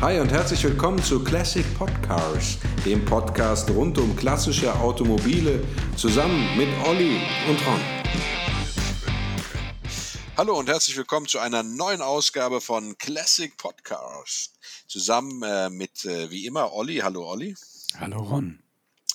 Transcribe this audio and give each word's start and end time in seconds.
Hi 0.00 0.20
und 0.20 0.30
herzlich 0.32 0.62
willkommen 0.64 1.02
zu 1.02 1.22
Classic 1.22 1.64
Podcars, 1.78 2.58
dem 2.84 3.04
Podcast 3.04 3.70
rund 3.70 3.96
um 3.96 4.14
klassische 4.16 4.74
Automobile, 4.74 5.64
zusammen 5.96 6.56
mit 6.58 6.68
Olli 6.86 7.20
und 7.48 7.66
Ron. 7.66 7.80
Hallo 10.36 10.58
und 10.58 10.68
herzlich 10.68 10.96
willkommen 10.96 11.26
zu 11.26 11.38
einer 11.38 11.62
neuen 11.62 12.02
Ausgabe 12.02 12.60
von 12.60 12.98
Classic 12.98 13.56
Podcars. 13.56 14.52
Zusammen 14.88 15.42
äh, 15.42 15.70
mit, 15.70 16.04
äh, 16.04 16.30
wie 16.30 16.44
immer, 16.44 16.72
Olli. 16.72 16.96
Hallo 16.98 17.26
Olli. 17.30 17.54
Hallo 17.98 18.18
Ron. 18.18 18.62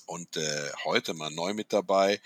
Und 0.06 0.38
äh, 0.38 0.70
heute 0.86 1.14
mal 1.14 1.30
neu 1.30 1.54
mit 1.54 1.72
dabei 1.72 2.20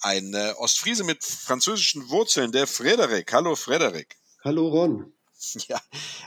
ein 0.00 0.32
äh, 0.32 0.54
Ostfriese 0.56 1.04
mit 1.04 1.22
französischen 1.22 2.08
Wurzeln, 2.08 2.52
der 2.52 2.66
Frederik. 2.66 3.32
Hallo 3.32 3.56
Frederik. 3.56 4.16
Hallo 4.42 4.68
Ron. 4.68 5.12
Ja, 5.68 5.80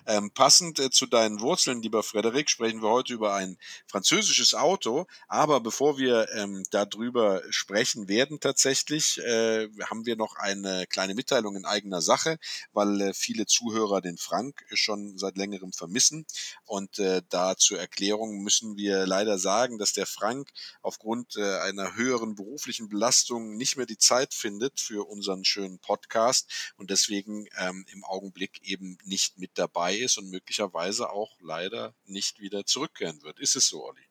ähm, 0.06 0.32
passend 0.32 0.80
äh, 0.80 0.90
zu 0.90 1.06
deinen 1.06 1.40
Wurzeln, 1.40 1.82
lieber 1.82 2.04
Frederik, 2.04 2.50
sprechen 2.50 2.82
wir 2.82 2.90
heute 2.90 3.14
über 3.14 3.34
ein 3.34 3.58
französisches 3.88 4.54
Auto. 4.54 5.08
Aber 5.28 5.60
bevor 5.62 5.98
wir 5.98 6.30
ähm, 6.36 6.64
darüber 6.72 7.42
sprechen 7.50 8.08
werden, 8.08 8.40
tatsächlich 8.40 9.20
äh, 9.20 9.68
haben 9.90 10.06
wir 10.06 10.16
noch 10.16 10.36
eine 10.36 10.86
kleine 10.88 11.16
Mitteilung 11.16 11.56
in 11.56 11.66
eigener 11.66 12.02
Sache, 12.02 12.38
weil 12.72 13.02
äh, 13.02 13.14
viele 13.14 13.46
Zuhörer 13.46 14.02
den 14.02 14.18
Frank 14.18 14.66
schon 14.74 15.18
seit 15.18 15.38
längerem 15.38 15.74
vermissen. 15.74 16.26
Und 16.66 17.00
äh, 17.00 17.22
da 17.30 17.56
zur 17.58 17.80
Erklärung 17.80 18.44
müssen 18.44 18.78
wir 18.78 19.06
leider 19.06 19.40
sagen, 19.40 19.78
dass 19.78 19.94
der 19.94 20.06
Frank 20.06 20.50
aufgrund 20.82 21.36
äh, 21.36 21.60
einer 21.60 21.96
höheren 21.96 22.36
beruflichen 22.36 22.90
Belastung 22.90 23.58
nicht 23.58 23.78
mehr 23.78 23.86
die 23.86 23.98
Zeit 23.98 24.34
findet 24.34 24.80
für 24.80 25.08
unseren 25.08 25.44
schönen 25.46 25.80
Podcast 25.80 26.74
und 26.78 26.90
deswegen 26.90 27.48
ähm, 27.58 27.86
im 27.92 28.04
Augenblick 28.04 28.62
eben 28.64 28.99
nicht 29.06 29.38
mit 29.38 29.52
dabei 29.56 29.96
ist 29.96 30.18
und 30.18 30.30
möglicherweise 30.30 31.10
auch 31.10 31.36
leider 31.42 31.94
nicht 32.06 32.40
wieder 32.40 32.66
zurückkehren 32.66 33.22
wird. 33.22 33.40
Ist 33.40 33.56
es 33.56 33.68
so, 33.68 33.86
Olli? 33.86 34.02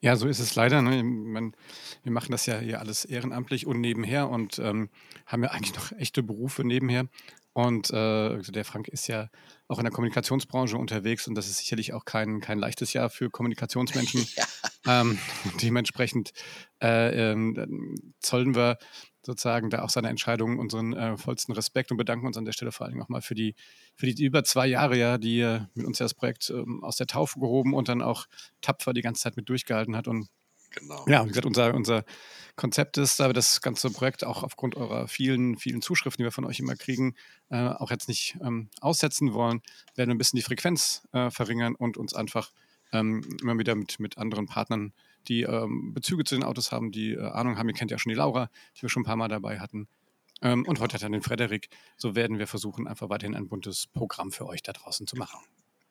Ja, 0.00 0.16
so 0.16 0.26
ist 0.26 0.38
es 0.38 0.54
leider. 0.54 0.82
Ne? 0.82 1.02
Man, 1.02 1.54
wir 2.02 2.12
machen 2.12 2.32
das 2.32 2.46
ja 2.46 2.58
hier 2.58 2.80
alles 2.80 3.04
ehrenamtlich 3.04 3.66
und 3.66 3.80
nebenher 3.80 4.28
und 4.28 4.58
ähm, 4.58 4.90
haben 5.26 5.42
ja 5.42 5.50
eigentlich 5.50 5.74
noch 5.74 5.92
echte 5.92 6.22
Berufe 6.22 6.64
nebenher. 6.64 7.08
Und 7.56 7.90
äh, 7.90 7.96
also 7.96 8.52
der 8.52 8.66
Frank 8.66 8.86
ist 8.86 9.06
ja 9.06 9.30
auch 9.66 9.78
in 9.78 9.84
der 9.84 9.90
Kommunikationsbranche 9.90 10.76
unterwegs 10.76 11.26
und 11.26 11.36
das 11.36 11.48
ist 11.48 11.56
sicherlich 11.56 11.94
auch 11.94 12.04
kein, 12.04 12.42
kein 12.42 12.58
leichtes 12.58 12.92
Jahr 12.92 13.08
für 13.08 13.30
Kommunikationsmenschen. 13.30 14.26
ja. 14.36 14.44
ähm, 15.00 15.18
dementsprechend 15.62 16.32
äh, 16.82 17.32
ähm, 17.32 18.12
zollen 18.20 18.54
wir 18.54 18.76
sozusagen 19.24 19.70
da 19.70 19.80
auch 19.80 19.88
seine 19.88 20.10
Entscheidung 20.10 20.58
unseren 20.58 20.92
äh, 20.92 21.16
vollsten 21.16 21.54
Respekt 21.54 21.90
und 21.90 21.96
bedanken 21.96 22.26
uns 22.26 22.36
an 22.36 22.44
der 22.44 22.52
Stelle 22.52 22.72
vor 22.72 22.88
allem 22.88 23.00
auch 23.00 23.08
mal 23.08 23.22
für 23.22 23.34
die, 23.34 23.54
für 23.94 24.04
die 24.04 24.22
über 24.22 24.44
zwei 24.44 24.66
Jahre 24.66 24.98
ja, 24.98 25.16
die 25.16 25.40
mit 25.72 25.86
uns 25.86 25.98
ja 25.98 26.04
das 26.04 26.12
Projekt 26.12 26.50
ähm, 26.50 26.84
aus 26.84 26.96
der 26.96 27.06
Taufe 27.06 27.40
gehoben 27.40 27.72
und 27.72 27.88
dann 27.88 28.02
auch 28.02 28.26
tapfer 28.60 28.92
die 28.92 29.00
ganze 29.00 29.22
Zeit 29.22 29.36
mit 29.38 29.48
durchgehalten 29.48 29.96
hat. 29.96 30.08
Und 30.08 30.28
genau. 30.70 31.04
ja, 31.08 31.24
wie 31.24 31.28
gesagt, 31.28 31.46
unser, 31.46 31.74
unser 31.74 32.04
Konzept 32.56 32.96
ist, 32.96 33.20
da 33.20 33.28
wir 33.28 33.34
das 33.34 33.60
ganze 33.60 33.90
Projekt 33.90 34.24
auch 34.24 34.42
aufgrund 34.42 34.76
eurer 34.76 35.08
vielen, 35.08 35.56
vielen 35.58 35.82
Zuschriften, 35.82 36.22
die 36.22 36.26
wir 36.26 36.32
von 36.32 36.46
euch 36.46 36.58
immer 36.58 36.74
kriegen, 36.74 37.14
äh, 37.50 37.68
auch 37.68 37.90
jetzt 37.90 38.08
nicht 38.08 38.36
ähm, 38.42 38.70
aussetzen 38.80 39.34
wollen, 39.34 39.60
werden 39.94 40.08
wir 40.08 40.14
ein 40.14 40.18
bisschen 40.18 40.38
die 40.38 40.42
Frequenz 40.42 41.06
äh, 41.12 41.30
verringern 41.30 41.74
und 41.74 41.96
uns 41.96 42.14
einfach 42.14 42.52
ähm, 42.92 43.22
immer 43.42 43.58
wieder 43.58 43.74
mit, 43.74 44.00
mit 44.00 44.18
anderen 44.18 44.46
Partnern 44.46 44.92
die 45.28 45.42
ähm, 45.42 45.92
Bezüge 45.92 46.24
zu 46.24 46.34
den 46.34 46.44
Autos 46.44 46.72
haben, 46.72 46.92
die 46.92 47.12
äh, 47.12 47.20
Ahnung 47.20 47.58
haben. 47.58 47.68
Ihr 47.68 47.74
kennt 47.74 47.90
ja 47.90 47.98
schon 47.98 48.10
die 48.10 48.16
Laura, 48.16 48.48
die 48.76 48.82
wir 48.82 48.88
schon 48.88 49.02
ein 49.02 49.06
paar 49.06 49.16
Mal 49.16 49.28
dabei 49.28 49.58
hatten. 49.58 49.88
Ähm, 50.42 50.64
und 50.66 50.80
heute 50.80 50.94
hat 50.94 51.02
er 51.02 51.10
den 51.10 51.22
Frederik. 51.22 51.68
So 51.96 52.14
werden 52.14 52.38
wir 52.38 52.46
versuchen, 52.46 52.86
einfach 52.86 53.08
weiterhin 53.08 53.34
ein 53.34 53.48
buntes 53.48 53.86
Programm 53.86 54.32
für 54.32 54.46
euch 54.46 54.62
da 54.62 54.72
draußen 54.72 55.06
zu 55.06 55.16
machen. 55.16 55.40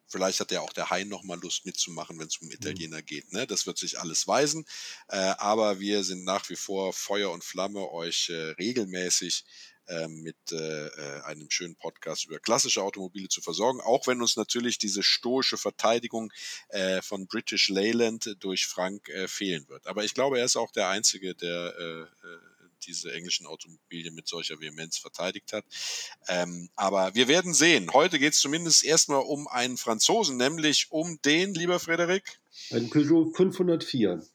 Vielleicht 0.08 0.40
hat 0.40 0.52
ja 0.52 0.62
auch 0.62 0.74
der 0.74 0.90
Hein 0.90 1.10
nochmal 1.10 1.40
Lust 1.40 1.66
mitzumachen, 1.66 2.20
wenn 2.20 2.28
es 2.28 2.38
um 2.38 2.52
Italiener 2.52 3.02
mhm. 3.02 3.06
geht. 3.06 3.34
Ne? 3.34 3.48
Das 3.48 3.66
wird 3.66 3.78
sich 3.78 4.00
alles 4.00 4.28
weisen. 4.28 4.66
Äh, 5.08 5.18
aber 5.18 5.80
wir 5.80 6.04
sind 6.04 6.24
nach 6.24 6.50
wie 6.50 6.56
vor 6.56 6.94
Feuer 6.94 7.32
und 7.32 7.44
Flamme, 7.44 7.92
euch 7.92 8.30
äh, 8.30 8.52
regelmäßig 8.52 9.46
ähm, 9.88 10.24
mit 10.24 10.36
äh, 10.52 10.88
äh, 10.88 11.22
einem 11.24 11.50
schönen 11.50 11.76
Podcast 11.76 12.26
über 12.26 12.40
klassische 12.40 12.82
Automobile 12.82 13.28
zu 13.28 13.42
versorgen, 13.42 13.82
auch 13.82 14.08
wenn 14.08 14.22
uns 14.22 14.36
natürlich 14.36 14.78
diese 14.78 15.04
stoische 15.04 15.58
Verteidigung 15.58 16.32
äh, 16.70 17.02
von 17.02 17.28
British 17.28 17.70
Leyland 17.70 18.36
durch 18.40 18.66
Frank 18.66 19.10
äh, 19.10 19.28
fehlen 19.28 19.68
wird. 19.68 19.86
Aber 19.88 20.04
ich 20.04 20.14
glaube, 20.14 20.40
er 20.40 20.46
ist 20.46 20.56
auch 20.56 20.72
der 20.72 20.90
Einzige, 20.90 21.36
der 21.36 21.76
äh, 21.78 22.02
äh, 22.02 22.06
diese 22.86 23.12
englischen 23.14 23.46
Automobilien 23.46 24.16
mit 24.16 24.28
solcher 24.28 24.60
Vehemenz 24.60 24.98
verteidigt 24.98 25.54
hat. 25.54 25.66
Ähm, 26.28 26.70
aber 26.76 27.16
wir 27.16 27.28
werden 27.28 27.54
sehen. 27.54 27.92
Heute 27.94 28.20
geht 28.20 28.34
es 28.34 28.40
zumindest 28.40 28.84
erstmal 28.84 29.22
um 29.22 29.48
einen 29.48 29.78
Franzosen, 29.78 30.38
nämlich 30.38 30.88
um 30.92 31.20
den, 31.24 31.54
lieber 31.54 31.80
Frederik. 31.80 32.40
Ein 32.72 32.90
Peugeot 32.90 33.32
504. 33.36 34.26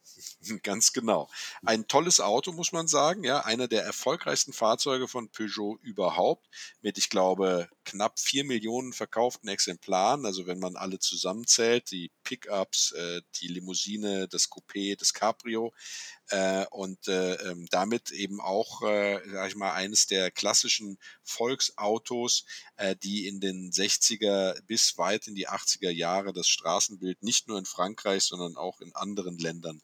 Ganz 0.63 0.93
genau. 0.93 1.29
Ein 1.65 1.87
tolles 1.87 2.21
Auto, 2.21 2.53
muss 2.53 2.73
man 2.73 2.89
sagen. 2.89 3.25
Ja, 3.25 3.41
einer 3.45 3.69
der 3.69 3.85
erfolgreichsten 3.85 4.53
Fahrzeuge 4.53 5.09
von 5.09 5.29
Peugeot 5.29 5.79
überhaupt. 5.83 6.49
Mit, 6.81 6.99
ich 6.99 7.11
glaube, 7.11 7.69
knapp 7.85 8.19
vier 8.19 8.45
Millionen 8.45 8.93
verkauften 8.93 9.49
Exemplaren. 9.49 10.25
Also, 10.25 10.47
wenn 10.47 10.59
man 10.59 10.77
alle 10.77 10.99
zusammenzählt, 10.99 11.91
die 11.91 12.11
Pickups, 12.25 12.93
äh, 12.93 13.21
die 13.41 13.49
Limousine, 13.49 14.29
das 14.29 14.51
Coupé, 14.51 14.99
das 14.99 15.13
Cabrio. 15.13 15.73
Äh, 16.29 16.65
und 16.71 17.09
äh, 17.09 17.35
ähm, 17.51 17.67
damit 17.71 18.13
eben 18.13 18.41
auch, 18.41 18.83
äh, 18.83 19.21
sag 19.31 19.49
ich 19.49 19.57
mal, 19.57 19.73
eines 19.73 20.07
der 20.07 20.31
klassischen 20.31 20.99
Volksautos, 21.25 22.45
äh, 22.77 22.95
die 22.97 23.27
in 23.27 23.41
den 23.41 23.73
60er 23.73 24.61
bis 24.63 24.97
weit 24.97 25.27
in 25.27 25.35
die 25.35 25.49
80er 25.49 25.91
Jahre 25.91 26.33
das 26.33 26.49
Straßenbild 26.49 27.23
nicht 27.23 27.49
nur 27.49 27.59
in 27.59 27.65
Frankreich, 27.65 28.23
sondern 28.23 28.57
auch 28.57 28.81
in 28.81 28.95
anderen 28.95 29.39
Ländern 29.39 29.83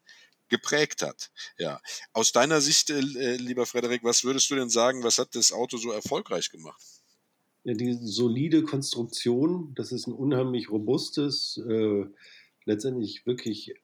geprägt 0.48 1.02
hat. 1.02 1.30
Ja. 1.58 1.80
Aus 2.12 2.32
deiner 2.32 2.60
Sicht, 2.60 2.90
äh, 2.90 2.98
äh, 2.98 3.36
lieber 3.36 3.66
Frederik, 3.66 4.04
was 4.04 4.24
würdest 4.24 4.50
du 4.50 4.54
denn 4.54 4.70
sagen, 4.70 5.02
was 5.02 5.18
hat 5.18 5.34
das 5.34 5.52
Auto 5.52 5.76
so 5.76 5.92
erfolgreich 5.92 6.50
gemacht? 6.50 6.80
Ja, 7.64 7.74
die 7.74 7.98
solide 8.00 8.62
Konstruktion, 8.62 9.72
das 9.74 9.90
ist 9.92 10.06
ein 10.06 10.12
unheimlich 10.12 10.70
robustes, 10.70 11.60
äh, 11.68 12.04
letztendlich 12.64 13.26
wirklich 13.26 13.74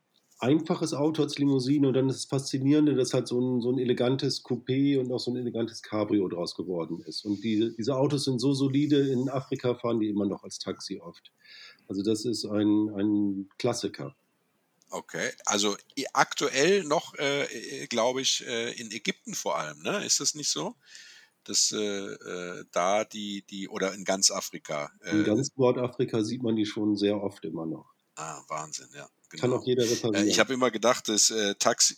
einfaches 0.43 0.93
Auto 0.93 1.23
als 1.23 1.39
Limousine 1.39 1.87
und 1.87 1.95
dann 1.95 2.09
das 2.09 2.25
Faszinierende, 2.25 2.97
dass 2.97 3.15
halt 3.15 3.29
so 3.29 3.41
ein, 3.41 3.61
so 3.61 3.71
ein 3.71 3.79
elegantes 3.79 4.45
Coupé 4.45 4.99
und 4.99 5.13
auch 5.13 5.21
so 5.21 5.31
ein 5.31 5.37
elegantes 5.37 5.83
Cabrio 5.83 6.27
draus 6.29 6.57
geworden 6.57 7.01
ist. 7.07 7.25
Und 7.25 7.45
die, 7.45 7.73
diese 7.79 7.97
Autos 7.97 8.25
sind 8.25 8.41
so 8.41 8.53
solide, 8.53 9.09
in 9.09 9.29
Afrika 9.29 9.77
fahren 9.77 10.01
die 10.01 10.09
immer 10.09 10.27
noch 10.27 10.43
als 10.43 10.59
Taxi 10.59 10.99
oft. 10.99 11.33
Also 11.87 12.03
das 12.03 12.25
ist 12.25 12.45
ein, 12.45 12.91
ein 12.97 13.49
Klassiker. 13.59 14.17
Okay, 14.93 15.33
also 15.47 15.75
aktuell 16.13 16.85
noch, 16.85 17.15
äh, 17.15 17.45
äh, 17.45 17.87
glaube 17.87 18.21
ich, 18.21 18.47
äh, 18.47 18.73
in 18.73 18.91
Ägypten 18.91 19.35
vor 19.35 19.57
allem, 19.57 19.81
ne? 19.83 20.05
Ist 20.05 20.21
das 20.21 20.35
nicht 20.35 20.51
so? 20.51 20.77
Dass 21.45 21.73
äh, 21.73 21.79
äh 21.79 22.65
da 22.73 23.05
die, 23.05 23.43
die, 23.49 23.69
oder 23.69 23.95
in 23.95 24.05
ganz 24.05 24.31
Afrika. 24.31 24.93
in 25.05 25.25
ganz 25.25 25.49
Nordafrika 25.57 26.23
sieht 26.23 26.43
man 26.43 26.57
die 26.57 26.67
schon 26.67 26.95
sehr 26.97 27.21
oft 27.23 27.45
immer 27.47 27.65
noch. 27.65 27.91
Ah, 28.17 28.43
Wahnsinn, 28.49 28.89
ja. 28.95 29.09
Genau. 29.31 29.41
Kann 29.41 29.53
auch 29.55 29.67
jeder 29.67 29.91
reparieren. 29.91 30.29
ich 30.29 30.39
habe 30.39 30.53
immer 30.53 30.71
gedacht, 30.71 31.09
dass 31.09 31.33
Taxi, 31.59 31.97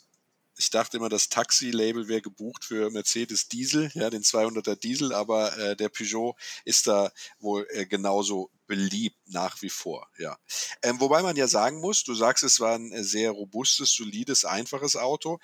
ich 0.57 0.71
dachte 0.71 0.97
immer, 0.97 1.09
das 1.09 1.29
Taxi-Label 1.29 2.09
wäre 2.09 2.23
gebucht 2.23 2.65
für 2.65 2.91
Mercedes 2.91 3.49
Diesel, 3.49 3.91
ja, 3.95 4.11
den 4.11 4.23
200er 4.23 4.77
Diesel, 4.77 5.13
aber 5.13 5.57
äh, 5.59 5.77
der 5.77 5.89
Peugeot 5.89 6.37
ist 6.65 6.87
da 6.87 7.11
wohl 7.41 7.67
äh, 7.71 7.87
genauso 7.87 8.51
beliebt 8.67 9.19
nach 9.27 9.61
wie 9.63 9.71
vor, 9.71 10.09
ja. 10.19 10.37
Ähm, 10.83 11.01
wobei 11.01 11.23
man 11.23 11.37
ja 11.37 11.49
sagen 11.49 11.81
muss, 11.81 12.05
du 12.05 12.15
sagst, 12.15 12.45
es 12.45 12.61
war 12.61 12.75
ein 12.75 12.93
äh, 12.93 13.05
sehr 13.05 13.31
robustes, 13.31 13.93
solides, 13.93 14.45
einfaches 14.45 14.97
Auto. 14.97 15.39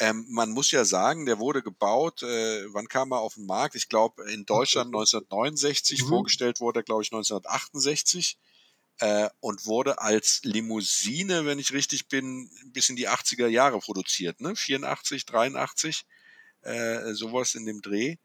Ähm, 0.00 0.26
man 0.28 0.50
muss 0.50 0.72
ja 0.72 0.84
sagen, 0.84 1.24
der 1.24 1.38
wurde 1.38 1.62
gebaut, 1.62 2.22
äh, 2.22 2.72
wann 2.74 2.88
kam 2.88 3.12
er 3.12 3.20
auf 3.20 3.34
den 3.34 3.46
Markt? 3.46 3.76
Ich 3.76 3.88
glaube, 3.88 4.28
in 4.30 4.44
Deutschland 4.44 4.86
1969, 4.94 6.02
mhm. 6.02 6.08
vorgestellt 6.08 6.60
wurde 6.60 6.80
er, 6.80 6.84
glaube 6.84 7.02
ich, 7.02 7.12
1968 7.12 8.38
äh, 8.98 9.28
und 9.40 9.66
wurde 9.66 10.00
als 10.00 10.40
Limousine, 10.44 11.46
wenn 11.46 11.58
ich 11.58 11.72
richtig 11.72 12.08
bin, 12.08 12.50
bis 12.66 12.88
in 12.88 12.96
die 12.96 13.08
80er 13.08 13.46
Jahre 13.46 13.78
produziert, 13.78 14.40
ne? 14.40 14.56
84, 14.56 15.26
83, 15.26 16.04
äh, 16.62 17.12
sowas 17.12 17.54
in 17.54 17.66
dem 17.66 17.82
Dreh. 17.82 18.16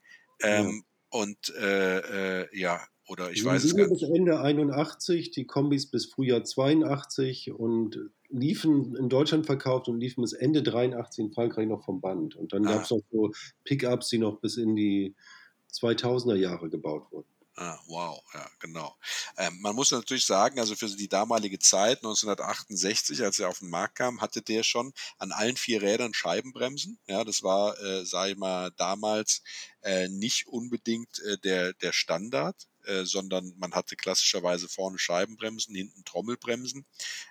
Ähm, 0.41 0.83
ja. 0.83 1.19
Und 1.19 1.49
äh, 1.55 2.41
äh, 2.41 2.57
ja, 2.57 2.85
oder 3.09 3.31
ich 3.31 3.43
weiß 3.43 3.63
es 3.63 3.75
gar 3.75 3.87
nicht. 3.87 3.99
bis 4.01 4.09
Ende 4.09 4.39
81, 4.39 5.31
die 5.31 5.45
Kombis 5.45 5.87
bis 5.87 6.05
Frühjahr 6.05 6.43
82 6.43 7.51
und 7.51 7.99
liefen 8.29 8.95
in 8.95 9.09
Deutschland 9.09 9.45
verkauft 9.45 9.87
und 9.87 9.99
liefen 9.99 10.21
bis 10.21 10.33
Ende 10.33 10.61
83 10.61 11.25
in 11.25 11.31
Frankreich 11.33 11.67
noch 11.67 11.83
vom 11.83 12.01
Band. 12.01 12.35
Und 12.35 12.53
dann 12.53 12.65
ah. 12.67 12.73
gab 12.73 12.83
es 12.83 12.91
noch 12.91 13.01
so 13.11 13.31
Pickups, 13.63 14.09
die 14.09 14.19
noch 14.19 14.39
bis 14.39 14.57
in 14.57 14.75
die 14.75 15.15
2000er 15.73 16.35
Jahre 16.35 16.69
gebaut 16.69 17.11
wurden. 17.11 17.27
Ah, 17.61 17.77
wow, 17.87 18.23
ja, 18.33 18.47
genau. 18.59 18.95
Ähm, 19.37 19.59
man 19.59 19.75
muss 19.75 19.91
natürlich 19.91 20.25
sagen, 20.25 20.61
also 20.61 20.75
für 20.75 20.87
die 20.87 21.09
damalige 21.09 21.59
Zeit, 21.59 21.97
1968, 21.97 23.21
als 23.21 23.37
er 23.37 23.49
auf 23.49 23.59
den 23.59 23.69
Markt 23.69 23.95
kam, 23.95 24.21
hatte 24.21 24.41
der 24.41 24.63
schon 24.63 24.93
an 25.17 25.33
allen 25.33 25.57
vier 25.57 25.81
Rädern 25.81 26.13
Scheibenbremsen. 26.13 26.99
Ja, 27.07 27.25
das 27.25 27.43
war, 27.43 27.77
äh, 27.81 28.05
sage 28.05 28.31
ich 28.31 28.37
mal, 28.37 28.71
damals 28.77 29.41
äh, 29.81 30.07
nicht 30.07 30.47
unbedingt 30.47 31.19
äh, 31.19 31.37
der, 31.39 31.73
der 31.73 31.91
Standard. 31.91 32.68
Äh, 32.85 33.03
sondern 33.03 33.53
man 33.57 33.73
hatte 33.73 33.95
klassischerweise 33.95 34.67
vorne 34.67 34.97
Scheibenbremsen, 34.97 35.75
hinten 35.75 36.03
Trommelbremsen 36.05 36.85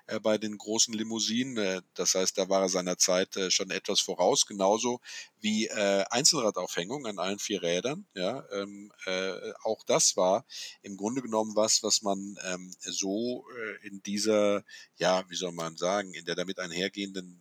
äh, 0.07 0.19
bei 0.19 0.37
den 0.37 0.57
großen 0.57 0.93
Limousinen. 0.93 1.57
Äh, 1.57 1.81
das 1.95 2.15
heißt, 2.15 2.37
da 2.37 2.49
war 2.49 2.61
er 2.61 2.69
seiner 2.69 2.97
Zeit 2.97 3.35
äh, 3.37 3.51
schon 3.51 3.71
etwas 3.71 3.99
voraus, 3.99 4.45
genauso 4.45 4.99
wie 5.41 5.69
Einzelradaufhängung 5.71 7.05
an 7.05 7.17
allen 7.17 7.39
vier 7.39 7.61
Rädern. 7.61 8.05
Ja, 8.13 8.43
ähm, 8.51 8.91
äh, 9.05 9.53
auch 9.63 9.85
das 9.85 10.17
war 10.17 10.45
im 10.81 10.97
Grunde 10.97 11.21
genommen 11.21 11.55
was, 11.55 11.81
was 11.81 12.01
man 12.01 12.37
ähm, 12.43 12.75
so 12.81 13.45
in 13.83 14.03
dieser, 14.03 14.65
ja, 14.97 15.23
wie 15.29 15.35
soll 15.35 15.53
man 15.53 15.77
sagen, 15.77 16.13
in 16.13 16.25
der 16.25 16.35
damit 16.35 16.59
einhergehenden 16.59 17.39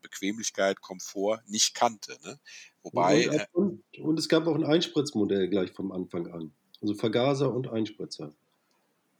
Bequemlichkeit, 0.00 0.80
Komfort 0.80 1.42
nicht 1.46 1.74
kannte. 1.74 2.16
Ne? 2.24 2.38
Wobei. 2.82 3.46
Und, 3.52 3.82
und 4.00 4.18
es 4.18 4.28
gab 4.28 4.46
auch 4.46 4.54
ein 4.54 4.64
Einspritzmodell 4.64 5.48
gleich 5.48 5.72
vom 5.72 5.92
Anfang 5.92 6.26
an. 6.28 6.54
Also 6.84 6.94
Vergaser 6.96 7.50
und 7.50 7.68
Einspritzer. 7.68 8.30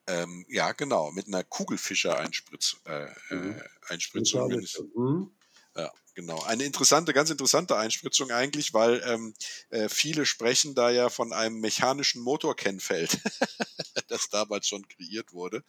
ähm, 0.06 0.44
ja, 0.50 0.72
genau, 0.72 1.10
mit 1.12 1.28
einer 1.28 1.42
Kugelfischer-Einspritz, 1.44 2.76
äh, 2.84 3.06
Mhm. 3.34 3.52
äh, 3.52 3.62
Einspritzung. 3.88 4.50
Mhm. 4.94 5.30
Ja, 5.74 5.90
genau. 6.14 6.42
Eine 6.42 6.64
interessante, 6.64 7.12
ganz 7.12 7.30
interessante 7.30 7.76
Einspritzung 7.76 8.30
eigentlich, 8.30 8.74
weil 8.74 9.02
ähm, 9.06 9.34
äh, 9.70 9.88
viele 9.88 10.26
sprechen 10.26 10.74
da 10.74 10.90
ja 10.90 11.08
von 11.08 11.32
einem 11.32 11.60
mechanischen 11.60 12.22
Motorkennfeld, 12.22 13.18
das 14.08 14.28
damals 14.28 14.68
schon 14.68 14.86
kreiert 14.88 15.32
wurde. 15.32 15.64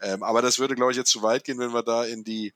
Ähm, 0.00 0.22
aber 0.22 0.42
das 0.42 0.58
würde, 0.58 0.74
glaube 0.74 0.92
ich, 0.92 0.98
jetzt 0.98 1.10
zu 1.10 1.22
weit 1.22 1.44
gehen, 1.44 1.58
wenn 1.58 1.72
wir 1.72 1.82
da 1.82 2.04
in 2.04 2.24
die, 2.24 2.52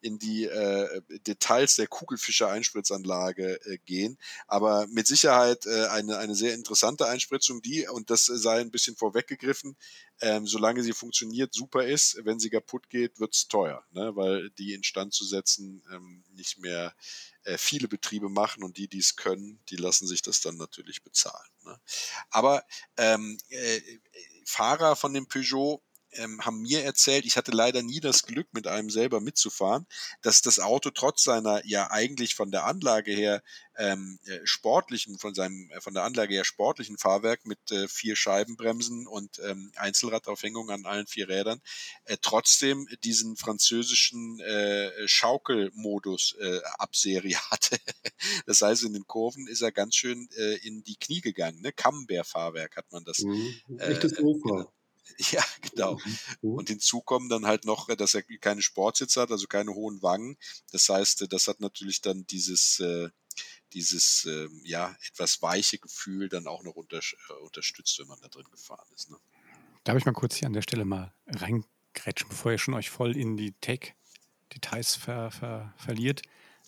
in 0.00 0.18
die 0.18 0.44
äh, 0.44 1.00
Details 1.26 1.76
der 1.76 1.86
Kugelfischer-Einspritzanlage 1.86 3.60
äh, 3.64 3.78
gehen. 3.84 4.18
Aber 4.46 4.86
mit 4.88 5.06
Sicherheit 5.06 5.66
äh, 5.66 5.86
eine, 5.86 6.18
eine 6.18 6.34
sehr 6.34 6.54
interessante 6.54 7.06
Einspritzung, 7.06 7.62
die, 7.62 7.86
und 7.88 8.10
das 8.10 8.26
sei 8.26 8.60
ein 8.60 8.70
bisschen 8.70 8.96
vorweggegriffen, 8.96 9.76
ähm, 10.20 10.46
solange 10.46 10.82
sie 10.82 10.92
funktioniert, 10.92 11.52
super 11.52 11.84
ist. 11.84 12.18
Wenn 12.24 12.38
sie 12.38 12.50
kaputt 12.50 12.88
geht, 12.88 13.18
wird's 13.20 13.48
teuer, 13.48 13.84
ne? 13.92 14.14
weil 14.14 14.50
die 14.50 14.72
instand 14.74 15.12
zu 15.12 15.24
setzen 15.24 15.82
ähm, 15.92 16.24
nicht 16.34 16.58
mehr 16.58 16.83
äh, 17.44 17.58
viele 17.58 17.88
Betriebe 17.88 18.28
machen 18.28 18.64
und 18.64 18.76
die, 18.76 18.88
die 18.88 18.98
es 18.98 19.16
können, 19.16 19.62
die 19.68 19.76
lassen 19.76 20.06
sich 20.06 20.22
das 20.22 20.40
dann 20.40 20.56
natürlich 20.56 21.02
bezahlen. 21.02 21.50
Ne? 21.64 21.78
Aber 22.30 22.64
ähm, 22.96 23.38
äh, 23.48 23.80
Fahrer 24.44 24.96
von 24.96 25.14
dem 25.14 25.26
Peugeot 25.26 25.82
ähm, 26.16 26.40
haben 26.44 26.60
mir 26.62 26.84
erzählt, 26.84 27.24
ich 27.24 27.36
hatte 27.36 27.52
leider 27.52 27.82
nie 27.82 28.00
das 28.00 28.22
Glück, 28.24 28.48
mit 28.52 28.66
einem 28.66 28.90
selber 28.90 29.20
mitzufahren, 29.20 29.86
dass 30.22 30.42
das 30.42 30.58
Auto 30.58 30.90
trotz 30.90 31.24
seiner 31.24 31.64
ja 31.66 31.90
eigentlich 31.90 32.34
von 32.34 32.50
der 32.50 32.64
Anlage 32.64 33.12
her 33.12 33.42
ähm, 33.76 34.18
äh, 34.26 34.38
sportlichen, 34.44 35.18
von 35.18 35.34
seinem, 35.34 35.70
äh, 35.70 35.80
von 35.80 35.94
der 35.94 36.04
Anlage 36.04 36.34
her 36.34 36.44
sportlichen 36.44 36.98
Fahrwerk 36.98 37.44
mit 37.46 37.58
äh, 37.72 37.88
vier 37.88 38.16
Scheibenbremsen 38.16 39.06
und 39.06 39.40
ähm, 39.44 39.72
Einzelradaufhängung 39.76 40.70
an 40.70 40.86
allen 40.86 41.06
vier 41.06 41.28
Rädern, 41.28 41.60
äh, 42.04 42.16
trotzdem 42.20 42.86
diesen 43.02 43.36
französischen 43.36 44.40
äh, 44.40 45.08
Schaukelmodus 45.08 46.36
äh, 46.40 46.60
ab 46.78 46.94
Serie 46.94 47.36
hatte. 47.50 47.78
das 48.46 48.60
heißt, 48.60 48.84
in 48.84 48.92
den 48.92 49.06
Kurven 49.06 49.46
ist 49.48 49.62
er 49.62 49.72
ganz 49.72 49.96
schön 49.96 50.28
äh, 50.36 50.56
in 50.66 50.84
die 50.84 50.96
Knie 50.96 51.20
gegangen. 51.20 51.60
Ne? 51.60 51.72
Camembert-Fahrwerk 51.72 52.76
hat 52.76 52.92
man 52.92 53.04
das. 53.04 53.20
Mhm. 53.20 53.60
Äh, 53.78 53.92
Echtes 53.92 54.12
Sofa. 54.12 54.72
Ja, 55.30 55.44
genau. 55.70 55.98
Mhm. 56.42 56.54
Und 56.54 56.68
hinzu 56.68 57.00
kommen 57.00 57.28
dann 57.28 57.46
halt 57.46 57.64
noch, 57.64 57.88
äh, 57.88 57.96
dass 57.96 58.14
er 58.14 58.22
keine 58.22 58.62
Sportsitze 58.62 59.20
hat, 59.20 59.30
also 59.30 59.46
keine 59.46 59.74
hohen 59.74 60.02
Wangen. 60.02 60.36
Das 60.72 60.88
heißt, 60.88 61.22
äh, 61.22 61.28
das 61.28 61.48
hat 61.48 61.60
natürlich 61.60 62.00
dann 62.00 62.26
dieses, 62.26 62.80
äh, 62.80 63.10
dieses 63.72 64.24
ähm, 64.26 64.60
ja, 64.64 64.96
etwas 65.08 65.42
weiche 65.42 65.78
Gefühl 65.78 66.28
dann 66.28 66.46
auch 66.46 66.62
noch 66.62 66.74
unter, 66.74 67.00
unterstützt, 67.42 67.98
wenn 67.98 68.06
man 68.06 68.20
da 68.20 68.28
drin 68.28 68.46
gefahren 68.50 68.88
ist. 68.94 69.10
Ne? 69.10 69.16
Darf 69.84 69.96
ich 69.96 70.04
mal 70.04 70.12
kurz 70.12 70.36
hier 70.36 70.46
an 70.46 70.52
der 70.52 70.62
Stelle 70.62 70.84
mal 70.84 71.12
reingrätschen, 71.26 72.28
bevor 72.28 72.52
ihr 72.52 72.58
schon 72.58 72.74
euch 72.74 72.90
voll 72.90 73.16
in 73.16 73.36
die 73.36 73.52
Tech-Details 73.52 74.96
ver, 74.96 75.30
ver, 75.30 75.74
verliert? 75.76 76.22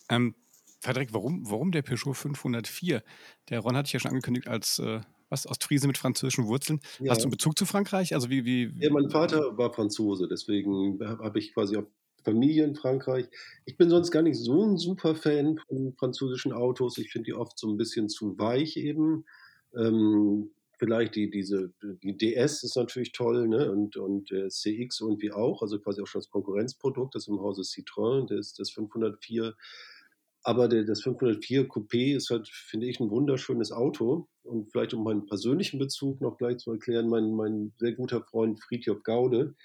Ähm, 0.09 0.35
Frederik, 0.79 1.13
warum, 1.13 1.49
warum 1.49 1.71
der 1.71 1.81
Peugeot 1.81 2.13
504? 2.13 3.03
Der 3.49 3.59
Ron 3.59 3.75
hatte 3.75 3.87
ich 3.87 3.93
ja 3.93 3.99
schon 3.99 4.11
angekündigt 4.11 4.47
als 4.47 4.79
äh, 4.79 5.01
was, 5.29 5.47
Ostfriese 5.47 5.87
mit 5.87 5.97
französischen 5.97 6.47
Wurzeln. 6.47 6.79
Ja. 6.99 7.11
Hast 7.11 7.21
du 7.21 7.25
einen 7.25 7.31
Bezug 7.31 7.57
zu 7.57 7.65
Frankreich? 7.65 8.13
Also 8.13 8.29
wie, 8.29 8.45
wie, 8.45 8.71
Ja, 8.79 8.91
mein 8.91 9.09
Vater 9.09 9.57
war 9.57 9.73
Franzose, 9.73 10.27
deswegen 10.27 10.99
habe 11.01 11.39
ich 11.39 11.53
quasi 11.53 11.77
auch 11.77 11.85
Familie 12.23 12.65
in 12.65 12.75
Frankreich. 12.75 13.27
Ich 13.63 13.77
bin 13.77 13.89
sonst 13.89 14.11
gar 14.11 14.21
nicht 14.21 14.37
so 14.37 14.61
ein 14.63 14.77
super 14.77 15.15
Fan 15.15 15.59
von 15.67 15.93
französischen 15.93 16.51
Autos. 16.51 16.97
Ich 16.97 17.11
finde 17.11 17.27
die 17.27 17.33
oft 17.33 17.57
so 17.57 17.69
ein 17.69 17.77
bisschen 17.77 18.09
zu 18.09 18.37
weich 18.37 18.75
eben. 18.75 19.23
Ähm, 19.73 20.51
vielleicht 20.77 21.15
die, 21.15 21.29
diese, 21.29 21.71
die 21.81 22.17
DS 22.17 22.63
ist 22.63 22.75
natürlich 22.75 23.11
toll, 23.11 23.47
ne? 23.47 23.71
Und, 23.71 23.95
und 23.95 24.29
der 24.29 24.49
CX 24.49 25.01
irgendwie 25.01 25.31
auch, 25.31 25.61
also 25.61 25.79
quasi 25.79 26.01
auch 26.01 26.07
schon 26.07 26.19
das 26.19 26.29
Konkurrenzprodukt, 26.29 27.15
das 27.15 27.27
im 27.27 27.39
Hause 27.39 27.61
Citroën, 27.61 28.27
das, 28.27 28.53
das 28.53 28.71
504. 28.71 29.55
Aber 30.47 30.69
der, 30.69 30.85
das 30.85 31.01
504 31.01 31.67
Coupé 31.67 32.15
ist 32.15 32.29
halt, 32.29 32.47
finde 32.47 32.87
ich, 32.87 33.01
ein 33.01 33.09
wunderschönes 33.09 33.73
Auto. 33.73 34.29
Und 34.43 34.71
vielleicht 34.71 34.93
um 34.93 35.03
meinen 35.03 35.25
persönlichen 35.25 35.77
Bezug 35.77 36.21
noch 36.21 36.37
gleich 36.37 36.59
zu 36.59 36.71
erklären, 36.71 37.09
mein, 37.09 37.33
mein 37.33 37.73
sehr 37.75 37.91
guter 37.91 38.23
Freund 38.23 38.63
Friedhof 38.63 39.03
Gaude, 39.03 39.55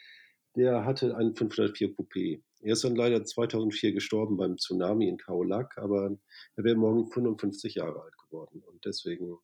der 0.56 0.84
hatte 0.84 1.16
einen 1.16 1.36
504 1.36 1.94
Coupé. 1.94 2.42
Er 2.62 2.72
ist 2.72 2.82
dann 2.82 2.96
leider 2.96 3.24
2004 3.24 3.92
gestorben 3.92 4.36
beim 4.36 4.58
Tsunami 4.58 5.06
in 5.06 5.18
Kaolack, 5.18 5.78
aber 5.78 6.18
er 6.56 6.64
wäre 6.64 6.74
morgen 6.74 7.06
55 7.06 7.76
Jahre 7.76 8.02
alt 8.02 8.18
geworden. 8.18 8.60
Und 8.66 8.84
deswegen 8.84 9.38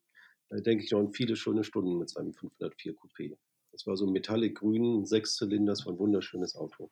denke 0.51 0.83
ich 0.83 0.91
noch 0.91 0.99
an 0.99 1.13
viele 1.13 1.37
schöne 1.37 1.63
Stunden 1.63 1.99
mit 1.99 2.11
seinem 2.11 2.35
504 2.35 2.97
Coupé. 2.97 3.37
Das 3.71 3.87
war 3.87 3.97
so 3.97 4.07
ein 4.07 4.13
Metallic-Grün, 4.13 5.07
Sechszylinder, 5.07 5.71
das 5.71 5.87
war 5.87 5.93
ein 5.93 6.01
wunderschönes 6.01 6.57
Auto. 6.57 6.91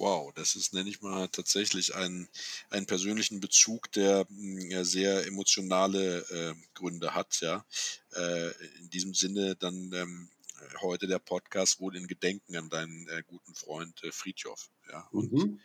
Wow, 0.00 0.32
das 0.34 0.56
ist, 0.56 0.72
nenne 0.72 0.88
ich 0.88 1.02
mal, 1.02 1.28
tatsächlich 1.28 1.94
einen, 1.94 2.28
einen 2.70 2.86
persönlichen 2.86 3.38
Bezug, 3.40 3.92
der 3.92 4.26
mh, 4.30 4.64
ja, 4.72 4.84
sehr 4.84 5.26
emotionale 5.26 6.20
äh, 6.30 6.54
Gründe 6.74 7.14
hat, 7.14 7.40
ja. 7.42 7.66
Äh, 8.14 8.50
in 8.78 8.88
diesem 8.90 9.12
Sinne 9.14 9.56
dann 9.56 9.92
ähm, 9.92 10.30
heute 10.80 11.06
der 11.06 11.18
Podcast 11.18 11.80
wohl 11.80 11.96
in 11.96 12.06
Gedenken 12.06 12.56
an 12.56 12.70
deinen 12.70 13.08
äh, 13.08 13.22
guten 13.26 13.54
Freund 13.54 14.02
äh, 14.02 14.10
Friedhof, 14.12 14.70
ja. 14.90 15.06
Und 15.12 15.30
Mhm. 15.32 15.60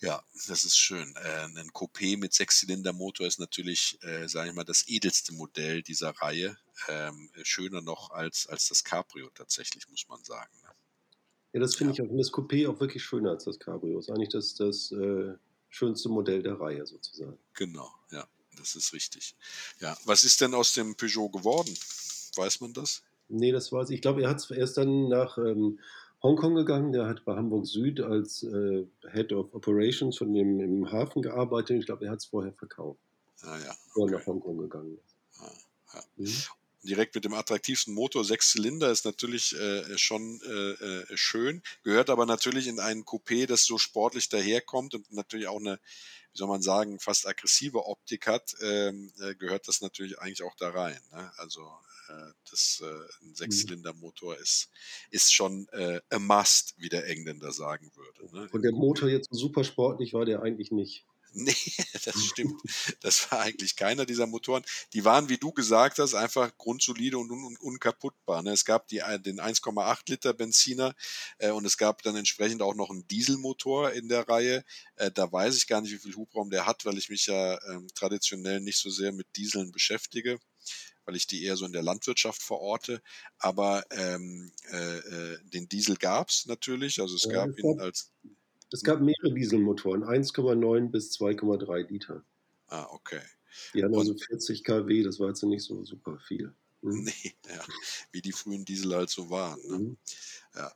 ja, 0.00 0.22
das 0.46 0.64
ist 0.64 0.76
schön. 0.78 1.14
Äh, 1.16 1.44
ein 1.56 1.70
Coupé 1.72 2.16
mit 2.18 2.34
Sechszylindermotor 2.34 3.26
ist 3.26 3.40
natürlich, 3.40 3.98
äh, 4.02 4.28
sage 4.28 4.50
ich 4.50 4.54
mal, 4.54 4.64
das 4.64 4.86
edelste 4.88 5.32
Modell 5.32 5.82
dieser 5.82 6.10
Reihe. 6.10 6.58
Ähm, 6.88 7.30
schöner 7.42 7.80
noch 7.82 8.10
als, 8.10 8.46
als 8.46 8.68
das 8.68 8.84
Cabrio 8.84 9.30
tatsächlich, 9.34 9.88
muss 9.88 10.06
man 10.08 10.22
sagen. 10.24 10.52
Ne? 10.62 10.70
Ja, 11.52 11.60
das 11.60 11.76
finde 11.76 11.94
Ja. 11.94 12.04
ich 12.04 12.10
auch, 12.10 12.16
das 12.16 12.32
Coupé 12.32 12.68
auch 12.68 12.78
wirklich 12.80 13.02
schöner 13.02 13.30
als 13.30 13.44
das 13.44 13.58
Cabrio. 13.58 13.98
Ist 13.98 14.10
eigentlich 14.10 14.28
das, 14.28 14.54
das 14.54 14.92
äh, 14.92 15.34
schönste 15.68 16.08
Modell 16.08 16.42
der 16.42 16.60
Reihe 16.60 16.84
sozusagen. 16.86 17.38
Genau, 17.54 17.90
ja, 18.10 18.26
das 18.58 18.76
ist 18.76 18.92
richtig. 18.92 19.34
Ja, 19.80 19.96
was 20.04 20.24
ist 20.24 20.40
denn 20.40 20.54
aus 20.54 20.72
dem 20.74 20.94
Peugeot 20.96 21.30
geworden? 21.30 21.74
Weiß 22.36 22.60
man 22.60 22.72
das? 22.72 23.02
Nee, 23.28 23.52
das 23.52 23.72
weiß 23.72 23.90
ich. 23.90 23.96
Ich 23.96 24.02
glaube, 24.02 24.22
er, 24.22 24.30
hat's, 24.30 24.50
er 24.50 24.58
ist 24.64 24.76
dann 24.76 25.08
nach 25.08 25.36
ähm, 25.38 25.78
Hongkong 26.22 26.54
gegangen. 26.54 26.92
Der 26.92 27.06
hat 27.06 27.24
bei 27.24 27.34
Hamburg 27.36 27.66
Süd 27.66 28.00
als 28.00 28.42
äh, 28.42 28.86
Head 29.12 29.32
of 29.32 29.52
Operations 29.54 30.16
von 30.18 30.32
dem 30.32 30.60
im 30.60 30.90
Hafen 30.90 31.22
gearbeitet. 31.22 31.78
Ich 31.78 31.86
glaube, 31.86 32.06
er 32.06 32.12
hat 32.12 32.18
es 32.20 32.26
vorher 32.26 32.52
verkauft, 32.54 33.00
Ah 33.42 33.58
ja, 33.58 33.74
bevor 33.86 34.08
er 34.08 34.14
okay. 34.14 34.16
nach 34.16 34.26
Hongkong 34.26 34.58
gegangen 34.58 34.98
ist. 34.98 35.16
Ah, 35.40 35.52
ja. 35.94 36.02
Mhm. 36.16 36.32
Direkt 36.82 37.14
mit 37.14 37.24
dem 37.24 37.34
attraktivsten 37.34 37.92
Motor, 37.92 38.24
sechs 38.24 38.52
Zylinder, 38.52 38.90
ist 38.90 39.04
natürlich 39.04 39.54
äh, 39.58 39.98
schon 39.98 40.40
äh, 40.46 40.52
äh, 40.52 41.16
schön, 41.16 41.62
gehört 41.82 42.08
aber 42.08 42.24
natürlich 42.24 42.68
in 42.68 42.78
einen 42.78 43.04
Coupé, 43.04 43.46
das 43.46 43.64
so 43.64 43.78
sportlich 43.78 44.28
daherkommt 44.28 44.94
und 44.94 45.10
natürlich 45.12 45.48
auch 45.48 45.58
eine, 45.58 45.80
wie 46.32 46.38
soll 46.38 46.46
man 46.46 46.62
sagen, 46.62 47.00
fast 47.00 47.26
aggressive 47.26 47.86
Optik 47.86 48.28
hat, 48.28 48.54
ähm, 48.62 49.12
äh, 49.20 49.34
gehört 49.34 49.66
das 49.66 49.80
natürlich 49.80 50.20
eigentlich 50.20 50.44
auch 50.44 50.54
da 50.54 50.70
rein. 50.70 51.00
Ne? 51.10 51.32
Also 51.38 51.68
äh, 52.10 52.32
das 52.48 52.80
äh, 52.84 53.24
ein 53.24 53.34
Sechszylindermotor 53.34 54.36
ist, 54.38 54.70
ist 55.10 55.34
schon 55.34 55.66
a 55.72 56.18
must, 56.18 56.74
wie 56.78 56.88
der 56.88 57.08
Engländer 57.08 57.50
sagen 57.50 57.90
würde. 57.96 58.36
Ne? 58.36 58.48
Und 58.52 58.62
der 58.62 58.72
Motor 58.72 59.08
jetzt 59.08 59.28
super 59.32 59.64
sportlich 59.64 60.14
war 60.14 60.24
der 60.24 60.42
eigentlich 60.42 60.70
nicht. 60.70 61.07
Nee, 61.44 61.54
das 62.04 62.24
stimmt. 62.24 62.60
Das 63.00 63.30
war 63.30 63.40
eigentlich 63.40 63.76
keiner 63.76 64.04
dieser 64.06 64.26
Motoren. 64.26 64.64
Die 64.92 65.04
waren, 65.04 65.28
wie 65.28 65.38
du 65.38 65.52
gesagt 65.52 65.98
hast, 65.98 66.14
einfach 66.14 66.56
grundsolide 66.58 67.16
und 67.16 67.30
un 67.30 67.44
un 67.44 67.56
unkaputtbar. 67.58 68.42
Ne? 68.42 68.50
Es 68.52 68.64
gab 68.64 68.88
die, 68.88 68.98
äh, 68.98 69.20
den 69.20 69.40
1,8 69.40 70.10
Liter 70.10 70.34
Benziner 70.34 70.94
äh, 71.38 71.50
und 71.50 71.64
es 71.64 71.76
gab 71.76 72.02
dann 72.02 72.16
entsprechend 72.16 72.60
auch 72.62 72.74
noch 72.74 72.90
einen 72.90 73.06
Dieselmotor 73.06 73.92
in 73.92 74.08
der 74.08 74.28
Reihe. 74.28 74.64
Äh, 74.96 75.12
da 75.12 75.30
weiß 75.30 75.56
ich 75.56 75.68
gar 75.68 75.80
nicht, 75.80 75.92
wie 75.92 75.98
viel 75.98 76.16
Hubraum 76.16 76.50
der 76.50 76.66
hat, 76.66 76.84
weil 76.84 76.98
ich 76.98 77.08
mich 77.08 77.26
ja 77.26 77.62
ähm, 77.70 77.86
traditionell 77.94 78.60
nicht 78.60 78.78
so 78.78 78.90
sehr 78.90 79.12
mit 79.12 79.28
Dieseln 79.36 79.70
beschäftige 79.70 80.40
weil 81.04 81.16
ich 81.16 81.26
die 81.26 81.42
eher 81.42 81.56
so 81.56 81.64
in 81.64 81.72
der 81.72 81.82
Landwirtschaft 81.82 82.42
verorte. 82.42 83.00
Aber 83.38 83.82
ähm, 83.90 84.52
äh, 84.70 84.98
äh, 84.98 85.38
den 85.42 85.66
Diesel 85.66 85.96
gab 85.96 86.28
es 86.28 86.44
natürlich. 86.44 87.00
Also 87.00 87.16
es 87.16 87.24
Ja, 87.24 87.32
gab 87.32 87.58
ihn 87.58 87.80
als. 87.80 88.12
Es 88.70 88.82
gab 88.82 89.00
mehrere 89.00 89.32
Dieselmotoren, 89.32 90.04
1,9 90.04 90.90
bis 90.90 91.12
2,3 91.12 91.88
Liter. 91.88 92.24
Ah, 92.68 92.86
okay. 92.90 93.22
Die 93.74 93.82
hatten 93.82 93.96
also 93.96 94.14
40 94.14 94.62
kW, 94.62 95.02
das 95.02 95.18
war 95.18 95.28
jetzt 95.28 95.42
nicht 95.42 95.64
so 95.64 95.84
super 95.84 96.18
viel. 96.18 96.48
Mhm. 96.48 96.54
Nee, 97.04 97.34
ja, 97.48 97.64
wie 98.12 98.22
die 98.22 98.32
frühen 98.32 98.64
Diesel 98.64 98.94
halt 98.94 99.10
so 99.10 99.30
waren. 99.30 99.60
Ne? 99.66 99.78
Mhm. 99.78 99.98
Ja, 100.54 100.72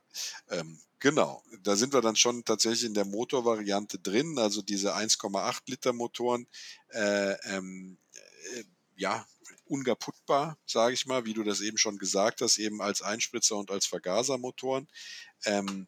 ähm, 0.50 0.80
genau. 0.98 1.42
Da 1.62 1.76
sind 1.76 1.92
wir 1.92 2.00
dann 2.00 2.16
schon 2.16 2.44
tatsächlich 2.44 2.84
in 2.84 2.94
der 2.94 3.04
Motorvariante 3.04 3.98
drin, 3.98 4.38
also 4.38 4.62
diese 4.62 4.94
1,8 4.96 5.60
Liter 5.68 5.92
Motoren. 5.92 6.46
Äh, 6.88 7.34
ähm, 7.54 7.98
äh, 8.54 8.64
ja, 8.96 9.24
unkaputtbar, 9.66 10.58
sage 10.66 10.94
ich 10.94 11.06
mal, 11.06 11.24
wie 11.24 11.34
du 11.34 11.44
das 11.44 11.60
eben 11.60 11.78
schon 11.78 11.98
gesagt 11.98 12.40
hast, 12.40 12.58
eben 12.58 12.82
als 12.82 13.00
Einspritzer 13.00 13.56
und 13.56 13.70
als 13.70 13.86
Vergasermotoren. 13.86 14.88
Ähm, 15.44 15.86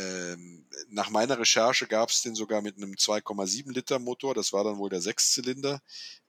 ähm, 0.00 0.66
nach 0.88 1.10
meiner 1.10 1.38
Recherche 1.38 1.86
gab 1.86 2.10
es 2.10 2.22
den 2.22 2.34
sogar 2.34 2.62
mit 2.62 2.76
einem 2.76 2.94
2,7 2.94 3.72
Liter 3.72 3.98
Motor. 3.98 4.34
Das 4.34 4.52
war 4.52 4.64
dann 4.64 4.78
wohl 4.78 4.90
der 4.90 5.00
Sechszylinder, 5.00 5.82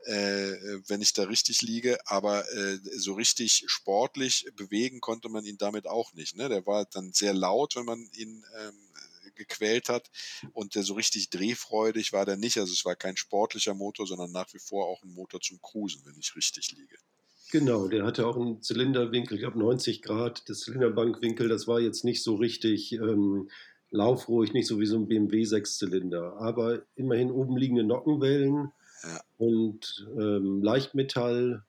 äh, 0.05 0.51
wenn 0.87 1.01
ich 1.01 1.13
da 1.13 1.23
richtig 1.23 1.61
liege. 1.61 1.99
Aber 2.05 2.49
äh, 2.53 2.79
so 2.95 3.13
richtig 3.13 3.63
sportlich 3.67 4.47
bewegen 4.55 4.99
konnte 4.99 5.29
man 5.29 5.45
ihn 5.45 5.57
damit 5.57 5.87
auch 5.87 6.13
nicht. 6.13 6.35
Ne? 6.35 6.49
Der 6.49 6.65
war 6.65 6.85
dann 6.85 7.13
sehr 7.13 7.33
laut, 7.33 7.75
wenn 7.75 7.85
man 7.85 8.09
ihn 8.13 8.43
ähm, 8.59 8.91
gequält 9.35 9.89
hat. 9.89 10.09
Und 10.53 10.75
der 10.75 10.83
so 10.83 10.93
richtig 10.93 11.29
drehfreudig 11.29 12.13
war 12.13 12.25
der 12.25 12.37
nicht. 12.37 12.57
Also 12.57 12.73
es 12.73 12.85
war 12.85 12.95
kein 12.95 13.17
sportlicher 13.17 13.73
Motor, 13.73 14.07
sondern 14.07 14.31
nach 14.31 14.53
wie 14.53 14.59
vor 14.59 14.87
auch 14.87 15.03
ein 15.03 15.13
Motor 15.13 15.41
zum 15.41 15.61
Cruisen, 15.61 16.05
wenn 16.05 16.19
ich 16.19 16.35
richtig 16.35 16.71
liege. 16.71 16.97
Genau, 17.51 17.87
der 17.87 18.05
hatte 18.05 18.25
auch 18.27 18.37
einen 18.37 18.61
Zylinderwinkel, 18.61 19.35
ich 19.35 19.41
glaube 19.41 19.59
90 19.59 20.01
Grad. 20.01 20.47
Der 20.47 20.55
Zylinderbankwinkel, 20.55 21.49
das 21.49 21.67
war 21.67 21.79
jetzt 21.81 22.05
nicht 22.05 22.23
so 22.23 22.35
richtig 22.35 22.93
ähm, 22.93 23.49
laufruhig, 23.89 24.53
nicht 24.53 24.67
so 24.67 24.79
wie 24.79 24.85
so 24.85 24.97
ein 24.97 25.07
BMW 25.07 25.43
Sechszylinder. 25.43 26.37
Aber 26.37 26.81
immerhin 26.95 27.29
oben 27.29 27.57
liegende 27.57 27.83
Nockenwellen 27.83 28.71
Ja. 29.03 29.21
und 29.37 30.07
ähm, 30.17 30.61
Leichtmetall, 30.63 31.63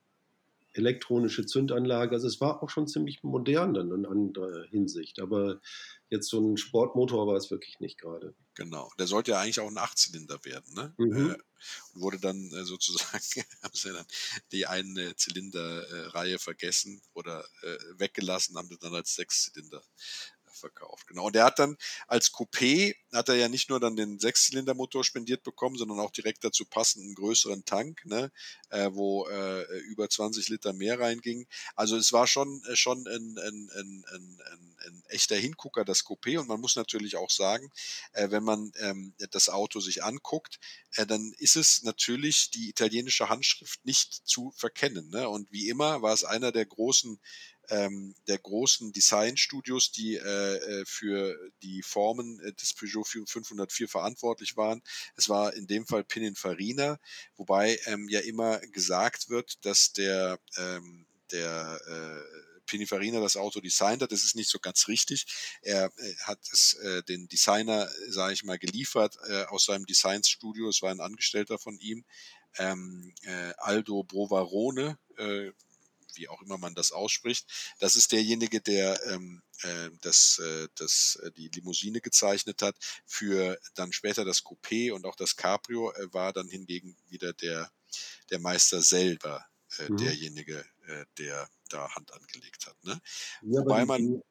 elektronische 0.74 1.46
Zündanlage. 1.46 2.14
Also 2.14 2.26
es 2.26 2.40
war 2.40 2.62
auch 2.62 2.70
schon 2.70 2.88
ziemlich 2.88 3.22
modern 3.22 3.74
dann 3.74 3.90
in 3.90 4.06
anderer 4.06 4.64
Hinsicht. 4.64 5.20
Aber 5.20 5.60
jetzt 6.08 6.28
so 6.28 6.40
ein 6.40 6.56
Sportmotor 6.56 7.26
war 7.26 7.36
es 7.36 7.50
wirklich 7.50 7.80
nicht 7.80 8.00
gerade. 8.00 8.34
Genau. 8.54 8.90
Der 8.98 9.06
sollte 9.06 9.32
ja 9.32 9.40
eigentlich 9.40 9.60
auch 9.60 9.70
ein 9.70 9.78
Achtzylinder 9.78 10.44
werden, 10.44 10.74
ne? 10.74 10.94
Mhm. 10.98 11.30
Äh, 11.30 11.36
und 11.94 12.00
wurde 12.00 12.18
dann 12.18 12.50
äh, 12.52 12.64
sozusagen, 12.64 13.22
haben 13.62 13.74
sie 13.74 13.92
dann 13.92 14.06
die 14.50 14.66
eine 14.66 15.16
Zylinderreihe 15.16 16.38
vergessen 16.38 17.00
oder 17.14 17.44
äh, 17.62 17.78
weggelassen, 17.98 18.56
haben 18.56 18.68
sie 18.68 18.78
dann 18.78 18.94
als 18.94 19.14
Sechszylinder 19.14 19.82
verkauft. 20.62 21.06
Genau. 21.08 21.26
Und 21.26 21.36
er 21.36 21.44
hat 21.44 21.58
dann 21.58 21.76
als 22.06 22.32
Coupé, 22.32 22.94
hat 23.12 23.28
er 23.28 23.34
ja 23.34 23.48
nicht 23.48 23.68
nur 23.68 23.80
dann 23.80 23.96
den 23.96 24.18
Sechszylindermotor 24.18 25.04
spendiert 25.04 25.42
bekommen, 25.42 25.76
sondern 25.76 26.00
auch 26.00 26.10
direkt 26.10 26.44
dazu 26.44 26.64
passend 26.64 27.04
einen 27.04 27.14
größeren 27.14 27.64
Tank, 27.64 28.04
ne, 28.06 28.32
äh, 28.70 28.90
wo 28.92 29.26
äh, 29.28 29.78
über 29.80 30.08
20 30.08 30.48
Liter 30.48 30.72
mehr 30.72 30.98
reinging. 30.98 31.46
Also 31.74 31.96
es 31.96 32.12
war 32.12 32.26
schon, 32.26 32.62
äh, 32.70 32.76
schon 32.76 33.06
ein, 33.06 33.38
ein, 33.38 33.70
ein, 33.76 34.04
ein, 34.14 34.40
ein, 34.52 34.76
ein 34.86 35.02
echter 35.08 35.36
Hingucker, 35.36 35.84
das 35.84 36.04
Coupé. 36.04 36.38
Und 36.38 36.48
man 36.48 36.60
muss 36.60 36.76
natürlich 36.76 37.16
auch 37.16 37.30
sagen, 37.30 37.70
äh, 38.12 38.30
wenn 38.30 38.44
man 38.44 38.72
ähm, 38.78 39.14
das 39.30 39.48
Auto 39.48 39.80
sich 39.80 40.02
anguckt, 40.04 40.58
äh, 40.96 41.06
dann 41.06 41.34
ist 41.38 41.56
es 41.56 41.82
natürlich 41.82 42.50
die 42.50 42.68
italienische 42.68 43.28
Handschrift 43.28 43.84
nicht 43.84 44.26
zu 44.26 44.52
verkennen. 44.56 45.10
Ne? 45.10 45.28
Und 45.28 45.50
wie 45.50 45.68
immer 45.68 46.02
war 46.02 46.14
es 46.14 46.24
einer 46.24 46.52
der 46.52 46.66
großen 46.66 47.20
ähm, 47.72 48.14
der 48.28 48.38
großen 48.38 48.92
Designstudios, 48.92 49.92
die 49.92 50.16
äh, 50.16 50.20
äh, 50.20 50.84
für 50.84 51.38
die 51.62 51.82
Formen 51.82 52.38
äh, 52.40 52.52
des 52.52 52.74
Peugeot 52.74 53.04
504 53.04 53.88
verantwortlich 53.88 54.56
waren. 54.56 54.82
Es 55.16 55.28
war 55.30 55.54
in 55.54 55.66
dem 55.66 55.86
Fall 55.86 56.04
Pininfarina, 56.04 56.98
wobei 57.36 57.78
ähm, 57.86 58.08
ja 58.10 58.20
immer 58.20 58.58
gesagt 58.58 59.30
wird, 59.30 59.64
dass 59.64 59.92
der, 59.94 60.38
ähm, 60.58 61.06
der 61.30 61.80
äh, 61.86 62.60
Pininfarina 62.66 63.20
das 63.20 63.38
Auto 63.38 63.60
designt 63.60 64.02
hat. 64.02 64.12
Das 64.12 64.22
ist 64.22 64.36
nicht 64.36 64.50
so 64.50 64.58
ganz 64.58 64.86
richtig. 64.88 65.26
Er 65.62 65.86
äh, 65.96 66.14
hat 66.24 66.40
es 66.52 66.74
äh, 66.74 67.02
den 67.04 67.26
Designer, 67.28 67.88
sage 68.08 68.34
ich 68.34 68.44
mal, 68.44 68.58
geliefert 68.58 69.16
äh, 69.28 69.44
aus 69.44 69.64
seinem 69.64 69.86
Designstudio. 69.86 70.68
Es 70.68 70.82
war 70.82 70.90
ein 70.90 71.00
Angestellter 71.00 71.58
von 71.58 71.78
ihm, 71.78 72.04
ähm, 72.58 73.14
äh, 73.22 73.54
Aldo 73.56 74.02
Brovarone. 74.02 74.98
Wie 76.16 76.28
auch 76.28 76.42
immer 76.42 76.58
man 76.58 76.74
das 76.74 76.92
ausspricht. 76.92 77.74
Das 77.78 77.96
ist 77.96 78.12
derjenige, 78.12 78.60
der 78.60 79.00
ähm, 79.06 79.42
äh, 79.62 79.90
das, 80.00 80.38
äh, 80.38 80.68
das, 80.76 81.18
äh, 81.22 81.30
die 81.32 81.48
Limousine 81.48 82.00
gezeichnet 82.00 82.62
hat. 82.62 82.76
Für 83.06 83.58
dann 83.74 83.92
später 83.92 84.24
das 84.24 84.44
Coupé 84.44 84.92
und 84.92 85.04
auch 85.06 85.16
das 85.16 85.36
Cabrio 85.36 85.92
äh, 85.92 86.12
war 86.12 86.32
dann 86.32 86.48
hingegen 86.48 86.96
wieder 87.08 87.32
der, 87.32 87.70
der 88.30 88.38
Meister 88.40 88.82
selber 88.82 89.44
äh, 89.78 89.88
Mhm. 89.88 89.96
derjenige, 89.96 90.64
äh, 90.86 91.04
der 91.18 91.48
da 91.70 91.94
Hand 91.94 92.12
angelegt 92.12 92.66
hat. 92.66 92.76
Ne? 92.84 93.00
Ja, 93.42 93.60
Wobei 93.60 93.84
man? 93.86 94.22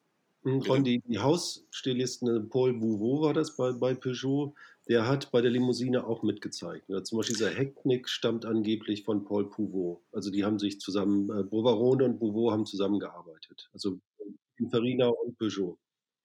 Ron, 0.44 0.82
die, 0.84 1.00
die 1.06 1.18
Hausstilisten, 1.20 2.28
äh, 2.28 2.40
Paul 2.48 2.74
Bouveau 2.74 3.22
war 3.22 3.32
das 3.34 3.56
bei, 3.56 3.72
bei 3.72 3.94
Peugeot, 3.94 4.54
der 4.88 5.06
hat 5.06 5.30
bei 5.30 5.40
der 5.40 5.50
Limousine 5.50 6.06
auch 6.06 6.22
mitgezeichnet. 6.22 6.88
Ja, 6.88 7.04
zum 7.04 7.18
Beispiel 7.18 7.36
dieser 7.36 7.50
Hecknick 7.50 8.08
stammt 8.08 8.44
angeblich 8.44 9.04
von 9.04 9.24
Paul 9.24 9.48
Bouveau. 9.48 10.02
Also 10.12 10.30
die 10.30 10.44
haben 10.44 10.58
sich 10.58 10.80
zusammen, 10.80 11.30
äh, 11.30 11.42
Bovarone 11.44 12.04
und 12.04 12.18
Bouveau 12.18 12.50
haben 12.50 12.66
zusammengearbeitet. 12.66 13.70
Also 13.72 13.98
Farina 14.70 15.08
und 15.08 15.38
Peugeot. 15.38 15.78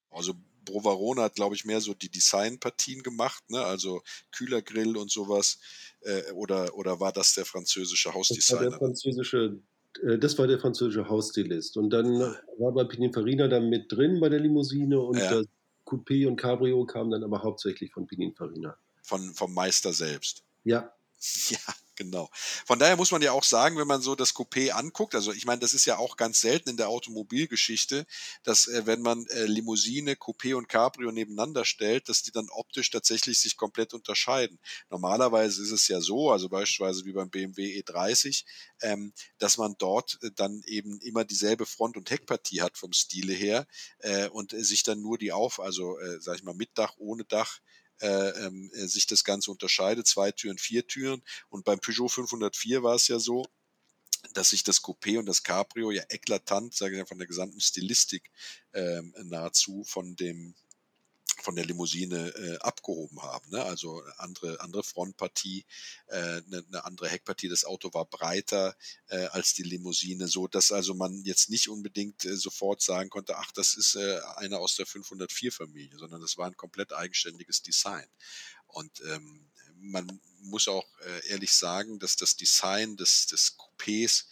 Also 0.10 0.34
Brovarone 0.66 1.22
hat, 1.22 1.36
glaube 1.36 1.56
ich, 1.56 1.66
mehr 1.66 1.82
so 1.82 1.94
die 1.94 2.10
Designpartien 2.12 3.02
gemacht, 3.04 3.44
ne? 3.50 3.64
also 3.64 4.02
Kühlergrill 4.32 4.98
und 4.98 5.10
sowas. 5.12 5.60
Äh, 6.02 6.32
oder, 6.34 6.76
oder 6.76 7.00
war 7.00 7.14
das 7.14 7.34
der 7.36 7.46
französische 7.46 8.10
Das 8.30 8.52
war 8.52 8.60
der 8.60 8.72
Hausdesigner? 8.72 8.78
französische, 8.78 9.62
äh, 10.04 10.18
das 10.18 10.38
war 10.38 10.48
der 10.48 10.60
französische 10.60 11.08
Hausstilist. 11.10 11.78
Und 11.78 11.90
dann 11.92 12.20
war 12.58 12.74
bei 12.74 12.84
Pininfarina 12.84 13.48
dann 13.48 13.70
mit 13.70 13.92
drin 13.92 14.20
bei 14.20 14.30
der 14.30 14.40
Limousine 14.40 15.00
und 15.00 15.18
Ja. 15.18 15.30
das 15.30 15.46
Coupé 15.88 16.28
und 16.28 16.36
Cabrio 16.36 16.86
kamen 16.86 17.12
dann 17.12 17.24
aber 17.24 17.42
hauptsächlich 17.42 17.92
von 17.92 18.06
Pininfarina. 18.06 18.78
Von, 19.04 19.34
vom 19.34 19.54
Meister 19.54 19.94
selbst. 19.94 20.44
Ja, 20.64 20.94
Ja, 21.50 21.58
genau. 21.98 22.30
Von 22.66 22.80
daher 22.80 22.96
muss 22.96 23.12
man 23.12 23.22
ja 23.22 23.34
auch 23.34 23.44
sagen, 23.44 23.78
wenn 23.78 23.88
man 23.88 24.02
so 24.02 24.16
das 24.16 24.34
Coupé 24.34 24.70
anguckt, 24.70 25.16
also 25.16 25.34
ich 25.34 25.46
meine, 25.46 25.60
das 25.60 25.74
ist 25.74 25.86
ja 25.86 25.98
auch 25.98 26.16
ganz 26.16 26.40
selten 26.40 26.70
in 26.70 26.78
der 26.78 26.88
Automobilgeschichte, 26.88 28.06
dass 28.44 28.68
äh, 28.68 28.86
wenn 28.86 29.02
man 29.02 29.26
äh, 29.28 29.46
Limousine, 29.46 30.14
Coupé 30.14 30.56
und 30.56 30.70
Cabrio 30.70 31.12
nebeneinander 31.12 31.66
stellt, 31.66 32.08
dass 32.08 32.24
die 32.24 32.32
dann 32.32 32.48
optisch 32.50 32.90
tatsächlich 32.90 33.40
sich 33.40 33.58
komplett 33.58 33.94
unterscheiden. 33.94 34.60
Normalerweise 34.90 35.62
ist 35.62 35.72
es 35.72 35.88
ja 35.90 36.00
so, 36.00 36.32
also 36.32 36.48
beispielsweise 36.48 37.04
wie 37.06 37.12
beim 37.12 37.30
BMW 37.30 37.82
E30, 37.82 38.46
ähm, 38.82 39.12
dass 39.40 39.58
man 39.58 39.76
dort 39.78 40.20
äh, 40.22 40.30
dann 40.34 40.62
eben 40.66 41.00
immer 41.02 41.26
dieselbe 41.26 41.66
Front- 41.66 41.98
und 41.98 42.10
Heckpartie 42.10 42.62
hat 42.62 42.78
vom 42.78 42.94
Stile 42.94 43.34
her 43.34 43.68
äh, 44.00 44.30
und 44.30 44.52
sich 44.52 44.84
dann 44.84 45.02
nur 45.02 45.18
die 45.18 45.32
Auf, 45.32 45.60
also 45.60 46.00
äh, 46.00 46.22
sag 46.22 46.36
ich 46.36 46.44
mal 46.44 46.54
mit 46.54 46.70
Dach, 46.78 46.94
ohne 46.98 47.26
Dach 47.26 47.60
äh, 48.00 48.30
ähm, 48.46 48.72
äh, 48.74 48.88
sich 48.88 49.08
das 49.08 49.24
Ganze 49.24 49.52
unterscheidet, 49.52 50.08
zwei 50.08 50.32
Türen, 50.32 50.58
vier 50.58 50.86
Türen. 50.86 51.24
Und 51.50 51.66
beim 51.66 51.80
Peugeot 51.80 52.10
504 52.10 52.84
war 52.84 52.96
es 52.96 53.08
ja 53.08 53.20
so, 53.20 53.46
dass 54.34 54.50
sich 54.50 54.64
das 54.64 54.84
Coupé 54.84 55.20
und 55.20 55.26
das 55.26 55.44
Cabrio 55.44 55.92
ja 55.92 56.04
eklatant, 56.10 56.74
sage 56.76 56.96
ich 56.96 57.00
mal, 57.00 57.08
von 57.08 57.18
der 57.18 57.28
gesamten 57.28 57.60
Stilistik 57.60 58.30
ähm, 58.74 59.14
nahezu 59.24 59.84
von 59.84 60.16
dem 60.16 60.56
von 61.42 61.56
der 61.56 61.66
Limousine 61.66 62.30
äh, 62.30 62.58
abgehoben 62.60 63.22
haben. 63.22 63.50
Ne? 63.50 63.64
Also 63.64 64.02
eine 64.02 64.20
andere, 64.20 64.60
andere 64.62 64.84
Frontpartie, 64.84 65.66
äh, 66.08 66.18
eine, 66.18 66.64
eine 66.68 66.86
andere 66.86 67.10
Heckpartie. 67.10 67.50
Das 67.50 67.66
Auto 67.66 67.94
war 67.94 68.06
breiter 68.06 68.76
äh, 69.10 69.26
als 69.28 69.54
die 69.54 69.64
Limousine, 69.64 70.28
so 70.28 70.48
dass 70.48 70.72
also 70.72 70.94
man 70.94 71.24
jetzt 71.24 71.50
nicht 71.50 71.70
unbedingt 71.70 72.26
äh, 72.26 72.36
sofort 72.36 72.82
sagen 72.82 73.10
konnte, 73.10 73.38
ach, 73.38 73.52
das 73.52 73.76
ist 73.76 73.96
äh, 73.96 74.20
einer 74.36 74.60
aus 74.60 74.76
der 74.76 74.88
504-Familie, 74.88 75.98
sondern 75.98 76.22
das 76.22 76.38
war 76.38 76.48
ein 76.48 76.58
komplett 76.58 76.94
eigenständiges 76.94 77.62
Design. 77.62 78.08
Und 78.68 79.02
ähm, 79.02 79.50
man 79.80 80.20
muss 80.42 80.68
auch 80.68 80.86
äh, 81.02 81.28
ehrlich 81.30 81.54
sagen, 81.54 82.00
dass 82.00 82.16
das 82.16 82.36
Design 82.36 82.98
des, 82.98 83.28
des 83.28 83.58
Coupés 83.58 84.26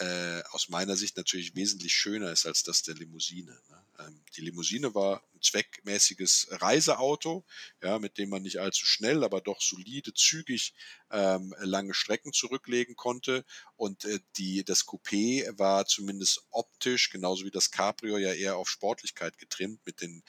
äh, 0.00 0.42
aus 0.50 0.68
meiner 0.68 0.96
Sicht 0.96 1.16
natürlich 1.16 1.54
wesentlich 1.54 1.94
schöner 1.94 2.32
ist 2.32 2.46
als 2.46 2.62
das 2.62 2.82
der 2.82 2.94
Limousine. 2.94 3.52
Ne? 3.68 3.84
Ähm, 3.98 4.20
die 4.36 4.40
Limousine 4.40 4.94
war 4.94 5.22
ein 5.34 5.42
zweckmäßiges 5.42 6.48
Reiseauto, 6.50 7.44
ja, 7.82 7.98
mit 7.98 8.16
dem 8.18 8.30
man 8.30 8.42
nicht 8.42 8.58
allzu 8.58 8.86
schnell, 8.86 9.22
aber 9.22 9.40
doch 9.40 9.60
solide, 9.60 10.14
zügig 10.14 10.74
ähm, 11.10 11.54
lange 11.58 11.94
Strecken 11.94 12.32
zurücklegen 12.32 12.96
konnte. 12.96 13.44
Und 13.76 14.04
äh, 14.04 14.20
die, 14.36 14.64
das 14.64 14.86
Coupé 14.86 15.58
war 15.58 15.86
zumindest 15.86 16.46
optisch, 16.50 17.10
genauso 17.10 17.44
wie 17.44 17.50
das 17.50 17.70
Cabrio, 17.70 18.16
ja 18.16 18.32
eher 18.32 18.56
auf 18.56 18.70
Sportlichkeit 18.70 19.38
getrimmt 19.38 19.84
mit 19.84 20.00
den 20.00 20.22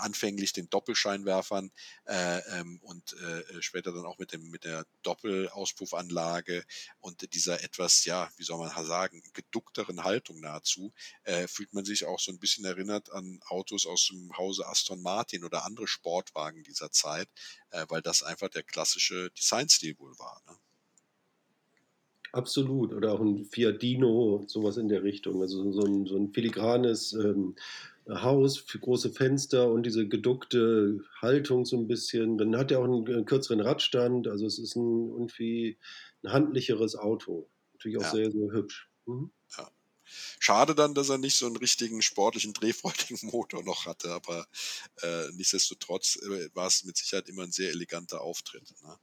anfänglich 0.00 0.52
den 0.52 0.68
Doppelscheinwerfern 0.70 1.70
äh, 2.06 2.38
ähm, 2.58 2.80
und 2.82 3.14
äh, 3.14 3.62
später 3.62 3.92
dann 3.92 4.06
auch 4.06 4.18
mit 4.18 4.32
dem 4.32 4.50
mit 4.50 4.64
der 4.64 4.86
Doppelauspuffanlage 5.02 6.64
und 7.00 7.32
dieser 7.34 7.62
etwas 7.62 8.04
ja 8.04 8.30
wie 8.36 8.44
soll 8.44 8.58
man 8.58 8.72
sagen 8.84 9.22
geduckteren 9.32 10.04
Haltung 10.04 10.40
nahezu 10.40 10.92
äh, 11.24 11.46
fühlt 11.46 11.72
man 11.72 11.84
sich 11.84 12.04
auch 12.04 12.18
so 12.18 12.32
ein 12.32 12.38
bisschen 12.38 12.64
erinnert 12.64 13.12
an 13.12 13.40
Autos 13.46 13.86
aus 13.86 14.08
dem 14.08 14.36
Hause 14.36 14.66
Aston 14.66 15.02
Martin 15.02 15.44
oder 15.44 15.64
andere 15.64 15.86
Sportwagen 15.86 16.62
dieser 16.62 16.90
Zeit, 16.90 17.28
äh, 17.70 17.86
weil 17.88 18.02
das 18.02 18.22
einfach 18.22 18.48
der 18.48 18.62
klassische 18.62 19.30
Designstil 19.30 19.98
wohl 19.98 20.18
war. 20.18 20.42
Ne? 20.46 20.56
Absolut. 22.32 22.94
Oder 22.94 23.12
auch 23.12 23.20
ein 23.20 23.44
Fiat 23.44 23.82
Dino, 23.82 24.42
sowas 24.46 24.78
in 24.78 24.88
der 24.88 25.02
Richtung. 25.02 25.42
Also 25.42 25.70
so 25.70 25.82
ein, 25.82 26.06
so 26.06 26.16
ein 26.16 26.32
filigranes 26.32 27.12
ähm, 27.12 27.54
Haus, 28.08 28.58
für 28.58 28.78
große 28.78 29.12
Fenster 29.12 29.70
und 29.70 29.84
diese 29.84 30.08
geduckte 30.08 31.00
Haltung 31.20 31.64
so 31.64 31.76
ein 31.76 31.86
bisschen. 31.86 32.38
Dann 32.38 32.56
hat 32.56 32.70
er 32.70 32.80
auch 32.80 32.84
einen, 32.84 33.06
einen 33.06 33.24
kürzeren 33.26 33.60
Radstand. 33.60 34.26
Also 34.28 34.46
es 34.46 34.58
ist 34.58 34.76
ein 34.76 35.08
irgendwie 35.10 35.78
ein 36.24 36.32
handlicheres 36.32 36.96
Auto. 36.96 37.48
Natürlich 37.74 37.98
auch 37.98 38.02
Ja. 38.02 38.10
sehr, 38.10 38.30
sehr 38.32 38.50
hübsch. 38.52 38.88
Mhm. 39.06 39.30
Schade 40.38 40.74
dann, 40.74 40.94
dass 40.94 41.08
er 41.08 41.16
nicht 41.16 41.36
so 41.36 41.46
einen 41.46 41.56
richtigen 41.56 42.02
sportlichen, 42.02 42.52
drehfreudigen 42.52 43.18
Motor 43.32 43.62
noch 43.62 43.86
hatte, 43.86 44.10
aber 44.10 44.46
äh, 45.00 45.28
nichtsdestotrotz 45.32 46.16
äh, 46.16 46.50
war 46.54 46.66
es 46.66 46.84
mit 46.84 46.96
Sicherheit 46.98 47.28
immer 47.30 47.44
ein 47.44 47.52
sehr 47.52 47.70
eleganter 47.70 48.20
Auftritt, 48.20 48.74
ne? 48.82 48.98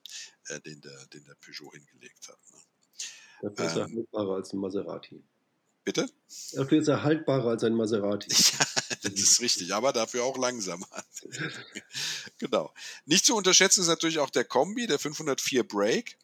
äh, 0.50 0.60
den, 0.62 0.82
der, 0.82 1.06
den 1.08 1.24
der 1.24 1.36
Peugeot 1.36 1.72
hingelegt 1.72 2.28
hat. 2.28 2.38
Ne? 2.52 2.60
Dafür 3.42 3.66
ist 3.66 3.76
er 3.78 3.86
Ähm. 3.88 4.30
als 4.30 4.54
ein 4.54 4.60
Maserati. 4.60 5.24
Bitte? 5.84 6.10
Dafür 6.54 6.82
ist 6.82 6.88
er 6.88 7.04
haltbarer 7.04 7.50
als 7.50 7.64
ein 7.64 7.74
Maserati. 7.74 8.30
Ja, 9.02 9.10
das 9.12 9.22
ist 9.22 9.40
richtig, 9.40 9.74
aber 9.74 9.94
dafür 9.94 10.26
auch 10.26 10.38
langsamer. 10.38 10.88
genau. 12.38 12.74
Nicht 13.06 13.26
zu 13.26 13.36
unterschätzen 13.36 13.82
ist 13.82 13.88
natürlich 13.88 14.20
auch 14.20 14.30
der 14.30 14.44
Kombi, 14.44 14.88
der 14.88 15.00
504 15.00 15.66
Break. 15.66 16.18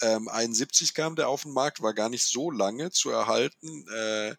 Ähm, 0.00 0.28
71 0.28 0.94
kam 0.94 1.16
der 1.16 1.28
auf 1.28 1.42
den 1.42 1.52
Markt, 1.52 1.82
war 1.82 1.92
gar 1.92 2.08
nicht 2.08 2.24
so 2.24 2.50
lange 2.50 2.90
zu 2.90 3.10
erhalten. 3.10 3.86
Äh, 3.88 4.36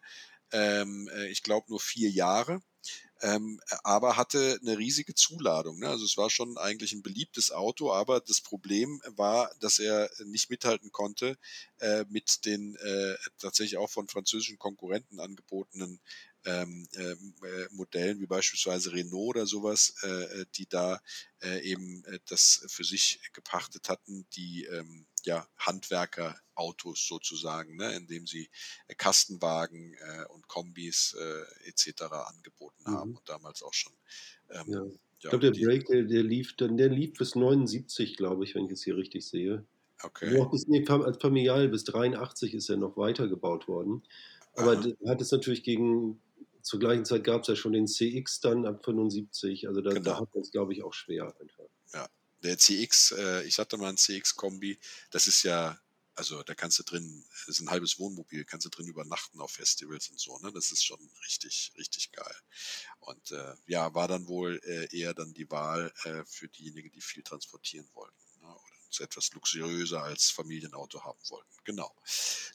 ähm, 0.50 1.08
äh, 1.14 1.28
ich 1.28 1.42
glaube 1.42 1.66
nur 1.68 1.78
vier 1.78 2.10
Jahre. 2.10 2.60
Ähm, 3.20 3.60
aber 3.82 4.16
hatte 4.16 4.58
eine 4.62 4.78
riesige 4.78 5.14
Zuladung. 5.14 5.80
Ne? 5.80 5.88
Also 5.88 6.04
es 6.04 6.16
war 6.16 6.30
schon 6.30 6.56
eigentlich 6.56 6.92
ein 6.92 7.02
beliebtes 7.02 7.50
Auto, 7.50 7.92
aber 7.92 8.20
das 8.20 8.40
Problem 8.40 9.00
war, 9.16 9.50
dass 9.60 9.78
er 9.78 10.08
nicht 10.24 10.50
mithalten 10.50 10.92
konnte 10.92 11.36
äh, 11.80 12.04
mit 12.08 12.44
den 12.44 12.76
äh, 12.76 13.16
tatsächlich 13.38 13.76
auch 13.76 13.90
von 13.90 14.08
französischen 14.08 14.58
Konkurrenten 14.58 15.18
angebotenen 15.18 16.00
ähm, 16.44 16.86
ähm, 16.96 17.34
äh, 17.42 17.66
Modellen, 17.72 18.20
wie 18.20 18.26
beispielsweise 18.26 18.92
Renault 18.92 19.36
oder 19.36 19.46
sowas, 19.46 19.94
äh, 20.02 20.46
die 20.54 20.66
da 20.68 21.00
äh, 21.42 21.60
eben 21.62 22.04
äh, 22.04 22.20
das 22.26 22.64
für 22.68 22.84
sich 22.84 23.20
gepachtet 23.32 23.88
hatten, 23.88 24.26
die 24.34 24.64
ähm, 24.64 25.06
ja, 25.28 25.46
Handwerkerautos 25.58 27.06
sozusagen, 27.06 27.76
ne, 27.76 27.94
indem 27.96 28.26
sie 28.26 28.48
äh, 28.88 28.94
Kastenwagen 28.94 29.94
äh, 29.94 30.24
und 30.32 30.48
Kombis 30.48 31.14
äh, 31.20 31.68
etc. 31.68 32.02
angeboten 32.26 32.84
haben 32.86 33.10
Mhm. 33.10 33.16
und 33.18 33.28
damals 33.28 33.62
auch 33.62 33.74
schon. 33.74 33.92
Ähm, 34.50 34.64
Ja. 34.68 34.84
ja, 34.84 34.90
Ich 35.20 35.28
glaube, 35.28 35.50
der 35.52 35.66
Break, 35.66 35.86
der, 35.86 36.02
der, 36.04 36.22
lief, 36.22 36.56
dann- 36.56 36.76
der 36.78 36.88
lief 36.88 37.12
bis 37.18 37.34
79, 37.34 38.16
glaube 38.16 38.44
ich, 38.44 38.54
wenn 38.54 38.66
ich 38.66 38.72
es 38.72 38.84
hier 38.84 38.96
richtig 38.96 39.26
sehe. 39.26 39.66
Okay. 40.02 40.30
Nur 40.32 40.46
auch 40.46 40.50
bis, 40.50 40.66
nee, 40.68 40.86
als 40.88 41.18
Familial 41.20 41.68
bis 41.68 41.84
83 41.84 42.54
ist 42.54 42.68
er 42.70 42.76
noch 42.76 42.96
weitergebaut 42.96 43.68
worden. 43.68 44.02
Aber 44.54 44.72
Aha. 44.72 44.80
d- 44.80 44.96
hat 45.08 45.20
es 45.20 45.30
natürlich 45.32 45.62
gegen, 45.64 46.20
zur 46.62 46.78
gleichen 46.80 47.04
Zeit 47.04 47.24
gab 47.24 47.42
es 47.42 47.48
ja 47.48 47.56
schon 47.56 47.72
den 47.72 47.86
CX 47.86 48.40
dann 48.40 48.64
ab 48.64 48.84
75. 48.84 49.68
Also 49.68 49.80
da, 49.82 49.90
Genau. 49.90 50.04
da 50.04 50.20
hat 50.20 50.34
man 50.34 50.42
es, 50.42 50.50
glaube 50.52 50.72
ich, 50.72 50.82
auch 50.84 50.94
schwer 50.94 51.34
einfach. 51.40 51.68
Der 52.42 52.58
CX, 52.58 53.12
äh, 53.12 53.42
ich 53.44 53.58
hatte 53.58 53.76
mal 53.76 53.88
einen 53.88 53.96
CX-Kombi, 53.98 54.78
das 55.10 55.26
ist 55.26 55.42
ja, 55.42 55.80
also 56.14 56.42
da 56.42 56.54
kannst 56.54 56.78
du 56.78 56.82
drin, 56.84 57.24
das 57.30 57.48
ist 57.48 57.60
ein 57.60 57.70
halbes 57.70 57.98
Wohnmobil, 57.98 58.44
kannst 58.44 58.66
du 58.66 58.70
drin 58.70 58.86
übernachten 58.88 59.40
auf 59.40 59.52
Festivals 59.52 60.08
und 60.10 60.20
so, 60.20 60.38
ne? 60.38 60.52
Das 60.52 60.70
ist 60.72 60.84
schon 60.84 61.00
richtig, 61.24 61.72
richtig 61.76 62.12
geil. 62.12 62.36
Und 63.00 63.30
äh, 63.32 63.54
ja, 63.66 63.94
war 63.94 64.08
dann 64.08 64.28
wohl 64.28 64.60
äh, 64.64 64.88
eher 64.96 65.14
dann 65.14 65.32
die 65.34 65.50
Wahl 65.50 65.92
äh, 66.04 66.24
für 66.26 66.48
diejenigen, 66.48 66.90
die 66.92 67.00
viel 67.00 67.22
transportieren 67.22 67.88
wollten. 67.94 68.27
Etwas 69.00 69.32
luxuriöser 69.32 70.02
als 70.02 70.30
Familienauto 70.30 71.04
haben 71.04 71.20
wollten. 71.28 71.48
Genau. 71.64 71.94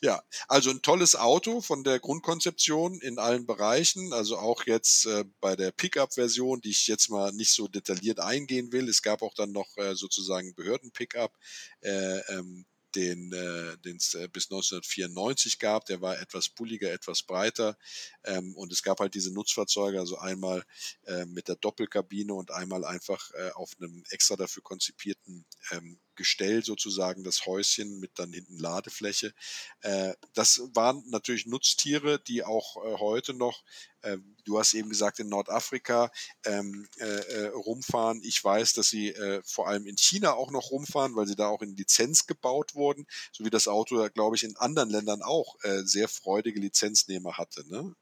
Ja, 0.01 0.23
also 0.47 0.71
ein 0.71 0.81
tolles 0.81 1.15
Auto 1.15 1.61
von 1.61 1.83
der 1.83 1.99
Grundkonzeption 1.99 2.99
in 2.99 3.19
allen 3.19 3.45
Bereichen. 3.45 4.11
Also 4.11 4.37
auch 4.37 4.65
jetzt 4.65 5.05
äh, 5.05 5.23
bei 5.39 5.55
der 5.55 5.71
Pickup-Version, 5.71 6.61
die 6.61 6.71
ich 6.71 6.87
jetzt 6.87 7.09
mal 7.09 7.31
nicht 7.31 7.51
so 7.51 7.67
detailliert 7.67 8.19
eingehen 8.19 8.71
will. 8.71 8.89
Es 8.89 9.03
gab 9.03 9.21
auch 9.21 9.35
dann 9.35 9.51
noch 9.51 9.77
äh, 9.77 9.95
sozusagen 9.95 10.55
Behörden-Pickup, 10.55 11.37
äh, 11.81 12.19
ähm, 12.33 12.65
den 12.95 13.31
äh, 13.33 13.77
den 13.77 13.97
es 13.97 14.13
äh, 14.13 14.27
bis 14.27 14.45
1994 14.45 15.59
gab. 15.59 15.85
Der 15.85 16.01
war 16.01 16.19
etwas 16.19 16.49
bulliger, 16.49 16.91
etwas 16.91 17.23
breiter. 17.23 17.77
Ähm, 18.23 18.55
und 18.55 18.71
es 18.71 18.83
gab 18.83 18.99
halt 18.99 19.13
diese 19.15 19.33
Nutzfahrzeuge, 19.33 19.99
also 19.99 20.17
einmal 20.17 20.63
äh, 21.05 21.25
mit 21.25 21.47
der 21.47 21.55
Doppelkabine 21.55 22.33
und 22.33 22.51
einmal 22.51 22.85
einfach 22.85 23.31
äh, 23.33 23.51
auf 23.51 23.71
einem 23.79 24.03
extra 24.09 24.35
dafür 24.35 24.63
konzipierten 24.63 25.45
ähm, 25.71 25.99
Gestell 26.15 26.63
sozusagen 26.63 27.23
das 27.23 27.45
Häuschen 27.45 27.99
mit 27.99 28.11
dann 28.15 28.31
hinten 28.33 28.57
Ladefläche. 28.57 29.33
Äh, 29.81 30.13
das 30.33 30.61
waren 30.73 31.03
natürlich 31.07 31.45
Nutztiere, 31.45 32.19
die 32.19 32.43
auch 32.43 32.77
äh, 32.77 32.97
heute 32.99 33.33
noch, 33.33 33.63
äh, 34.01 34.17
du 34.45 34.59
hast 34.59 34.73
eben 34.73 34.89
gesagt, 34.89 35.19
in 35.19 35.29
Nordafrika 35.29 36.11
ähm, 36.45 36.87
äh, 36.97 37.45
rumfahren. 37.47 38.21
Ich 38.23 38.43
weiß, 38.43 38.73
dass 38.73 38.89
sie 38.89 39.13
vor 39.45 39.67
allem 39.67 39.85
in 39.85 39.97
China 39.97 40.33
auch 40.33 40.51
noch 40.51 40.71
rumfahren, 40.71 41.15
weil 41.15 41.27
sie 41.27 41.35
da 41.35 41.47
auch 41.47 41.61
in 41.61 41.75
Lizenz 41.75 42.27
gebaut 42.27 42.75
wurden, 42.75 43.05
so 43.31 43.45
wie 43.45 43.49
das 43.49 43.67
Auto, 43.67 44.07
glaube 44.13 44.35
ich, 44.35 44.43
in 44.43 44.55
anderen 44.57 44.89
Ländern 44.89 45.21
auch 45.21 45.57
sehr 45.83 46.07
freudige 46.07 46.59
Lizenznehmer 46.59 47.37
hatte. 47.37 47.67
Ne? 47.69 47.95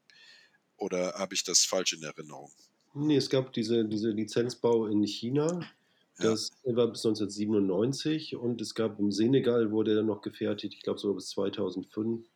Oder 0.76 1.14
habe 1.14 1.34
ich 1.34 1.44
das 1.44 1.64
falsch 1.64 1.92
in 1.92 2.02
Erinnerung? 2.02 2.50
Nee, 2.94 3.16
es 3.16 3.30
gab 3.30 3.52
diese, 3.52 3.84
diese 3.84 4.10
Lizenzbau 4.10 4.86
in 4.86 5.06
China. 5.06 5.64
Ja. 6.22 6.30
Das 6.30 6.50
war 6.64 6.88
bis 6.88 7.04
1997 7.04 8.36
und 8.36 8.60
es 8.60 8.74
gab 8.74 8.98
im 8.98 9.12
Senegal, 9.12 9.70
wurde 9.70 9.96
er 9.96 10.02
noch 10.02 10.22
gefertigt, 10.22 10.74
ich 10.74 10.82
glaube 10.82 10.98
sogar 10.98 11.16
bis 11.16 11.28
2005. 11.30 12.26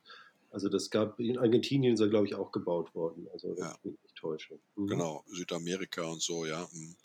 Also 0.50 0.68
das 0.70 0.88
gab, 0.90 1.20
in 1.20 1.36
Argentinien 1.38 1.98
er, 2.00 2.08
glaube 2.08 2.26
ich, 2.26 2.34
auch 2.34 2.50
gebaut 2.50 2.94
worden. 2.94 3.28
Also 3.32 3.48
wenn 3.48 3.58
Ja. 3.58 3.74
ich 3.76 3.84
mich 3.84 4.02
nicht 4.02 4.16
täusche. 4.16 4.58
Mhm. 4.76 4.86
Genau, 4.86 5.24
Südamerika 5.26 6.04
und 6.04 6.22
so, 6.22 6.46
ja. 6.46 6.66
mm, 6.72 6.96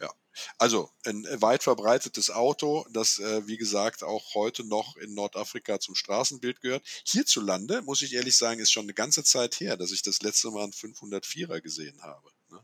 ja. 0.00 0.10
Also 0.58 0.90
ein 1.04 1.24
äh, 1.24 1.42
weit 1.42 1.64
verbreitetes 1.64 2.30
Auto, 2.30 2.86
das, 2.92 3.18
äh, 3.18 3.46
wie 3.48 3.56
gesagt, 3.56 4.04
auch 4.04 4.34
heute 4.34 4.62
noch 4.64 4.96
in 4.96 5.14
Nordafrika 5.14 5.80
zum 5.80 5.96
Straßenbild 5.96 6.60
gehört. 6.60 6.84
Hierzulande, 7.04 7.82
muss 7.82 8.02
ich 8.02 8.14
ehrlich 8.14 8.36
sagen, 8.36 8.60
ist 8.60 8.70
schon 8.70 8.84
eine 8.84 8.94
ganze 8.94 9.24
Zeit 9.24 9.58
her, 9.58 9.76
dass 9.76 9.90
ich 9.90 10.02
das 10.02 10.22
letzte 10.22 10.50
Mal 10.52 10.64
einen 10.64 10.72
504er 10.72 11.60
gesehen 11.60 12.00
habe. 12.02 12.30
Ne? 12.50 12.60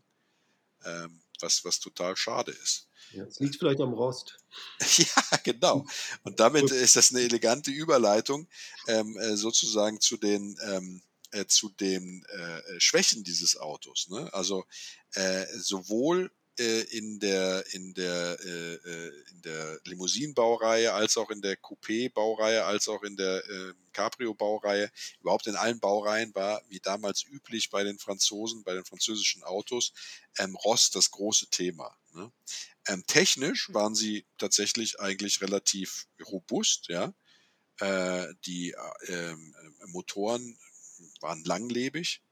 Ähm, 0.84 1.20
was, 1.42 1.64
was 1.64 1.80
total 1.80 2.16
schade 2.16 2.52
ist. 2.52 2.88
Ja, 3.12 3.24
es 3.24 3.38
liegt 3.38 3.56
vielleicht 3.56 3.80
am 3.80 3.92
Rost. 3.92 4.38
Ja, 4.96 5.36
genau. 5.44 5.86
Und 6.22 6.40
damit 6.40 6.70
ist 6.70 6.96
das 6.96 7.10
eine 7.10 7.20
elegante 7.20 7.70
Überleitung 7.70 8.48
ähm, 8.88 9.16
äh, 9.18 9.36
sozusagen 9.36 10.00
zu 10.00 10.16
den 10.16 10.56
ähm, 10.64 11.02
äh, 11.32 11.46
zu 11.46 11.68
den 11.68 12.24
äh, 12.28 12.58
äh, 12.58 12.80
Schwächen 12.80 13.24
dieses 13.24 13.56
Autos. 13.56 14.08
Ne? 14.08 14.32
Also 14.32 14.64
äh, 15.12 15.44
sowohl 15.56 16.30
äh, 16.58 16.82
in 16.96 17.18
der 17.18 17.64
in 17.72 17.94
der 17.94 18.38
äh, 18.44 18.74
äh, 18.74 19.24
in 19.30 19.42
der 19.42 19.80
Limousinenbaureihe 19.84 20.92
als 20.92 21.16
auch 21.16 21.30
in 21.30 21.42
der 21.42 21.56
Coupé-Baureihe 21.56 22.64
als 22.64 22.88
auch 22.88 23.02
in 23.02 23.16
der 23.16 23.44
äh, 23.48 23.74
Cabrio-Baureihe 23.92 24.90
überhaupt 25.20 25.46
in 25.46 25.56
allen 25.56 25.80
Baureihen 25.80 26.34
war 26.34 26.62
wie 26.68 26.80
damals 26.80 27.24
üblich 27.24 27.70
bei 27.70 27.84
den 27.84 27.98
Franzosen 27.98 28.64
bei 28.64 28.74
den 28.74 28.84
französischen 28.84 29.42
Autos 29.42 29.92
ähm, 30.38 30.54
Rost 30.56 30.94
das 30.96 31.10
große 31.10 31.48
Thema. 31.48 31.96
Ne? 32.12 32.32
Ähm, 32.88 33.04
technisch 33.06 33.72
waren 33.72 33.94
sie 33.94 34.26
tatsächlich 34.38 35.00
eigentlich 35.00 35.40
relativ 35.40 36.06
robust, 36.24 36.88
ja. 36.88 37.12
Äh, 37.78 38.32
die 38.46 38.72
äh, 38.72 39.12
ähm, 39.12 39.54
Motoren 39.86 40.58
waren 41.20 41.44
langlebig. 41.44 42.22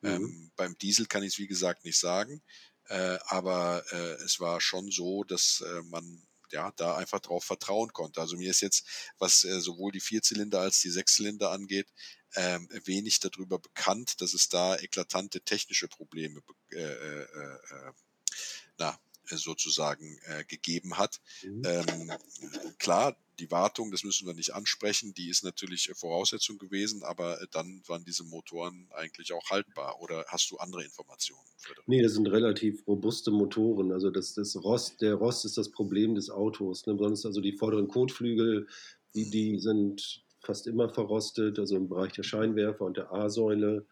Mhm. 0.00 0.08
Ähm, 0.10 0.52
beim 0.56 0.78
Diesel 0.78 1.06
kann 1.06 1.22
ich 1.22 1.34
es 1.34 1.38
wie 1.38 1.46
gesagt 1.46 1.84
nicht 1.84 1.98
sagen, 1.98 2.42
äh, 2.88 3.18
aber 3.26 3.84
äh, 3.92 4.14
es 4.24 4.40
war 4.40 4.60
schon 4.60 4.90
so, 4.90 5.24
dass 5.24 5.62
äh, 5.66 5.82
man 5.84 6.22
ja 6.50 6.72
da 6.76 6.96
einfach 6.96 7.20
drauf 7.20 7.44
vertrauen 7.44 7.92
konnte. 7.92 8.20
Also 8.20 8.36
mir 8.36 8.50
ist 8.50 8.60
jetzt, 8.60 8.86
was 9.18 9.44
äh, 9.44 9.60
sowohl 9.60 9.92
die 9.92 10.00
Vierzylinder 10.00 10.60
als 10.60 10.80
die 10.80 10.90
Sechszylinder 10.90 11.50
angeht, 11.50 11.88
ähm, 12.36 12.68
wenig 12.84 13.20
darüber 13.20 13.58
bekannt, 13.58 14.20
dass 14.20 14.34
es 14.34 14.48
da 14.48 14.76
eklatante 14.76 15.40
technische 15.40 15.88
Probleme 15.88 16.40
be- 16.42 16.76
äh, 16.76 16.82
äh, 16.82 17.88
äh, 17.88 17.92
na, 18.78 18.90
äh, 18.90 18.96
sozusagen 19.26 20.18
äh, 20.26 20.44
gegeben 20.44 20.98
hat. 20.98 21.20
Mhm. 21.42 21.62
Ähm, 21.64 22.12
klar, 22.78 23.16
die 23.38 23.50
Wartung, 23.50 23.90
das 23.90 24.04
müssen 24.04 24.26
wir 24.26 24.34
nicht 24.34 24.54
ansprechen, 24.54 25.14
die 25.14 25.28
ist 25.28 25.44
natürlich 25.44 25.88
äh, 25.88 25.94
Voraussetzung 25.94 26.58
gewesen, 26.58 27.02
aber 27.02 27.40
äh, 27.40 27.46
dann 27.50 27.82
waren 27.86 28.04
diese 28.04 28.24
Motoren 28.24 28.88
eigentlich 28.92 29.32
auch 29.32 29.50
haltbar. 29.50 30.00
Oder 30.00 30.24
hast 30.28 30.50
du 30.50 30.56
andere 30.58 30.84
Informationen? 30.84 31.40
Nee, 31.86 32.02
das 32.02 32.12
sind 32.12 32.26
relativ 32.26 32.86
robuste 32.86 33.30
Motoren. 33.30 33.92
Also 33.92 34.10
das, 34.10 34.34
das 34.34 34.56
Rost, 34.56 35.00
der 35.00 35.14
Rost 35.14 35.44
ist 35.44 35.58
das 35.58 35.70
Problem 35.70 36.14
des 36.14 36.30
Autos. 36.30 36.86
Ne? 36.86 36.96
Sonst 36.98 37.26
also 37.26 37.40
die 37.40 37.56
vorderen 37.56 37.88
Kotflügel, 37.88 38.68
die, 39.14 39.30
die 39.30 39.58
sind 39.58 40.24
fast 40.40 40.66
immer 40.66 40.88
verrostet, 40.88 41.58
also 41.58 41.76
im 41.76 41.88
Bereich 41.88 42.12
der 42.12 42.22
Scheinwerfer 42.22 42.84
und 42.84 42.96
der 42.96 43.12
A-Säule. 43.12 43.86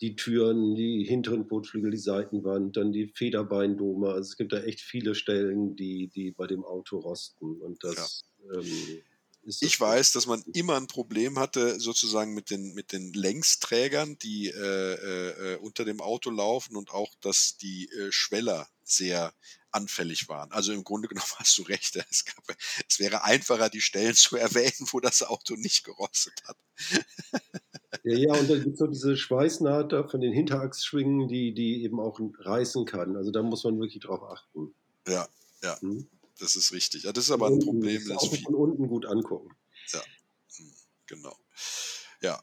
Die 0.00 0.16
Türen, 0.16 0.74
die 0.74 1.04
hinteren 1.04 1.46
Kotflügel, 1.46 1.90
die 1.90 1.98
Seitenwand, 1.98 2.76
dann 2.76 2.92
die 2.92 3.08
Federbeindome. 3.08 4.08
Also 4.08 4.30
es 4.30 4.36
gibt 4.36 4.52
da 4.52 4.60
echt 4.60 4.80
viele 4.80 5.14
Stellen, 5.14 5.76
die, 5.76 6.08
die 6.08 6.30
bei 6.30 6.46
dem 6.46 6.64
Auto 6.64 6.98
rosten. 6.98 7.60
Und 7.60 7.84
das, 7.84 8.24
ähm, 8.54 9.02
ist 9.42 9.62
das 9.62 9.68
Ich 9.68 9.80
weiß, 9.80 10.12
dass 10.12 10.26
man 10.26 10.42
immer 10.52 10.76
ein 10.76 10.86
Problem 10.86 11.38
hatte, 11.38 11.80
sozusagen 11.80 12.34
mit 12.34 12.50
den, 12.50 12.74
mit 12.74 12.92
den 12.92 13.12
Längsträgern, 13.12 14.18
die 14.18 14.48
äh, 14.48 14.94
äh, 14.94 15.54
äh, 15.54 15.56
unter 15.56 15.84
dem 15.84 16.00
Auto 16.00 16.30
laufen 16.30 16.76
und 16.76 16.90
auch, 16.90 17.14
dass 17.20 17.56
die 17.56 17.88
äh, 17.90 18.12
Schweller 18.12 18.68
sehr 18.82 19.32
anfällig 19.70 20.28
waren. 20.28 20.50
Also 20.52 20.72
im 20.72 20.84
Grunde 20.84 21.08
genommen 21.08 21.30
hast 21.36 21.56
du 21.58 21.62
recht. 21.62 21.96
Es, 22.10 22.24
gab, 22.24 22.44
es 22.88 22.98
wäre 22.98 23.24
einfacher, 23.24 23.70
die 23.70 23.80
Stellen 23.80 24.14
zu 24.14 24.36
erwähnen, 24.36 24.88
wo 24.92 25.00
das 25.00 25.22
Auto 25.22 25.54
nicht 25.56 25.84
gerostet 25.84 26.34
hat. 26.44 26.56
Ja, 28.04 28.16
ja, 28.16 28.32
und 28.34 28.48
dann 28.48 28.62
gibt 28.62 28.74
es 28.74 28.80
noch 28.80 28.88
diese 28.88 29.16
Schweißnaht 29.16 29.92
da 29.92 30.06
von 30.06 30.20
den 30.20 30.32
Hinterachsschwingen, 30.32 31.28
die, 31.28 31.52
die 31.52 31.82
eben 31.84 32.00
auch 32.00 32.18
reißen 32.38 32.84
kann. 32.86 33.16
Also 33.16 33.30
da 33.30 33.42
muss 33.42 33.64
man 33.64 33.78
wirklich 33.78 34.02
drauf 34.02 34.22
achten. 34.22 34.74
Ja, 35.06 35.28
ja, 35.62 35.80
Hm? 35.80 36.06
das 36.38 36.56
ist 36.56 36.72
richtig. 36.72 37.04
Ja, 37.04 37.12
das 37.12 37.24
ist 37.24 37.30
aber 37.30 37.48
ein 37.48 37.58
Problem. 37.58 38.02
Das 38.08 38.26
viel, 38.26 38.42
von 38.42 38.54
unten 38.54 38.88
gut 38.88 39.06
angucken. 39.06 39.50
genau. 41.06 41.36
Ja. 42.22 42.40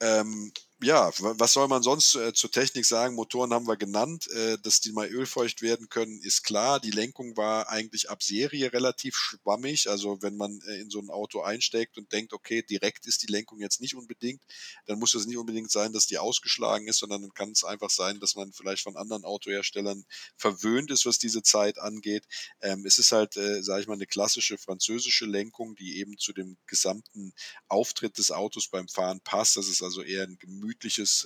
Ähm, 0.00 0.52
ja, 0.84 1.10
wa- 1.18 1.34
was 1.38 1.52
soll 1.52 1.68
man 1.68 1.82
sonst 1.82 2.14
äh, 2.14 2.32
zur 2.32 2.50
Technik 2.50 2.84
sagen? 2.86 3.14
Motoren 3.14 3.52
haben 3.52 3.66
wir 3.66 3.76
genannt. 3.76 4.28
Äh, 4.30 4.58
dass 4.62 4.80
die 4.80 4.92
mal 4.92 5.08
ölfeucht 5.08 5.62
werden 5.62 5.88
können, 5.88 6.20
ist 6.22 6.42
klar. 6.44 6.80
Die 6.80 6.90
Lenkung 6.90 7.36
war 7.36 7.68
eigentlich 7.68 8.10
ab 8.10 8.22
Serie 8.22 8.72
relativ 8.72 9.16
schwammig. 9.16 9.88
Also 9.88 10.22
wenn 10.22 10.36
man 10.36 10.60
äh, 10.68 10.80
in 10.80 10.90
so 10.90 11.00
ein 11.00 11.10
Auto 11.10 11.42
einsteigt 11.42 11.98
und 11.98 12.12
denkt, 12.12 12.32
okay, 12.32 12.62
direkt 12.62 13.06
ist 13.06 13.22
die 13.22 13.32
Lenkung 13.32 13.60
jetzt 13.60 13.80
nicht 13.80 13.94
unbedingt, 13.96 14.42
dann 14.86 14.98
muss 14.98 15.14
es 15.14 15.26
nicht 15.26 15.36
unbedingt 15.38 15.70
sein, 15.70 15.92
dass 15.92 16.06
die 16.06 16.18
ausgeschlagen 16.18 16.88
ist, 16.88 16.98
sondern 16.98 17.22
dann 17.22 17.34
kann 17.34 17.50
es 17.50 17.64
einfach 17.64 17.90
sein, 17.90 18.20
dass 18.20 18.34
man 18.36 18.52
vielleicht 18.52 18.82
von 18.82 18.96
anderen 18.96 19.24
Autoherstellern 19.24 20.04
verwöhnt 20.36 20.90
ist, 20.90 21.06
was 21.06 21.18
diese 21.18 21.42
Zeit 21.42 21.78
angeht. 21.78 22.24
Ähm, 22.60 22.84
es 22.86 22.98
ist 22.98 23.12
halt, 23.12 23.36
äh, 23.36 23.62
sage 23.62 23.82
ich 23.82 23.86
mal, 23.88 23.94
eine 23.94 24.06
klassische 24.06 24.58
französische 24.58 25.26
Lenkung, 25.26 25.74
die 25.76 25.98
eben 25.98 26.18
zu 26.18 26.32
dem 26.32 26.56
gesamten 26.66 27.32
Auftritt 27.68 28.18
des 28.18 28.30
Autos 28.30 28.68
beim 28.68 28.88
Fahren 28.88 29.20
passt, 29.20 29.56
dass 29.56 29.68
es 29.68 29.82
also 29.82 30.02
eher 30.02 30.24
ein 30.24 30.38
gemütliches 30.38 30.73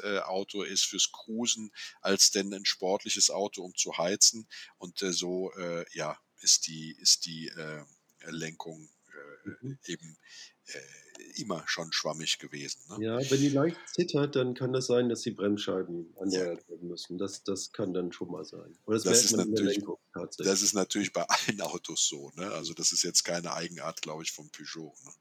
äh, 0.02 0.18
Auto 0.20 0.62
ist 0.62 0.84
fürs 0.84 1.10
Cruisen, 1.12 1.72
als 2.00 2.30
denn 2.30 2.52
ein 2.52 2.64
sportliches 2.64 3.30
Auto, 3.30 3.62
um 3.62 3.74
zu 3.74 3.98
heizen. 3.98 4.48
Und 4.78 5.02
äh, 5.02 5.12
so, 5.12 5.52
äh, 5.54 5.84
ja, 5.92 6.18
ist 6.40 6.66
die, 6.66 6.96
ist 7.00 7.26
die 7.26 7.48
äh, 7.48 7.84
Lenkung 8.30 8.88
äh, 9.08 9.38
Mhm. 9.62 9.78
eben 9.86 10.18
äh, 10.66 11.40
immer 11.40 11.62
schon 11.66 11.92
schwammig 11.92 12.38
gewesen. 12.38 12.82
Ne? 12.88 13.04
Ja, 13.06 13.30
wenn 13.30 13.40
die 13.40 13.48
leicht 13.48 13.76
zittert, 13.86 14.36
dann 14.36 14.54
kann 14.54 14.72
das 14.72 14.86
sein, 14.86 15.08
dass 15.08 15.22
die 15.22 15.30
Bremsscheiben 15.30 16.14
erneuert 16.16 16.68
werden 16.68 16.88
müssen. 16.88 17.18
Das, 17.18 17.42
das 17.44 17.72
kann 17.72 17.94
dann 17.94 18.12
schon 18.12 18.30
mal 18.30 18.44
sein. 18.44 18.76
Oder 18.86 18.96
das, 18.96 19.04
Das 19.04 19.24
ist 19.24 19.32
Lenkung. 19.36 19.98
Das 20.38 20.62
ist 20.62 20.74
natürlich 20.74 21.12
bei 21.12 21.22
allen 21.22 21.60
Autos 21.60 22.08
so. 22.08 22.30
Ne? 22.34 22.50
Also 22.52 22.74
das 22.74 22.92
ist 22.92 23.02
jetzt 23.02 23.24
keine 23.24 23.52
Eigenart, 23.52 24.02
glaube 24.02 24.22
ich, 24.22 24.32
vom 24.32 24.50
Peugeot. 24.50 24.94
Ne? 25.04 25.12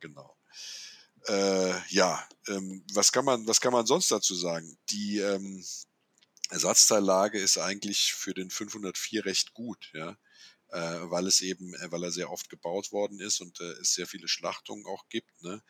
Genau. 0.00 0.36
Äh, 1.28 1.74
ja, 1.90 2.26
ähm, 2.46 2.82
was, 2.94 3.12
kann 3.12 3.24
man, 3.24 3.46
was 3.46 3.60
kann 3.60 3.72
man 3.72 3.86
sonst 3.86 4.10
dazu 4.10 4.34
sagen? 4.34 4.78
Die 4.90 5.18
ähm, 5.18 5.62
Ersatzteillage 6.50 7.38
ist 7.38 7.58
eigentlich 7.58 8.14
für 8.14 8.32
den 8.32 8.50
504 8.50 9.26
recht 9.26 9.52
gut, 9.52 9.90
ja, 9.92 10.16
äh, 10.70 11.10
weil 11.10 11.26
es 11.26 11.42
eben, 11.42 11.74
äh, 11.74 11.92
weil 11.92 12.02
er 12.04 12.12
sehr 12.12 12.30
oft 12.30 12.48
gebaut 12.48 12.92
worden 12.92 13.20
ist 13.20 13.40
und 13.42 13.60
äh, 13.60 13.72
es 13.82 13.92
sehr 13.92 14.06
viele 14.06 14.26
Schlachtungen 14.26 14.86
auch 14.86 15.06
gibt. 15.10 15.42
Ne? 15.42 15.62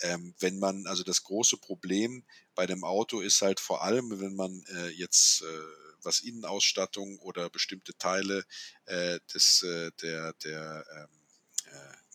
Ähm, 0.00 0.34
wenn 0.40 0.58
man, 0.58 0.86
also 0.88 1.04
das 1.04 1.22
große 1.22 1.58
Problem 1.58 2.24
bei 2.56 2.66
dem 2.66 2.82
Auto 2.82 3.20
ist 3.20 3.40
halt 3.40 3.60
vor 3.60 3.82
allem, 3.82 4.20
wenn 4.20 4.34
man 4.34 4.64
äh, 4.74 4.88
jetzt 4.88 5.42
äh, 5.42 5.60
was 6.02 6.20
Innenausstattung 6.20 7.18
oder 7.20 7.48
bestimmte 7.50 7.96
Teile 7.96 8.44
äh, 8.86 9.20
des, 9.32 9.64
der, 10.02 10.32
der 10.34 10.84
ähm, 10.96 11.04
äh, 11.04 11.23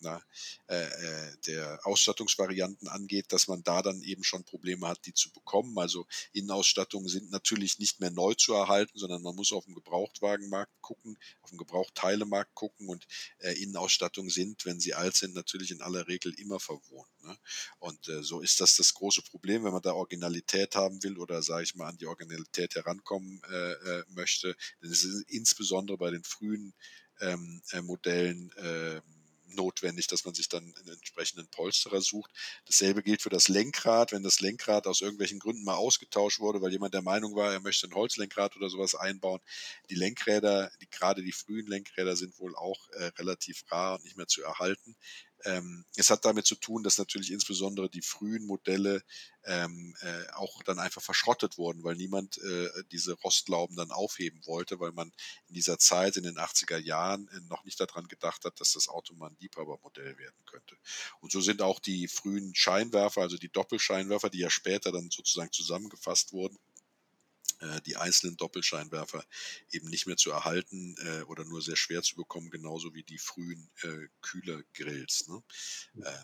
na, 0.02 0.22
äh, 0.68 0.84
äh, 0.84 1.36
der 1.46 1.80
Ausstattungsvarianten 1.84 2.88
angeht, 2.88 3.32
dass 3.32 3.48
man 3.48 3.62
da 3.62 3.82
dann 3.82 4.02
eben 4.02 4.24
schon 4.24 4.44
Probleme 4.44 4.88
hat, 4.88 5.04
die 5.06 5.14
zu 5.14 5.30
bekommen. 5.32 5.78
Also 5.78 6.06
Innenausstattungen 6.32 7.08
sind 7.08 7.30
natürlich 7.30 7.78
nicht 7.78 8.00
mehr 8.00 8.10
neu 8.10 8.34
zu 8.34 8.54
erhalten, 8.54 8.98
sondern 8.98 9.22
man 9.22 9.34
muss 9.34 9.52
auf 9.52 9.64
dem 9.64 9.74
Gebrauchtwagenmarkt 9.74 10.72
gucken, 10.80 11.18
auf 11.42 11.50
dem 11.50 11.58
Gebrauchtteilemarkt 11.58 12.54
gucken 12.54 12.88
und 12.88 13.06
äh, 13.38 13.52
Innenausstattungen 13.62 14.30
sind, 14.30 14.64
wenn 14.64 14.80
sie 14.80 14.94
alt 14.94 15.16
sind, 15.16 15.34
natürlich 15.34 15.70
in 15.70 15.82
aller 15.82 16.08
Regel 16.08 16.32
immer 16.38 16.60
verwohnt. 16.60 17.10
Ne? 17.22 17.36
Und 17.78 18.08
äh, 18.08 18.22
so 18.22 18.40
ist 18.40 18.60
das 18.60 18.76
das 18.76 18.94
große 18.94 19.22
Problem, 19.22 19.64
wenn 19.64 19.72
man 19.72 19.82
da 19.82 19.92
Originalität 19.92 20.76
haben 20.76 21.02
will 21.02 21.18
oder, 21.18 21.42
sage 21.42 21.64
ich 21.64 21.74
mal, 21.74 21.88
an 21.88 21.98
die 21.98 22.06
Originalität 22.06 22.74
herankommen 22.74 23.40
äh, 23.50 23.72
äh, 23.72 24.04
möchte. 24.08 24.56
Denn 24.82 24.90
es 24.90 25.04
ist 25.04 25.28
insbesondere 25.28 25.98
bei 25.98 26.10
den 26.10 26.24
frühen 26.24 26.74
ähm, 27.20 27.62
äh, 27.72 27.82
Modellen 27.82 28.50
äh, 28.52 29.00
notwendig, 29.54 30.06
dass 30.06 30.24
man 30.24 30.34
sich 30.34 30.48
dann 30.48 30.62
einen 30.62 30.94
entsprechenden 30.94 31.48
Polsterer 31.48 32.00
sucht. 32.00 32.30
Dasselbe 32.66 33.02
gilt 33.02 33.22
für 33.22 33.30
das 33.30 33.48
Lenkrad. 33.48 34.12
Wenn 34.12 34.22
das 34.22 34.40
Lenkrad 34.40 34.86
aus 34.86 35.00
irgendwelchen 35.00 35.38
Gründen 35.38 35.64
mal 35.64 35.74
ausgetauscht 35.74 36.40
wurde, 36.40 36.62
weil 36.62 36.72
jemand 36.72 36.94
der 36.94 37.02
Meinung 37.02 37.34
war, 37.34 37.52
er 37.52 37.60
möchte 37.60 37.86
ein 37.86 37.94
Holzlenkrad 37.94 38.56
oder 38.56 38.68
sowas 38.68 38.94
einbauen. 38.94 39.40
Die 39.90 39.94
Lenkräder, 39.94 40.70
die, 40.80 40.88
gerade 40.90 41.22
die 41.22 41.32
frühen 41.32 41.66
Lenkräder 41.66 42.16
sind 42.16 42.38
wohl 42.38 42.56
auch 42.56 42.88
äh, 42.90 43.04
relativ 43.18 43.64
rar 43.70 43.96
und 43.96 44.04
nicht 44.04 44.16
mehr 44.16 44.26
zu 44.26 44.42
erhalten. 44.42 44.96
Ähm, 45.44 45.84
es 45.96 46.10
hat 46.10 46.24
damit 46.24 46.46
zu 46.46 46.54
tun, 46.54 46.82
dass 46.82 46.98
natürlich 46.98 47.30
insbesondere 47.30 47.88
die 47.88 48.02
frühen 48.02 48.46
Modelle 48.46 49.02
ähm, 49.44 49.96
äh, 50.00 50.30
auch 50.32 50.62
dann 50.62 50.78
einfach 50.78 51.02
verschrottet 51.02 51.56
wurden, 51.56 51.82
weil 51.82 51.96
niemand 51.96 52.38
äh, 52.38 52.68
diese 52.92 53.14
Rostlauben 53.14 53.76
dann 53.76 53.90
aufheben 53.90 54.44
wollte, 54.46 54.80
weil 54.80 54.92
man 54.92 55.12
in 55.48 55.54
dieser 55.54 55.78
Zeit, 55.78 56.16
in 56.16 56.24
den 56.24 56.36
80er 56.36 56.78
Jahren, 56.78 57.28
äh, 57.28 57.40
noch 57.48 57.64
nicht 57.64 57.80
daran 57.80 58.06
gedacht 58.06 58.44
hat, 58.44 58.60
dass 58.60 58.72
das 58.72 58.88
Auto 58.88 59.14
mal 59.14 59.28
ein 59.28 59.36
Liebhabermodell 59.40 60.18
werden 60.18 60.44
könnte. 60.46 60.76
Und 61.20 61.32
so 61.32 61.40
sind 61.40 61.62
auch 61.62 61.80
die 61.80 62.08
frühen 62.08 62.54
Scheinwerfer, 62.54 63.22
also 63.22 63.38
die 63.38 63.50
Doppelscheinwerfer, 63.50 64.30
die 64.30 64.40
ja 64.40 64.50
später 64.50 64.92
dann 64.92 65.10
sozusagen 65.10 65.52
zusammengefasst 65.52 66.32
wurden, 66.32 66.58
äh, 67.60 67.80
die 67.86 67.96
einzelnen 67.96 68.36
Doppelscheinwerfer 68.36 69.24
eben 69.70 69.88
nicht 69.88 70.06
mehr 70.06 70.16
zu 70.16 70.30
erhalten 70.30 70.96
äh, 71.04 71.22
oder 71.24 71.44
nur 71.44 71.62
sehr 71.62 71.76
schwer 71.76 72.02
zu 72.02 72.16
bekommen, 72.16 72.50
genauso 72.50 72.94
wie 72.94 73.02
die 73.02 73.18
frühen 73.18 73.70
äh, 73.82 74.08
Kühlergrills. 74.22 75.28
Ne? 75.28 75.42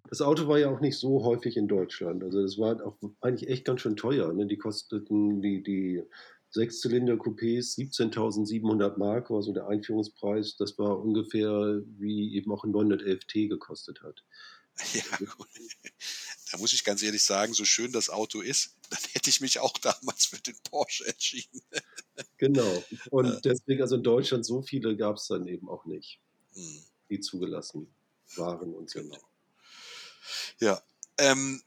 Das 0.09 0.21
Auto 0.21 0.49
war 0.49 0.59
ja 0.59 0.71
auch 0.71 0.81
nicht 0.81 0.99
so 0.99 1.25
häufig 1.25 1.57
in 1.57 1.69
Deutschland. 1.69 2.23
Also 2.25 2.43
das 2.43 2.59
war 2.59 2.85
auch 2.85 2.99
eigentlich 3.21 3.49
echt 3.49 3.65
ganz 3.65 3.81
schön 3.81 3.97
teuer. 3.97 4.33
Ne? 4.33 4.47
Die 4.47 4.59
kosteten 4.59 5.43
die, 5.43 5.63
die 5.63 6.03
Sechszylinder-Coupés 6.51 7.77
17.700 7.77 8.99
Mark 8.99 9.31
war 9.31 9.43
so 9.43 9.53
der 9.53 9.69
Einführungspreis. 9.69 10.57
Das 10.57 10.79
war 10.79 10.99
ungefähr 11.01 11.83
wie 11.99 12.35
eben 12.35 12.51
auch 12.53 12.65
ein 12.65 12.73
911T 12.73 13.49
gekostet 13.49 14.03
hat. 14.03 14.25
Ja, 14.93 15.17
gut. 15.17 15.49
da 16.53 16.59
muss 16.59 16.75
ich 16.75 16.85
ganz 16.85 17.03
ehrlich 17.03 17.23
sagen, 17.23 17.55
so 17.55 17.65
schön 17.65 17.93
das 17.93 18.11
Auto 18.11 18.43
ist, 18.43 18.76
dann 18.91 19.01
hätte 19.13 19.31
ich 19.31 19.41
mich 19.41 19.59
auch 19.61 19.77
damals 19.79 20.27
für 20.27 20.41
den 20.41 20.57
Porsche 20.71 21.07
entschieden. 21.07 21.61
Genau. 22.39 22.85
Und 23.11 23.45
deswegen, 23.45 23.83
also 23.83 23.97
in 23.97 24.03
Deutschland 24.03 24.47
so 24.47 24.63
viele 24.63 24.97
gab 24.97 25.17
es 25.17 25.27
dann 25.27 25.47
eben 25.47 25.69
auch 25.69 25.85
nicht, 25.85 26.21
Hm, 26.57 26.83
die 27.11 27.21
zugelassen 27.21 27.95
waren 28.37 28.75
und. 28.75 28.91
Genau. 28.93 29.19
Ja, 30.59 30.83
ähm, 31.19 31.63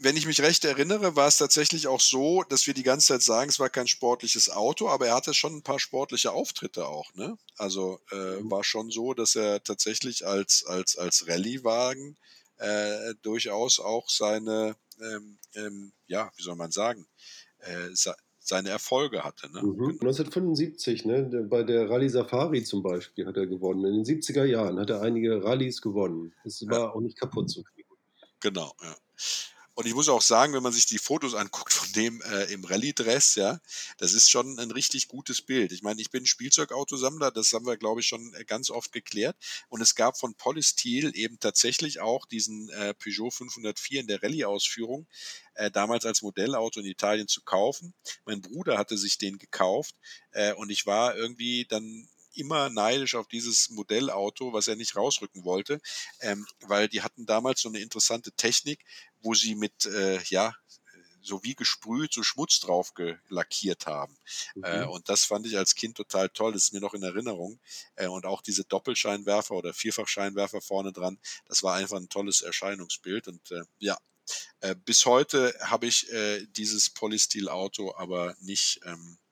wenn 0.00 0.16
ich 0.16 0.26
mich 0.26 0.40
recht 0.40 0.64
erinnere, 0.64 1.16
war 1.16 1.26
es 1.26 1.38
tatsächlich 1.38 1.88
auch 1.88 2.00
so, 2.00 2.44
dass 2.44 2.68
wir 2.68 2.74
die 2.74 2.84
ganze 2.84 3.08
Zeit 3.08 3.22
sagen, 3.22 3.50
es 3.50 3.58
war 3.58 3.68
kein 3.68 3.88
sportliches 3.88 4.48
Auto, 4.48 4.88
aber 4.88 5.08
er 5.08 5.16
hatte 5.16 5.34
schon 5.34 5.56
ein 5.56 5.62
paar 5.62 5.80
sportliche 5.80 6.30
Auftritte 6.30 6.86
auch. 6.86 7.12
Ne? 7.14 7.36
Also 7.56 7.98
äh, 8.12 8.38
war 8.48 8.62
schon 8.62 8.90
so, 8.90 9.12
dass 9.14 9.34
er 9.34 9.64
tatsächlich 9.64 10.24
als, 10.24 10.64
als, 10.66 10.96
als 10.96 11.26
Rallye-Wagen 11.26 12.16
äh, 12.58 13.14
durchaus 13.22 13.80
auch 13.80 14.08
seine, 14.08 14.76
ähm, 15.02 15.38
ähm, 15.54 15.92
ja, 16.06 16.30
wie 16.36 16.42
soll 16.42 16.56
man 16.56 16.70
sagen, 16.70 17.06
äh, 17.58 17.88
se 17.94 18.14
seine 18.40 18.70
Erfolge 18.70 19.24
hatte. 19.24 19.52
Ne? 19.52 19.62
Mhm. 19.62 19.98
1975, 20.00 21.04
ne, 21.04 21.28
der- 21.28 21.42
bei 21.42 21.62
der 21.64 21.90
Rallye 21.90 22.08
Safari 22.08 22.64
zum 22.64 22.82
Beispiel 22.82 23.26
hat 23.26 23.36
er 23.36 23.46
gewonnen. 23.46 23.84
In 23.84 23.92
den 23.96 24.04
70er 24.06 24.46
Jahren 24.46 24.78
hat 24.80 24.88
er 24.88 25.02
einige 25.02 25.44
Rallyes 25.44 25.82
gewonnen. 25.82 26.32
Es 26.44 26.66
war 26.66 26.94
auch 26.94 27.00
nicht 27.00 27.18
kaputt 27.18 27.50
zu 27.50 27.62
kriegen. 27.62 27.88
Genau, 28.40 28.72
ja. 28.82 28.96
Und 29.78 29.86
ich 29.86 29.94
muss 29.94 30.08
auch 30.08 30.22
sagen, 30.22 30.54
wenn 30.54 30.62
man 30.64 30.72
sich 30.72 30.86
die 30.86 30.98
Fotos 30.98 31.36
anguckt 31.36 31.72
von 31.72 31.92
dem 31.92 32.20
äh, 32.22 32.52
im 32.52 32.64
Rallye-Dress, 32.64 33.36
ja, 33.36 33.60
das 33.98 34.12
ist 34.12 34.28
schon 34.28 34.58
ein 34.58 34.72
richtig 34.72 35.06
gutes 35.06 35.40
Bild. 35.40 35.70
Ich 35.70 35.82
meine, 35.82 36.00
ich 36.00 36.10
bin 36.10 36.26
Spielzeugautosammler, 36.26 37.30
das 37.30 37.52
haben 37.52 37.64
wir, 37.64 37.76
glaube 37.76 38.00
ich, 38.00 38.08
schon 38.08 38.34
äh, 38.34 38.44
ganz 38.44 38.70
oft 38.70 38.90
geklärt. 38.90 39.36
Und 39.68 39.80
es 39.80 39.94
gab 39.94 40.18
von 40.18 40.34
Polysteel 40.34 41.16
eben 41.16 41.38
tatsächlich 41.38 42.00
auch 42.00 42.26
diesen 42.26 42.68
äh, 42.70 42.92
Peugeot 42.92 43.30
504 43.30 44.00
in 44.00 44.08
der 44.08 44.20
Rallye-Ausführung, 44.20 45.06
äh, 45.54 45.70
damals 45.70 46.04
als 46.04 46.22
Modellauto 46.22 46.80
in 46.80 46.86
Italien 46.86 47.28
zu 47.28 47.42
kaufen. 47.42 47.94
Mein 48.24 48.40
Bruder 48.40 48.78
hatte 48.78 48.98
sich 48.98 49.16
den 49.16 49.38
gekauft 49.38 49.94
äh, 50.32 50.54
und 50.54 50.70
ich 50.70 50.86
war 50.86 51.14
irgendwie 51.14 51.66
dann 51.68 52.08
immer 52.38 52.70
neidisch 52.70 53.14
auf 53.14 53.28
dieses 53.28 53.70
Modellauto, 53.70 54.52
was 54.52 54.68
er 54.68 54.76
nicht 54.76 54.96
rausrücken 54.96 55.44
wollte, 55.44 55.80
ähm, 56.20 56.46
weil 56.60 56.88
die 56.88 57.02
hatten 57.02 57.26
damals 57.26 57.60
so 57.60 57.68
eine 57.68 57.80
interessante 57.80 58.32
Technik, 58.32 58.84
wo 59.20 59.34
sie 59.34 59.54
mit, 59.54 59.86
äh, 59.86 60.22
ja, 60.24 60.54
so 61.20 61.42
wie 61.44 61.54
gesprüht, 61.54 62.12
so 62.12 62.22
Schmutz 62.22 62.60
drauf 62.60 62.92
lackiert 63.28 63.86
haben. 63.86 64.16
Äh, 64.62 64.84
und 64.84 65.08
das 65.08 65.24
fand 65.24 65.46
ich 65.46 65.56
als 65.56 65.74
Kind 65.74 65.96
total 65.96 66.28
toll. 66.30 66.52
Das 66.52 66.64
ist 66.64 66.72
mir 66.72 66.80
noch 66.80 66.94
in 66.94 67.02
Erinnerung. 67.02 67.60
Äh, 67.96 68.06
und 68.06 68.24
auch 68.24 68.40
diese 68.42 68.64
Doppelscheinwerfer 68.64 69.54
oder 69.54 69.74
Vierfachscheinwerfer 69.74 70.60
vorne 70.60 70.92
dran, 70.92 71.18
das 71.46 71.62
war 71.62 71.74
einfach 71.74 71.98
ein 71.98 72.08
tolles 72.08 72.40
Erscheinungsbild. 72.40 73.28
Und 73.28 73.50
äh, 73.50 73.62
ja, 73.78 73.98
äh, 74.60 74.74
bis 74.74 75.06
heute 75.06 75.54
habe 75.60 75.86
ich 75.86 76.10
äh, 76.10 76.46
dieses 76.56 76.90
Polystil-Auto 76.90 77.94
aber 77.96 78.34
nicht, 78.40 78.80
ähm, 78.84 79.18
äh, 79.20 79.27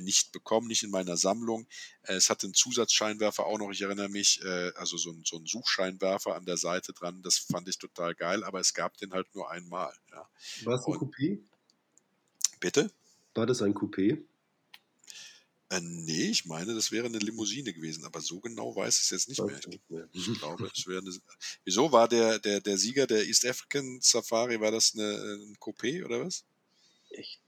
nicht 0.00 0.32
bekommen, 0.32 0.68
nicht 0.68 0.82
in 0.82 0.90
meiner 0.90 1.16
Sammlung. 1.16 1.66
Äh, 2.02 2.14
es 2.14 2.30
hatte 2.30 2.46
einen 2.46 2.54
Zusatzscheinwerfer 2.54 3.46
auch 3.46 3.58
noch, 3.58 3.70
ich 3.70 3.82
erinnere 3.82 4.08
mich, 4.08 4.40
äh, 4.42 4.72
also 4.76 4.96
so 4.96 5.10
ein, 5.10 5.22
so 5.24 5.36
ein 5.36 5.46
Suchscheinwerfer 5.46 6.34
an 6.34 6.44
der 6.44 6.56
Seite 6.56 6.92
dran. 6.92 7.22
Das 7.22 7.38
fand 7.38 7.68
ich 7.68 7.78
total 7.78 8.14
geil, 8.14 8.44
aber 8.44 8.60
es 8.60 8.74
gab 8.74 8.96
den 8.98 9.12
halt 9.12 9.32
nur 9.34 9.50
einmal. 9.50 9.92
Ja. 10.10 10.28
War 10.64 10.74
es 10.74 10.86
ein 10.86 10.92
Und, 10.92 11.14
Coupé? 11.14 11.38
Bitte? 12.60 12.90
War 13.34 13.46
das 13.46 13.62
ein 13.62 13.74
Coupé? 13.74 14.22
Äh, 15.68 15.80
nee, 15.80 16.30
ich 16.30 16.46
meine, 16.46 16.74
das 16.74 16.92
wäre 16.92 17.06
eine 17.06 17.18
Limousine 17.18 17.72
gewesen, 17.72 18.04
aber 18.04 18.20
so 18.20 18.40
genau 18.40 18.76
weiß 18.76 18.96
ich 18.96 19.02
es 19.02 19.10
jetzt 19.10 19.28
nicht 19.28 19.42
mehr. 19.42 19.58
Ich, 19.58 19.66
nicht 19.66 19.90
mehr. 19.90 20.08
ich 20.12 20.38
glaube, 20.38 20.70
es 20.74 20.86
wäre 20.86 21.00
eine. 21.00 21.12
Wieso 21.64 21.90
war 21.90 22.06
der, 22.06 22.38
der, 22.38 22.60
der 22.60 22.78
Sieger 22.78 23.06
der 23.06 23.26
East 23.26 23.44
African 23.44 24.00
Safari, 24.00 24.60
war 24.60 24.70
das 24.70 24.94
eine, 24.94 25.04
ein 25.04 25.56
Coupé 25.56 26.04
oder 26.04 26.24
was? 26.24 26.44
Ich 27.10 27.40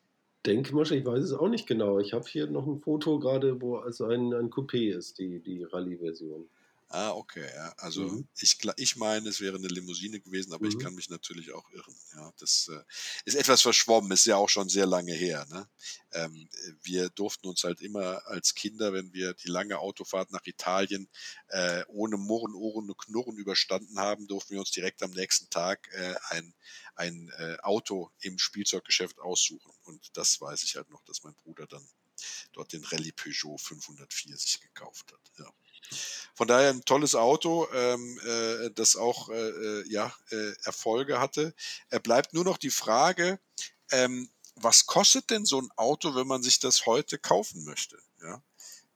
denke 0.46 0.74
mal, 0.74 0.90
ich 0.90 1.05
weiß 1.05 1.24
es 1.24 1.33
auch 1.33 1.48
nicht 1.48 1.66
genau. 1.66 1.98
Ich 1.98 2.12
habe 2.12 2.24
hier 2.29 2.46
noch 2.46 2.66
ein 2.66 2.81
Foto 2.81 3.18
gerade, 3.18 3.61
wo 3.61 3.79
es 3.83 4.01
ein, 4.01 4.33
ein 4.35 4.51
Coupé 4.51 4.96
ist, 4.96 5.18
die, 5.18 5.40
die 5.40 5.64
Rallye-Version. 5.64 6.48
Ah, 6.90 7.11
okay, 7.11 7.46
ja. 7.55 7.74
Also 7.77 8.03
mhm. 8.03 8.27
ich, 8.40 8.59
ich 8.77 8.96
meine, 8.96 9.29
es 9.29 9.40
wäre 9.40 9.57
eine 9.57 9.68
Limousine 9.68 10.20
gewesen, 10.20 10.55
aber 10.55 10.64
mhm. 10.64 10.70
ich 10.70 10.79
kann 10.79 10.94
mich 10.94 11.11
natürlich 11.11 11.53
auch 11.53 11.70
irren. 11.70 11.94
Ja, 12.14 12.33
das 12.38 12.70
äh, 12.72 12.83
ist 13.27 13.35
etwas 13.35 13.61
verschwommen, 13.61 14.11
ist 14.12 14.24
ja 14.24 14.37
auch 14.37 14.48
schon 14.48 14.70
sehr 14.70 14.87
lange 14.87 15.12
her. 15.12 15.46
Ne? 15.51 15.68
Ähm, 16.12 16.48
wir 16.83 17.11
durften 17.11 17.46
uns 17.46 17.62
halt 17.64 17.83
immer 17.83 18.27
als 18.27 18.55
Kinder, 18.55 18.94
wenn 18.94 19.12
wir 19.12 19.35
die 19.35 19.48
lange 19.48 19.79
Autofahrt 19.79 20.33
nach 20.33 20.46
Italien 20.46 21.11
äh, 21.48 21.85
ohne 21.88 22.16
Murren, 22.16 22.55
Ohren 22.55 22.88
und 22.88 22.96
Knurren 22.96 23.37
überstanden 23.37 23.98
haben, 23.98 24.27
durften 24.27 24.53
wir 24.53 24.61
uns 24.61 24.70
direkt 24.70 25.03
am 25.03 25.11
nächsten 25.11 25.51
Tag 25.51 25.90
äh, 25.92 26.14
ein, 26.31 26.55
ein 26.94 27.31
äh, 27.37 27.59
Auto 27.61 28.11
im 28.20 28.38
Spielzeuggeschäft 28.38 29.18
aussuchen. 29.18 29.72
Und 29.83 30.16
das 30.16 30.40
weiß 30.40 30.62
ich 30.62 30.77
halt 30.77 30.88
noch, 30.88 31.05
dass 31.05 31.22
mein 31.22 31.35
Bruder 31.35 31.66
dann 31.66 31.87
dort 32.53 32.72
den 32.72 32.85
Rallye 32.85 33.12
Peugeot 33.12 33.59
504 33.59 34.37
sich 34.38 34.61
gekauft 34.61 35.12
hat. 35.12 35.33
Ja. 35.38 35.53
Von 36.35 36.46
daher 36.46 36.70
ein 36.70 36.85
tolles 36.85 37.14
Auto, 37.14 37.66
ähm, 37.72 38.20
äh, 38.24 38.70
das 38.70 38.96
auch 38.96 39.29
äh, 39.29 39.48
äh 39.48 39.85
ja, 39.88 40.12
äh, 40.31 40.53
Erfolge 40.62 41.20
hatte. 41.20 41.55
Er 41.90 42.01
bleibt 42.01 42.33
nur 42.33 42.44
noch 42.44 42.59
die 42.59 42.70
Frage, 42.70 43.40
ähm, 43.90 44.31
was 44.55 44.87
kostet 44.87 45.31
denn 45.31 45.44
so 45.44 45.61
ein 45.61 45.70
Auto, 45.77 46.14
wenn 46.14 46.27
man 46.27 46.42
sich 46.42 46.59
das 46.59 46.87
heute 46.87 47.18
kaufen 47.18 47.64
möchte? 47.64 47.98
Ja? 48.22 48.42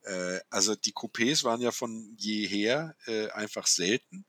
Äh, 0.02 0.40
also 0.50 0.74
die 0.74 0.92
Coupés 0.92 1.44
waren 1.44 1.61
ja 1.61 1.72
von 1.72 2.14
jeher 2.16 2.96
äh, 3.07 3.28
einfach 3.31 3.66
selten. 3.66 4.24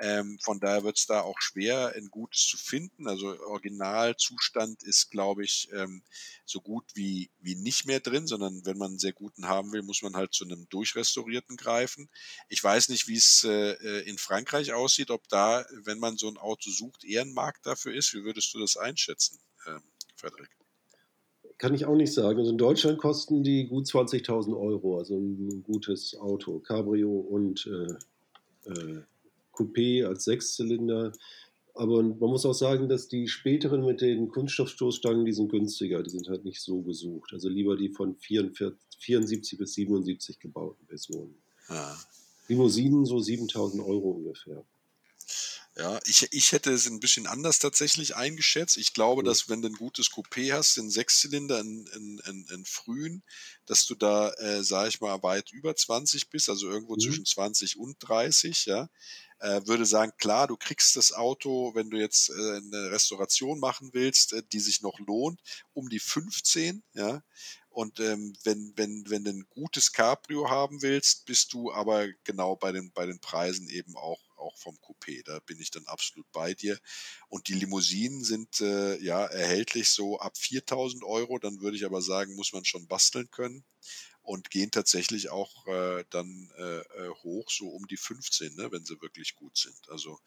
Ähm, 0.00 0.38
von 0.40 0.60
daher 0.60 0.84
wird 0.84 0.96
es 0.96 1.06
da 1.06 1.22
auch 1.22 1.40
schwer, 1.40 1.92
ein 1.96 2.08
gutes 2.08 2.46
zu 2.46 2.56
finden. 2.56 3.08
Also 3.08 3.36
Originalzustand 3.46 4.82
ist, 4.84 5.10
glaube 5.10 5.44
ich, 5.44 5.68
ähm, 5.72 6.02
so 6.44 6.60
gut 6.60 6.84
wie, 6.94 7.30
wie 7.40 7.56
nicht 7.56 7.86
mehr 7.86 7.98
drin, 7.98 8.28
sondern 8.28 8.64
wenn 8.64 8.78
man 8.78 8.92
einen 8.92 8.98
sehr 9.00 9.12
guten 9.12 9.48
haben 9.48 9.72
will, 9.72 9.82
muss 9.82 10.02
man 10.02 10.14
halt 10.14 10.32
zu 10.32 10.44
einem 10.44 10.68
durchrestaurierten 10.68 11.56
greifen. 11.56 12.08
Ich 12.48 12.62
weiß 12.62 12.90
nicht, 12.90 13.08
wie 13.08 13.16
es 13.16 13.42
äh, 13.44 13.72
äh, 13.72 14.08
in 14.08 14.18
Frankreich 14.18 14.72
aussieht, 14.72 15.10
ob 15.10 15.28
da, 15.28 15.66
wenn 15.84 15.98
man 15.98 16.16
so 16.16 16.28
ein 16.28 16.36
Auto 16.36 16.70
sucht, 16.70 17.04
eher 17.04 17.22
ein 17.22 17.32
Markt 17.32 17.66
dafür 17.66 17.94
ist. 17.94 18.14
Wie 18.14 18.22
würdest 18.22 18.54
du 18.54 18.60
das 18.60 18.76
einschätzen, 18.76 19.40
ähm, 19.66 19.82
Frederik? 20.14 20.50
Kann 21.58 21.74
ich 21.74 21.86
auch 21.86 21.96
nicht 21.96 22.12
sagen. 22.12 22.38
Also 22.38 22.52
in 22.52 22.58
Deutschland 22.58 22.98
kosten 22.98 23.42
die 23.42 23.66
gut 23.66 23.86
20.000 23.86 24.56
Euro, 24.56 24.98
also 24.98 25.18
ein 25.18 25.64
gutes 25.64 26.16
Auto, 26.16 26.60
Cabrio 26.60 27.10
und 27.10 27.66
äh, 27.66 28.70
äh, 28.70 29.02
Coupé 29.58 30.04
als 30.06 30.24
Sechszylinder. 30.24 31.12
Aber 31.74 32.02
man 32.02 32.18
muss 32.18 32.44
auch 32.44 32.54
sagen, 32.54 32.88
dass 32.88 33.08
die 33.08 33.28
späteren 33.28 33.84
mit 33.84 34.00
den 34.00 34.28
Kunststoffstoßstangen, 34.28 35.24
die 35.24 35.32
sind 35.32 35.50
günstiger, 35.50 36.02
die 36.02 36.10
sind 36.10 36.28
halt 36.28 36.44
nicht 36.44 36.60
so 36.60 36.82
gesucht. 36.82 37.32
Also 37.32 37.48
lieber 37.48 37.76
die 37.76 37.90
von 37.90 38.16
44, 38.16 38.76
74 38.98 39.58
bis 39.58 39.74
77 39.74 40.40
gebauten 40.40 40.86
Versionen. 40.86 41.36
Ja. 41.68 41.96
Limousinen 42.48 43.04
so 43.04 43.20
7000 43.20 43.82
Euro 43.84 44.10
ungefähr. 44.10 44.64
Ja, 45.78 46.00
ich, 46.06 46.26
ich 46.32 46.50
hätte 46.50 46.72
es 46.72 46.88
ein 46.88 46.98
bisschen 46.98 47.28
anders 47.28 47.60
tatsächlich 47.60 48.16
eingeschätzt. 48.16 48.78
Ich 48.78 48.94
glaube, 48.94 49.22
ja. 49.22 49.26
dass 49.28 49.48
wenn 49.48 49.62
du 49.62 49.68
ein 49.68 49.74
gutes 49.74 50.10
Coupé 50.10 50.52
hast, 50.52 50.76
einen 50.76 50.90
Sechszylinder, 50.90 51.58
einen, 51.58 51.88
einen, 51.94 52.20
einen, 52.22 52.46
einen 52.50 52.64
frühen, 52.64 53.22
dass 53.66 53.86
du 53.86 53.94
da, 53.94 54.32
äh, 54.32 54.64
sage 54.64 54.88
ich 54.88 55.00
mal, 55.00 55.22
weit 55.22 55.52
über 55.52 55.76
20 55.76 56.30
bist, 56.30 56.48
also 56.48 56.68
irgendwo 56.68 56.94
mhm. 56.94 57.00
zwischen 57.00 57.24
20 57.24 57.76
und 57.78 57.96
30, 58.00 58.66
ja. 58.66 58.90
Äh, 59.40 59.66
würde 59.66 59.86
sagen, 59.86 60.12
klar, 60.18 60.48
du 60.48 60.56
kriegst 60.56 60.96
das 60.96 61.12
Auto, 61.12 61.74
wenn 61.74 61.90
du 61.90 61.96
jetzt 61.96 62.30
äh, 62.30 62.32
eine 62.32 62.90
Restauration 62.90 63.60
machen 63.60 63.90
willst, 63.92 64.32
äh, 64.32 64.42
die 64.52 64.60
sich 64.60 64.82
noch 64.82 64.98
lohnt, 64.98 65.40
um 65.72 65.88
die 65.88 66.00
15, 66.00 66.82
ja. 66.94 67.22
Und 67.70 68.00
ähm, 68.00 68.32
wenn, 68.42 68.72
wenn, 68.74 69.08
wenn 69.08 69.22
du 69.22 69.30
ein 69.30 69.46
gutes 69.50 69.92
Cabrio 69.92 70.50
haben 70.50 70.82
willst, 70.82 71.26
bist 71.26 71.52
du 71.52 71.72
aber 71.72 72.08
genau 72.24 72.56
bei 72.56 72.72
den, 72.72 72.90
bei 72.92 73.06
den 73.06 73.20
Preisen 73.20 73.68
eben 73.68 73.96
auch, 73.96 74.18
auch 74.36 74.56
vom 74.58 74.76
Coupé. 74.78 75.22
Da 75.24 75.38
bin 75.46 75.60
ich 75.60 75.70
dann 75.70 75.86
absolut 75.86 76.26
bei 76.32 76.54
dir. 76.54 76.76
Und 77.28 77.46
die 77.46 77.54
Limousinen 77.54 78.24
sind 78.24 78.60
äh, 78.60 78.98
ja 79.00 79.24
erhältlich 79.26 79.90
so 79.90 80.18
ab 80.18 80.36
4000 80.36 81.04
Euro. 81.04 81.38
Dann 81.38 81.60
würde 81.60 81.76
ich 81.76 81.84
aber 81.84 82.02
sagen, 82.02 82.34
muss 82.34 82.52
man 82.52 82.64
schon 82.64 82.88
basteln 82.88 83.30
können 83.30 83.64
und 84.28 84.50
gehen 84.50 84.70
tatsächlich 84.70 85.30
auch 85.30 85.66
äh, 85.66 86.04
dann 86.10 86.52
äh, 86.58 86.80
äh, 86.80 87.10
hoch, 87.22 87.50
so 87.50 87.68
um 87.68 87.86
die 87.86 87.96
15, 87.96 88.56
ne, 88.56 88.70
wenn 88.70 88.84
sie 88.84 89.00
wirklich 89.00 89.34
gut 89.34 89.56
sind. 89.56 89.88
Also 89.88 90.20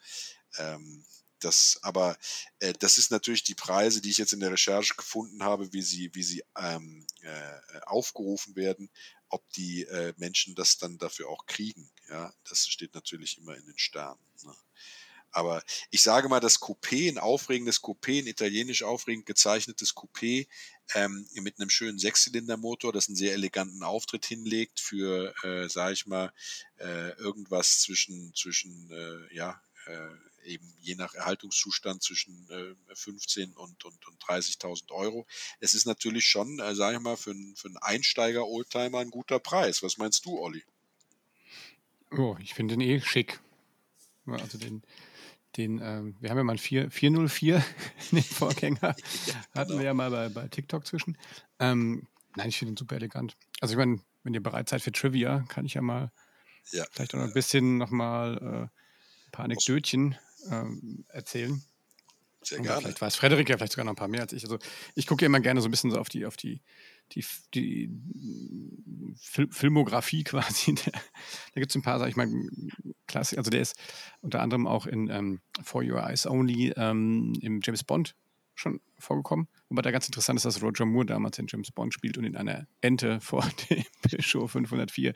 ähm, 0.58 1.04
das, 1.38 1.78
aber 1.82 2.18
äh, 2.58 2.72
das 2.72 2.98
ist 2.98 3.12
natürlich 3.12 3.44
die 3.44 3.54
Preise, 3.54 4.00
die 4.00 4.10
ich 4.10 4.18
jetzt 4.18 4.32
in 4.32 4.40
der 4.40 4.50
Recherche 4.50 4.94
gefunden 4.94 5.44
habe, 5.44 5.72
wie 5.72 5.82
sie, 5.82 6.12
wie 6.14 6.22
sie 6.24 6.42
ähm, 6.56 7.06
äh, 7.20 7.80
aufgerufen 7.86 8.56
werden, 8.56 8.90
ob 9.28 9.48
die 9.52 9.84
äh, 9.84 10.14
Menschen 10.16 10.56
das 10.56 10.78
dann 10.78 10.98
dafür 10.98 11.28
auch 11.28 11.46
kriegen. 11.46 11.88
Ja, 12.08 12.34
das 12.48 12.66
steht 12.66 12.94
natürlich 12.94 13.38
immer 13.38 13.56
in 13.56 13.66
den 13.66 13.78
Sternen. 13.78 14.20
Ne? 14.42 14.54
Aber 15.30 15.62
ich 15.90 16.02
sage 16.02 16.28
mal, 16.28 16.40
das 16.40 16.60
Coupé, 16.60 17.08
ein 17.08 17.18
aufregendes 17.18 17.80
Coupé, 17.80 18.18
ein 18.18 18.26
italienisch 18.26 18.82
aufregend 18.82 19.26
gezeichnetes 19.26 19.94
Coupé 19.94 20.46
ähm, 20.94 21.26
mit 21.34 21.58
einem 21.58 21.70
schönen 21.70 21.98
Sechszylindermotor, 21.98 22.92
das 22.92 23.08
einen 23.08 23.16
sehr 23.16 23.32
eleganten 23.32 23.82
Auftritt 23.82 24.26
hinlegt 24.26 24.80
für, 24.80 25.34
äh, 25.44 25.68
sage 25.68 25.94
ich 25.94 26.06
mal, 26.06 26.32
äh, 26.78 27.10
irgendwas 27.18 27.80
zwischen, 27.80 28.34
zwischen 28.34 28.90
äh, 28.90 29.34
ja, 29.34 29.60
äh, 29.86 30.08
eben 30.44 30.74
je 30.80 30.94
nach 30.94 31.14
Erhaltungszustand 31.14 32.02
zwischen 32.02 32.48
äh, 32.50 32.94
15 32.94 33.52
und, 33.52 33.84
und, 33.84 34.06
und 34.06 34.22
30.000 34.22 34.90
Euro. 34.92 35.26
Es 35.60 35.74
ist 35.74 35.86
natürlich 35.86 36.26
schon, 36.26 36.58
äh, 36.58 36.74
sage 36.74 36.96
ich 36.96 37.02
mal, 37.02 37.16
für, 37.16 37.34
für 37.54 37.68
einen 37.68 37.76
Einsteiger-Oldtimer 37.78 38.98
ein 38.98 39.10
guter 39.10 39.38
Preis. 39.38 39.82
Was 39.82 39.98
meinst 39.98 40.24
du, 40.24 40.38
Olli? 40.38 40.64
Oh, 42.10 42.36
ich 42.40 42.54
finde 42.54 42.76
den 42.76 42.80
eh 42.80 43.00
schick. 43.00 43.40
Also 44.26 44.58
den, 44.58 44.82
den, 45.56 45.80
ähm, 45.82 46.16
wir 46.20 46.30
haben 46.30 46.38
ja 46.38 46.44
mal 46.44 46.52
einen 46.52 46.58
4, 46.58 46.90
404, 46.90 47.64
den 48.12 48.22
Vorgänger, 48.22 48.80
hatten 49.54 49.68
genau. 49.68 49.78
wir 49.78 49.84
ja 49.84 49.94
mal 49.94 50.10
bei, 50.10 50.28
bei 50.28 50.48
TikTok 50.48 50.86
zwischen. 50.86 51.16
Ähm, 51.58 52.06
nein, 52.36 52.48
ich 52.48 52.58
finde 52.58 52.72
ihn 52.72 52.76
super 52.76 52.96
elegant. 52.96 53.36
Also 53.60 53.74
ich 53.74 53.78
meine, 53.78 54.00
wenn 54.22 54.34
ihr 54.34 54.42
bereit 54.42 54.68
seid 54.68 54.82
für 54.82 54.92
Trivia, 54.92 55.44
kann 55.48 55.64
ich 55.64 55.74
ja 55.74 55.82
mal 55.82 56.10
ja. 56.70 56.84
vielleicht 56.90 57.14
auch 57.14 57.18
noch 57.18 57.26
ein 57.26 57.32
bisschen 57.32 57.78
nochmal 57.78 58.38
äh, 58.38 58.46
ein 58.46 59.30
paar 59.32 59.44
Anekdötchen 59.44 60.16
ähm, 60.50 61.04
erzählen. 61.08 61.62
Sehr 62.42 62.60
gerne. 62.60 62.80
Vielleicht 62.80 63.00
weiß 63.00 63.16
Frederik 63.16 63.48
ja 63.48 63.56
vielleicht 63.56 63.72
sogar 63.72 63.84
noch 63.84 63.92
ein 63.92 63.96
paar 63.96 64.08
mehr 64.08 64.22
als 64.22 64.32
ich. 64.32 64.42
Also 64.44 64.58
ich 64.94 65.06
gucke 65.06 65.24
ja 65.24 65.26
immer 65.26 65.40
gerne 65.40 65.60
so 65.60 65.68
ein 65.68 65.70
bisschen 65.70 65.90
so 65.90 65.98
auf 65.98 66.08
die, 66.08 66.26
auf 66.26 66.36
die, 66.36 66.60
die, 67.14 67.24
die 67.54 67.90
Fil 69.20 69.48
Filmografie 69.50 70.24
quasi. 70.24 70.74
Da, 70.74 70.92
gibt 71.54 71.70
es 71.70 71.76
ein 71.76 71.82
paar, 71.82 71.98
sag 71.98 72.08
ich 72.08 72.16
mal, 72.16 72.28
klasse. 73.06 73.38
Also 73.38 73.50
der 73.50 73.60
ist 73.60 73.76
unter 74.20 74.40
anderem 74.40 74.66
auch 74.66 74.86
in 74.86 75.08
ähm, 75.08 75.40
For 75.62 75.82
Your 75.82 76.02
Eyes 76.02 76.26
Only 76.26 76.72
ähm, 76.76 77.34
im 77.40 77.60
James 77.62 77.84
Bond 77.84 78.16
schon 78.54 78.80
vorgekommen. 78.98 79.48
Wobei 79.68 79.82
da 79.82 79.90
ganz 79.90 80.06
interessant 80.06 80.36
ist, 80.36 80.44
dass 80.44 80.62
Roger 80.62 80.84
Moore 80.84 81.06
damals 81.06 81.38
in 81.38 81.46
James 81.48 81.72
Bond 81.72 81.94
spielt 81.94 82.18
und 82.18 82.24
in 82.24 82.36
einer 82.36 82.66
Ente 82.80 83.20
vor 83.20 83.48
dem 83.70 83.84
Peugeot 84.02 84.48
504 84.48 85.14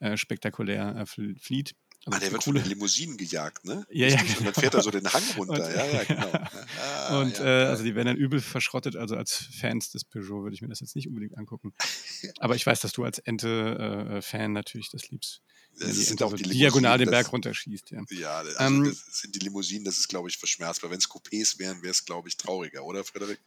äh, 0.00 0.16
spektakulär 0.16 0.96
äh, 0.96 1.06
flieht. 1.06 1.74
Also 2.06 2.16
ah, 2.16 2.20
der 2.20 2.32
wird 2.32 2.44
von 2.44 2.54
den 2.54 2.64
Limousinen 2.64 3.18
gejagt, 3.18 3.66
ne? 3.66 3.86
Ja, 3.90 4.08
ja. 4.08 4.16
Genau. 4.16 4.38
Und 4.38 4.46
dann 4.46 4.54
fährt 4.54 4.72
er 4.72 4.82
so 4.82 4.90
den 4.90 5.12
Hang 5.12 5.22
runter. 5.36 5.52
Und, 5.52 5.74
ja, 5.74 5.86
ja, 5.86 6.04
genau. 6.04 6.32
Ah, 6.80 7.20
und 7.20 7.38
ja, 7.38 7.44
äh, 7.44 7.66
also 7.66 7.84
die 7.84 7.94
werden 7.94 8.06
dann 8.06 8.16
übel 8.16 8.40
verschrottet. 8.40 8.96
Also 8.96 9.16
als 9.16 9.34
Fans 9.34 9.90
des 9.90 10.04
Peugeot 10.04 10.42
würde 10.42 10.54
ich 10.54 10.62
mir 10.62 10.68
das 10.68 10.80
jetzt 10.80 10.96
nicht 10.96 11.08
unbedingt 11.08 11.36
angucken. 11.36 11.74
Aber 12.38 12.54
ich 12.56 12.64
weiß, 12.64 12.80
dass 12.80 12.92
du 12.92 13.04
als 13.04 13.18
Ente-Fan 13.18 14.40
äh, 14.40 14.48
natürlich 14.48 14.90
das 14.90 15.10
liebst. 15.10 15.42
Das 15.78 15.90
die 15.90 16.02
sind 16.02 16.22
auch 16.22 16.32
die 16.32 16.42
diagonal 16.42 16.98
den 16.98 17.10
Berg 17.10 17.32
runterschießt. 17.32 17.90
Ja, 17.90 18.02
ja 18.10 18.38
also 18.38 18.58
ähm, 18.60 18.84
das 18.84 19.20
sind 19.20 19.34
die 19.34 19.40
Limousinen, 19.40 19.84
das 19.84 19.98
ist, 19.98 20.08
glaube 20.08 20.28
ich, 20.28 20.38
verschmerzbar. 20.38 20.90
Wenn 20.90 20.98
es 20.98 21.08
Coupés 21.08 21.58
wären, 21.58 21.82
wäre 21.82 21.92
es, 21.92 22.04
glaube 22.04 22.28
ich, 22.28 22.36
trauriger, 22.36 22.84
oder, 22.84 23.04
Frederik? 23.04 23.40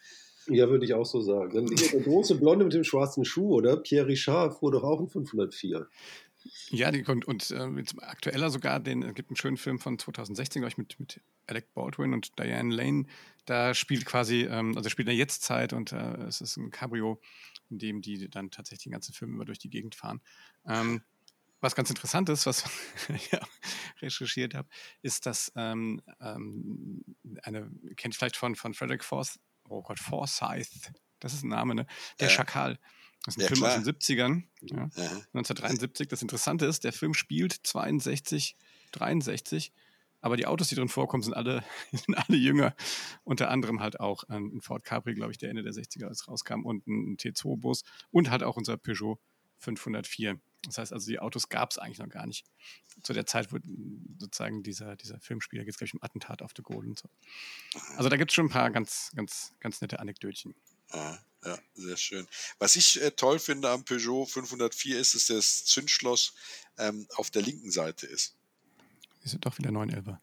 Ja, 0.47 0.69
würde 0.69 0.85
ich 0.85 0.93
auch 0.93 1.05
so 1.05 1.21
sagen. 1.21 1.53
Dann 1.53 1.65
der 1.65 2.01
große 2.01 2.35
Blonde 2.35 2.65
mit 2.65 2.73
dem 2.73 2.83
schwarzen 2.83 3.23
Schuh, 3.23 3.55
oder? 3.55 3.77
Pierre 3.77 4.07
Richard 4.07 4.57
fuhr 4.57 4.71
doch 4.71 4.83
auch 4.83 4.99
ein 4.99 5.07
504. 5.07 5.87
Ja, 6.69 6.91
die 6.91 7.03
kommt 7.03 7.25
und 7.25 7.51
äh, 7.51 7.83
aktueller 8.01 8.49
sogar, 8.49 8.79
den 8.79 9.03
es 9.03 9.13
gibt 9.15 9.29
einen 9.29 9.37
schönen 9.37 9.57
Film 9.57 9.79
von 9.79 9.97
2016, 9.97 10.61
glaube 10.61 10.71
ich, 10.71 10.77
mit, 10.77 10.99
mit 10.99 11.21
Alec 11.47 11.73
Baldwin 11.73 12.13
und 12.13 12.37
Diane 12.37 12.73
Lane. 12.73 13.05
Da 13.45 13.73
spielt 13.73 14.05
quasi, 14.05 14.41
ähm, 14.41 14.75
also 14.75 14.89
spielt 14.89 15.07
in 15.07 15.11
der 15.11 15.17
Jetztzeit 15.17 15.73
und 15.73 15.91
äh, 15.91 16.15
es 16.23 16.41
ist 16.41 16.57
ein 16.57 16.71
Cabrio, 16.71 17.21
in 17.69 17.79
dem 17.79 18.01
die 18.01 18.29
dann 18.29 18.51
tatsächlich 18.51 18.83
den 18.83 18.91
ganzen 18.91 19.13
Film 19.13 19.33
immer 19.33 19.45
durch 19.45 19.59
die 19.59 19.69
Gegend 19.69 19.95
fahren. 19.95 20.21
Ähm, 20.65 21.01
was 21.61 21.75
ganz 21.75 21.89
interessant 21.89 22.27
ist, 22.29 22.45
was 22.45 22.65
ich 23.09 23.31
ja, 23.31 23.39
recherchiert 24.01 24.53
habe, 24.53 24.67
ist, 25.01 25.25
dass 25.25 25.51
ähm, 25.55 26.01
ähm, 26.19 27.03
eine, 27.43 27.71
kennt 27.95 28.15
vielleicht 28.15 28.35
von, 28.35 28.55
von 28.55 28.73
Frederick 28.73 29.03
Forth, 29.03 29.39
oh 29.69 29.81
Gott, 29.81 29.99
Forsyth, 29.99 30.91
das 31.19 31.33
ist 31.33 31.43
ein 31.43 31.49
Name, 31.49 31.73
ne? 31.73 31.87
Der 32.19 32.27
ja. 32.27 32.33
Schakal. 32.33 32.77
Das 33.23 33.35
ist 33.35 33.37
ein 33.37 33.41
ja, 33.41 33.47
Film 33.47 33.59
klar. 33.61 33.77
aus 33.77 33.83
den 33.83 33.93
70ern, 33.93 34.43
ja, 34.61 34.77
ja. 34.77 35.11
1973. 35.33 36.07
Das 36.09 36.21
Interessante 36.21 36.65
ist, 36.65 36.83
der 36.83 36.91
Film 36.91 37.13
spielt 37.13 37.53
62, 37.53 38.57
63, 38.91 39.71
aber 40.19 40.35
die 40.37 40.45
Autos, 40.45 40.67
die 40.67 40.75
drin 40.75 40.89
vorkommen, 40.89 41.23
sind 41.23 41.33
alle, 41.33 41.63
sind 41.91 42.15
alle 42.15 42.37
jünger. 42.37 42.75
Unter 43.23 43.49
anderem 43.49 43.79
halt 43.79 43.99
auch 43.99 44.23
ein 44.25 44.61
Ford 44.61 44.83
Capri, 44.83 45.13
glaube 45.13 45.31
ich, 45.31 45.37
der 45.37 45.49
Ende 45.49 45.63
der 45.63 45.73
60er 45.73 46.05
als 46.05 46.27
rauskam 46.27 46.65
und 46.65 46.85
ein 46.87 47.17
T2-Bus 47.17 47.83
und 48.11 48.29
halt 48.29 48.43
auch 48.43 48.57
unser 48.57 48.77
Peugeot 48.77 49.19
504. 49.59 50.39
Das 50.65 50.77
heißt 50.77 50.93
also, 50.93 51.07
die 51.07 51.19
Autos 51.19 51.49
gab 51.49 51.71
es 51.71 51.77
eigentlich 51.77 51.99
noch 51.99 52.09
gar 52.09 52.25
nicht. 52.25 52.45
Zu 53.03 53.13
der 53.13 53.25
Zeit, 53.25 53.51
wo 53.51 53.57
sozusagen 54.17 54.63
dieser, 54.63 54.95
dieser 54.95 55.19
Filmspieler 55.19 55.63
geht 55.63 55.73
es, 55.73 55.77
glaube 55.77 55.87
ich, 55.87 55.93
im 55.93 56.03
Attentat 56.03 56.41
auf 56.41 56.53
de 56.53 56.63
Gaulle 56.63 56.89
und 56.89 56.99
so. 56.99 57.09
Also 57.97 58.09
da 58.09 58.17
gibt 58.17 58.31
es 58.31 58.35
schon 58.35 58.45
ein 58.45 58.49
paar 58.49 58.69
ganz, 58.71 59.11
ganz, 59.15 59.53
ganz 59.59 59.81
nette 59.81 59.99
Anekdötchen. 59.99 60.55
Ja, 60.93 61.19
ja, 61.45 61.59
sehr 61.75 61.97
schön. 61.97 62.27
Was 62.59 62.75
ich 62.75 63.01
äh, 63.01 63.11
toll 63.11 63.39
finde 63.39 63.69
am 63.69 63.83
Peugeot 63.83 64.25
504 64.25 64.99
ist, 64.99 65.15
dass 65.15 65.27
das 65.27 65.65
Zündschloss 65.65 66.33
ähm, 66.77 67.07
auf 67.15 67.31
der 67.31 67.41
linken 67.41 67.71
Seite 67.71 68.07
ist. 68.07 68.35
Ist 69.23 69.37
doch 69.41 69.57
wieder 69.57 69.71
911. 69.71 70.17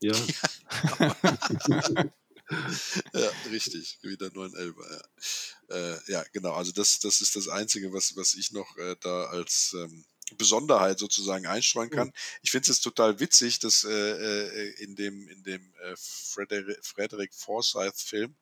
Ja. 0.00 0.12
ja, 3.12 3.30
richtig, 3.50 3.98
wieder 4.02 4.30
911. 4.32 4.76
Ja. 5.68 5.76
Äh, 5.76 5.98
ja, 6.08 6.24
genau. 6.32 6.52
Also 6.52 6.72
das, 6.72 6.98
das 7.00 7.20
ist 7.20 7.36
das 7.36 7.48
Einzige, 7.48 7.92
was, 7.92 8.16
was 8.16 8.34
ich 8.34 8.52
noch 8.52 8.76
äh, 8.76 8.96
da 9.00 9.24
als 9.26 9.74
ähm, 9.74 10.04
Besonderheit 10.36 10.98
sozusagen 10.98 11.46
einstreuen 11.46 11.90
kann. 11.90 12.12
Ich 12.42 12.50
finde 12.50 12.70
es 12.70 12.80
total 12.80 13.20
witzig, 13.20 13.58
dass 13.60 13.84
äh, 13.84 13.90
äh, 13.90 14.82
in 14.82 14.96
dem, 14.96 15.28
in 15.28 15.42
dem 15.44 15.72
äh, 15.82 15.94
Frederick, 15.96 16.84
Frederick 16.84 17.34
Forsyth-Film, 17.34 18.34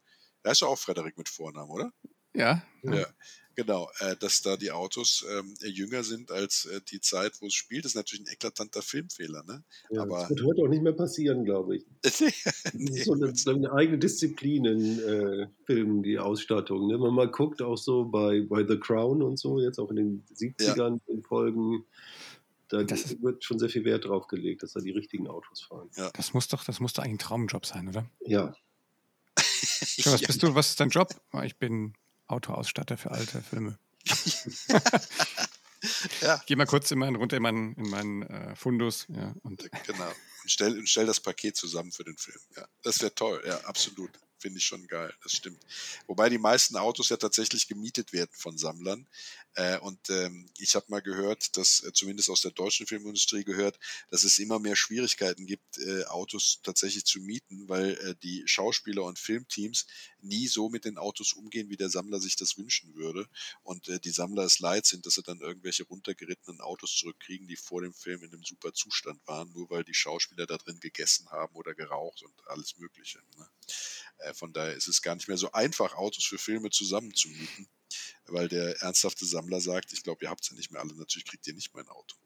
da 0.44 0.52
ist 0.52 0.60
ja 0.60 0.68
auch 0.68 0.78
Frederick 0.78 1.18
mit 1.18 1.28
Vornamen, 1.28 1.70
oder? 1.70 1.92
Ja. 2.34 2.62
Ja, 2.82 3.06
genau. 3.54 3.88
Äh, 4.00 4.16
dass 4.16 4.42
da 4.42 4.56
die 4.56 4.70
Autos 4.70 5.24
ähm, 5.30 5.54
jünger 5.62 6.02
sind 6.02 6.30
als 6.30 6.66
äh, 6.66 6.80
die 6.90 7.00
Zeit, 7.00 7.40
wo 7.40 7.46
es 7.46 7.54
spielt, 7.54 7.86
ist 7.86 7.94
natürlich 7.94 8.26
ein 8.26 8.32
eklatanter 8.32 8.82
Filmfehler. 8.82 9.42
Ne? 9.44 9.64
Ja, 9.90 10.02
Aber, 10.02 10.20
das 10.20 10.30
wird 10.30 10.44
heute 10.44 10.62
auch 10.62 10.68
nicht 10.68 10.82
mehr 10.82 10.92
passieren, 10.92 11.44
glaube 11.44 11.76
ich. 11.76 11.86
nee, 12.74 12.90
das 12.90 12.98
ist 12.98 13.04
so 13.04 13.12
eine, 13.14 13.32
eine, 13.56 13.72
eigene 13.72 13.98
Disziplin 13.98 14.66
in 14.66 14.98
äh, 14.98 15.46
Filmen, 15.64 16.02
die 16.02 16.18
Ausstattung. 16.18 16.88
Ne? 16.88 16.94
Wenn 16.94 17.00
man 17.00 17.14
mal 17.14 17.30
guckt, 17.30 17.62
auch 17.62 17.78
so 17.78 18.04
bei, 18.04 18.42
bei 18.42 18.66
The 18.66 18.78
Crown 18.78 19.22
und 19.22 19.38
so, 19.38 19.60
jetzt 19.60 19.78
auch 19.78 19.90
in 19.90 19.96
den 19.96 20.24
70ern 20.34 20.76
ja. 20.76 21.14
in 21.14 21.22
Folgen, 21.22 21.86
da 22.68 22.82
das 22.82 23.22
wird 23.22 23.44
schon 23.44 23.58
sehr 23.58 23.70
viel 23.70 23.84
Wert 23.84 24.04
drauf 24.04 24.26
gelegt, 24.26 24.62
dass 24.62 24.72
da 24.72 24.80
die 24.80 24.90
richtigen 24.90 25.28
Autos 25.28 25.62
fahren. 25.62 25.88
Ja. 25.96 26.10
Das 26.14 26.34
muss 26.34 26.48
doch, 26.48 26.64
das 26.64 26.80
muss 26.80 26.92
doch 26.92 27.02
eigentlich 27.02 27.14
ein 27.14 27.18
Traumjob 27.18 27.64
sein, 27.64 27.88
oder? 27.88 28.10
Ja. 28.26 28.54
Was 30.04 30.22
bist 30.22 30.42
du? 30.42 30.54
Was 30.54 30.70
ist 30.70 30.80
dein 30.80 30.90
Job? 30.90 31.14
Oh, 31.32 31.40
ich 31.40 31.56
bin 31.56 31.94
Autoausstatter 32.26 32.96
für 32.96 33.10
alte 33.10 33.42
Filme. 33.42 33.78
ja. 36.20 36.42
Geh 36.46 36.56
mal 36.56 36.66
kurz 36.66 36.90
in 36.90 36.98
meinen, 36.98 37.16
runter 37.16 37.36
in 37.36 37.42
meinen, 37.42 37.74
in 37.74 37.88
meinen 37.90 38.22
äh, 38.22 38.56
Fundus. 38.56 39.06
Ja, 39.08 39.34
und 39.42 39.70
genau. 39.86 40.08
Und 40.08 40.50
stell, 40.50 40.78
und 40.78 40.88
stell 40.88 41.06
das 41.06 41.20
Paket 41.20 41.56
zusammen 41.56 41.92
für 41.92 42.04
den 42.04 42.16
Film. 42.16 42.40
Ja, 42.56 42.66
das 42.82 43.00
wäre 43.00 43.14
toll. 43.14 43.42
Ja, 43.46 43.58
absolut 43.60 44.10
finde 44.44 44.58
ich 44.58 44.66
schon 44.66 44.86
geil, 44.88 45.10
das 45.22 45.32
stimmt. 45.32 45.64
Wobei 46.06 46.28
die 46.28 46.36
meisten 46.36 46.76
Autos 46.76 47.08
ja 47.08 47.16
tatsächlich 47.16 47.66
gemietet 47.66 48.12
werden 48.12 48.32
von 48.34 48.58
Sammlern. 48.58 49.06
Äh, 49.54 49.78
und 49.78 50.10
ähm, 50.10 50.50
ich 50.58 50.74
habe 50.74 50.84
mal 50.88 51.00
gehört, 51.00 51.56
dass 51.56 51.82
äh, 51.82 51.94
zumindest 51.94 52.28
aus 52.28 52.42
der 52.42 52.50
deutschen 52.50 52.86
Filmindustrie 52.86 53.42
gehört, 53.42 53.78
dass 54.10 54.22
es 54.22 54.38
immer 54.38 54.58
mehr 54.58 54.76
Schwierigkeiten 54.76 55.46
gibt, 55.46 55.78
äh, 55.78 56.04
Autos 56.04 56.60
tatsächlich 56.62 57.06
zu 57.06 57.20
mieten, 57.20 57.70
weil 57.70 57.92
äh, 57.92 58.14
die 58.22 58.42
Schauspieler 58.44 59.04
und 59.04 59.18
Filmteams 59.18 59.86
nie 60.20 60.46
so 60.46 60.68
mit 60.68 60.84
den 60.84 60.98
Autos 60.98 61.32
umgehen, 61.32 61.70
wie 61.70 61.78
der 61.78 61.88
Sammler 61.88 62.20
sich 62.20 62.36
das 62.36 62.58
wünschen 62.58 62.94
würde. 62.94 63.26
Und 63.62 63.88
äh, 63.88 63.98
die 63.98 64.10
Sammler 64.10 64.42
es 64.42 64.58
leid 64.58 64.84
sind, 64.84 65.06
dass 65.06 65.14
sie 65.14 65.22
dann 65.22 65.40
irgendwelche 65.40 65.84
runtergerittenen 65.84 66.60
Autos 66.60 66.96
zurückkriegen, 66.96 67.48
die 67.48 67.56
vor 67.56 67.80
dem 67.80 67.94
Film 67.94 68.22
in 68.24 68.32
einem 68.34 68.44
super 68.44 68.74
Zustand 68.74 69.26
waren, 69.26 69.50
nur 69.54 69.70
weil 69.70 69.84
die 69.84 69.94
Schauspieler 69.94 70.46
da 70.46 70.58
drin 70.58 70.80
gegessen 70.80 71.30
haben 71.30 71.54
oder 71.54 71.74
geraucht 71.74 72.22
und 72.22 72.34
alles 72.48 72.76
Mögliche. 72.76 73.20
Ne? 73.38 73.48
Von 74.34 74.52
daher 74.52 74.74
ist 74.74 74.88
es 74.88 75.02
gar 75.02 75.14
nicht 75.14 75.28
mehr 75.28 75.36
so 75.36 75.52
einfach, 75.52 75.94
Autos 75.94 76.24
für 76.24 76.38
Filme 76.38 76.70
zusammenzumieten, 76.70 77.68
weil 78.26 78.48
der 78.48 78.80
ernsthafte 78.82 79.24
Sammler 79.26 79.60
sagt, 79.60 79.92
ich 79.92 80.02
glaube, 80.02 80.24
ihr 80.24 80.30
habt 80.30 80.42
es 80.42 80.50
ja 80.50 80.56
nicht 80.56 80.70
mehr 80.70 80.80
alle, 80.80 80.94
natürlich 80.94 81.26
kriegt 81.26 81.46
ihr 81.46 81.54
nicht 81.54 81.74
mein 81.74 81.88
Auto. 81.88 82.16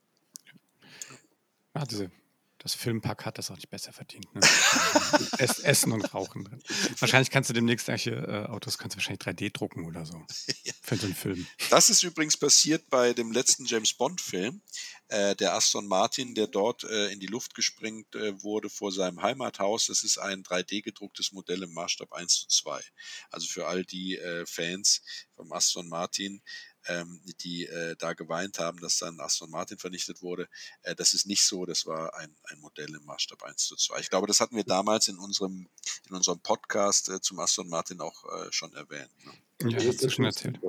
Ja, 1.74 1.84
diese 1.84 2.10
das 2.58 2.74
Filmpack 2.74 3.24
hat 3.24 3.38
das 3.38 3.50
auch 3.52 3.56
nicht 3.56 3.70
besser 3.70 3.92
verdient. 3.92 4.34
Ne? 4.34 4.40
Essen 5.38 5.92
und 5.92 6.12
Rauchen 6.12 6.44
drin. 6.44 6.60
Wahrscheinlich 6.98 7.30
kannst 7.30 7.48
du 7.48 7.54
demnächst 7.54 7.86
solche 7.86 8.10
äh, 8.10 8.46
Autos 8.46 8.78
kannst 8.78 8.96
du 8.96 8.98
wahrscheinlich 8.98 9.20
3D 9.20 9.52
drucken 9.52 9.86
oder 9.86 10.04
so. 10.04 10.20
Für 10.82 10.96
so 10.96 11.06
einen 11.06 11.14
Film. 11.14 11.46
Das 11.70 11.88
ist 11.88 12.02
übrigens 12.02 12.36
passiert 12.36 12.90
bei 12.90 13.12
dem 13.12 13.30
letzten 13.30 13.64
James 13.64 13.94
Bond-Film. 13.94 14.60
Äh, 15.08 15.34
der 15.36 15.54
Aston 15.54 15.86
Martin, 15.86 16.34
der 16.34 16.46
dort 16.46 16.84
äh, 16.84 17.10
in 17.10 17.18
die 17.18 17.26
Luft 17.26 17.54
gesprengt 17.54 18.14
äh, 18.14 18.42
wurde 18.42 18.68
vor 18.68 18.92
seinem 18.92 19.22
Heimathaus. 19.22 19.86
Das 19.86 20.02
ist 20.02 20.18
ein 20.18 20.42
3D 20.42 20.82
gedrucktes 20.82 21.32
Modell 21.32 21.62
im 21.62 21.72
Maßstab 21.72 22.12
1 22.12 22.40
zu 22.40 22.48
2. 22.48 22.82
Also 23.30 23.46
für 23.46 23.66
all 23.66 23.84
die 23.84 24.16
äh, 24.16 24.44
Fans 24.44 25.02
vom 25.34 25.50
Aston 25.52 25.88
Martin, 25.88 26.42
ähm, 26.88 27.22
die 27.42 27.64
äh, 27.64 27.96
da 27.98 28.12
geweint 28.12 28.58
haben, 28.58 28.80
dass 28.80 28.98
dann 28.98 29.18
Aston 29.20 29.50
Martin 29.50 29.78
vernichtet 29.78 30.20
wurde. 30.20 30.48
Äh, 30.82 30.94
das 30.94 31.14
ist 31.14 31.26
nicht 31.26 31.42
so, 31.42 31.64
das 31.64 31.86
war 31.86 32.14
ein, 32.14 32.36
ein 32.44 32.60
Modell 32.60 32.94
im 32.94 33.04
Maßstab 33.04 33.42
1 33.44 33.66
zu 33.66 33.76
2. 33.76 34.00
Ich 34.00 34.10
glaube, 34.10 34.26
das 34.26 34.40
hatten 34.40 34.56
wir 34.56 34.64
damals 34.64 35.08
in 35.08 35.18
unserem, 35.18 35.68
in 36.08 36.16
unserem 36.16 36.40
Podcast 36.40 37.08
äh, 37.08 37.20
zum 37.20 37.38
Aston 37.40 37.68
Martin 37.68 38.00
auch 38.00 38.24
äh, 38.24 38.52
schon 38.52 38.74
erwähnt. 38.74 39.10
Ne? 39.24 39.70
Ja, 39.70 39.78
das 39.78 40.04
hast 40.04 40.12
schon 40.12 40.24
erzählt. 40.26 40.60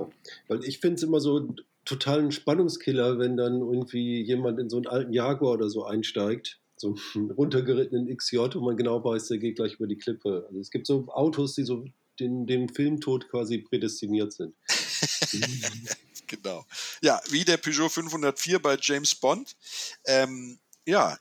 Weil 0.48 0.64
ich 0.64 0.80
finde 0.80 0.96
es 0.96 1.04
immer 1.04 1.20
so 1.20 1.56
totalen 1.86 2.32
Spannungskiller, 2.32 3.20
wenn 3.20 3.38
dann 3.38 3.62
irgendwie 3.62 4.22
jemand 4.22 4.60
in 4.60 4.70
so 4.70 4.78
einen 4.78 4.88
alten 4.88 5.14
Jaguar 5.14 5.54
oder 5.54 5.70
so 5.70 5.86
einsteigt 5.86 6.60
so 6.80 6.96
einen 7.16 7.32
runtergerittenen 7.32 8.16
XJ 8.16 8.38
und 8.38 8.64
man 8.64 8.78
genau 8.78 9.04
weiß, 9.04 9.28
der 9.28 9.38
geht 9.38 9.58
gleich 9.58 9.74
über 9.74 9.88
die 9.88 9.98
Klippe. 9.98 10.46
Also 10.48 10.60
es 10.60 10.72
gibt 10.72 10.88
so 10.88 11.08
Autos, 11.10 11.56
die 11.56 11.64
so 11.64 11.86
den, 12.20 12.46
dem 12.48 12.70
Filmtod 12.70 13.30
quasi 13.30 13.60
prädestiniert 13.60 14.34
sind. 14.34 14.56
genau. 16.28 16.66
Ja, 17.02 17.22
wie 17.30 17.46
der 17.46 17.58
Peugeot 17.58 17.90
504 17.90 18.60
bei 18.60 18.78
James 18.80 19.16
Bond. 19.16 19.56
Ähm, 20.06 20.60
ja, 20.86 21.18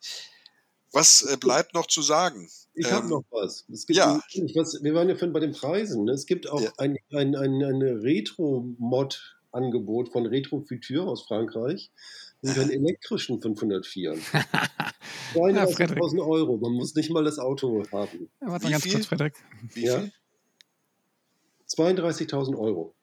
was 0.92 1.22
äh, 1.22 1.36
bleibt 1.36 1.74
noch 1.74 1.86
zu 1.86 2.02
sagen? 2.02 2.48
Ich 2.74 2.86
ähm, 2.86 2.92
habe 2.92 3.08
noch 3.08 3.24
was. 3.30 3.64
ja. 3.88 4.20
was. 4.54 4.82
Wir 4.82 4.94
waren 4.94 5.08
ja 5.08 5.14
vorhin 5.14 5.32
bei 5.32 5.40
den 5.40 5.52
Preisen. 5.52 6.04
Ne? 6.04 6.12
Es 6.12 6.26
gibt 6.26 6.48
auch 6.48 6.60
ja. 6.60 6.72
ein, 6.78 6.96
ein, 7.12 7.36
ein, 7.36 7.62
eine 7.62 8.02
Retro-Mod-Angebot 9.52 10.10
von 10.10 10.26
Retro 10.26 10.60
Future 10.60 11.06
aus 11.06 11.22
Frankreich 11.22 11.90
und 12.42 12.58
einen 12.58 12.70
elektrischen 12.70 13.40
504. 13.40 14.14
32.000 15.34 16.20
Euro. 16.26 16.56
Man 16.58 16.72
muss 16.72 16.94
nicht 16.94 17.10
mal 17.10 17.24
das 17.24 17.38
Auto 17.38 17.84
haben. 17.92 18.30
Ja, 18.40 18.48
warte 18.48 18.64
mal 18.64 18.72
ganz 18.72 18.84
viel? 18.84 18.92
kurz, 18.92 19.06
Frederik. 19.06 19.34
Wie 19.74 19.86
ja. 19.86 20.04
32.000 21.68 22.56
Euro. 22.58 22.94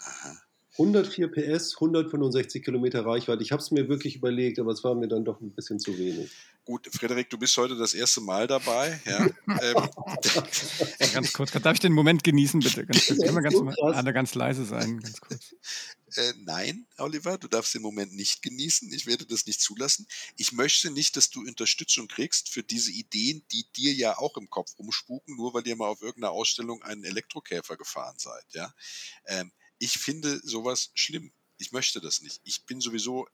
Aha. 0.00 0.36
104 0.76 1.30
PS, 1.30 1.76
165 1.76 2.64
Kilometer 2.64 3.06
Reichweite. 3.06 3.42
Ich 3.42 3.52
habe 3.52 3.62
es 3.62 3.70
mir 3.70 3.88
wirklich 3.88 4.16
überlegt, 4.16 4.58
aber 4.58 4.72
es 4.72 4.82
war 4.82 4.96
mir 4.96 5.06
dann 5.06 5.24
doch 5.24 5.40
ein 5.40 5.52
bisschen 5.52 5.78
zu 5.78 5.96
wenig. 5.96 6.32
Gut, 6.64 6.88
Frederik, 6.90 7.30
du 7.30 7.38
bist 7.38 7.56
heute 7.58 7.76
das 7.76 7.94
erste 7.94 8.20
Mal 8.20 8.48
dabei. 8.48 9.00
Ja, 9.04 9.26
ähm. 9.62 9.88
ganz 11.12 11.32
kurz, 11.32 11.52
darf 11.52 11.74
ich 11.74 11.80
den 11.80 11.92
Moment 11.92 12.24
genießen, 12.24 12.58
bitte? 12.58 12.86
Ganz 12.86 13.06
kurz. 13.06 13.20
Können 13.20 13.34
wir 13.34 13.42
ganz, 13.42 13.54
so 13.54 13.64
alle 13.84 14.12
ganz 14.12 14.34
leise 14.34 14.64
sein, 14.64 15.00
ganz 15.00 15.20
kurz. 15.20 15.54
Äh, 16.16 16.32
nein, 16.44 16.86
Oliver, 16.98 17.38
du 17.38 17.48
darfst 17.48 17.74
den 17.74 17.82
Moment 17.82 18.14
nicht 18.14 18.40
genießen. 18.40 18.92
Ich 18.92 19.06
werde 19.06 19.26
das 19.26 19.46
nicht 19.46 19.60
zulassen. 19.60 20.06
Ich 20.36 20.52
möchte 20.52 20.92
nicht, 20.92 21.16
dass 21.16 21.28
du 21.30 21.40
Unterstützung 21.40 22.06
kriegst 22.06 22.50
für 22.50 22.62
diese 22.62 22.92
Ideen, 22.92 23.42
die 23.50 23.66
dir 23.76 23.92
ja 23.92 24.16
auch 24.16 24.36
im 24.36 24.48
Kopf 24.48 24.78
rumspuken, 24.78 25.34
nur 25.34 25.54
weil 25.54 25.66
ihr 25.66 25.74
mal 25.74 25.88
auf 25.88 26.02
irgendeiner 26.02 26.30
Ausstellung 26.30 26.84
einen 26.84 27.02
Elektrokäfer 27.02 27.76
gefahren 27.76 28.14
seid. 28.16 28.44
Ja. 28.52 28.72
Ähm, 29.26 29.50
ich 29.78 29.98
finde 29.98 30.40
sowas 30.42 30.90
schlimm. 30.94 31.32
Ich 31.58 31.72
möchte 31.72 32.00
das 32.00 32.20
nicht. 32.20 32.40
Ich 32.44 32.64
bin 32.64 32.80
sowieso 32.80 33.26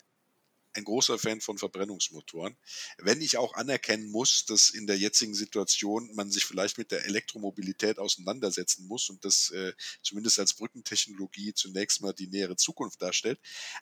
ein 0.74 0.84
großer 0.84 1.18
Fan 1.18 1.40
von 1.40 1.58
Verbrennungsmotoren. 1.58 2.56
Wenn 2.98 3.20
ich 3.20 3.36
auch 3.36 3.54
anerkennen 3.54 4.10
muss, 4.10 4.44
dass 4.46 4.70
in 4.70 4.86
der 4.86 4.96
jetzigen 4.98 5.34
Situation 5.34 6.14
man 6.14 6.30
sich 6.30 6.44
vielleicht 6.44 6.78
mit 6.78 6.90
der 6.92 7.04
Elektromobilität 7.06 7.98
auseinandersetzen 7.98 8.86
muss 8.86 9.10
und 9.10 9.24
das 9.24 9.50
äh, 9.50 9.72
zumindest 10.02 10.38
als 10.38 10.54
Brückentechnologie 10.54 11.54
zunächst 11.54 12.02
mal 12.02 12.12
die 12.12 12.28
nähere 12.28 12.56
Zukunft 12.56 13.02
darstellt. 13.02 13.40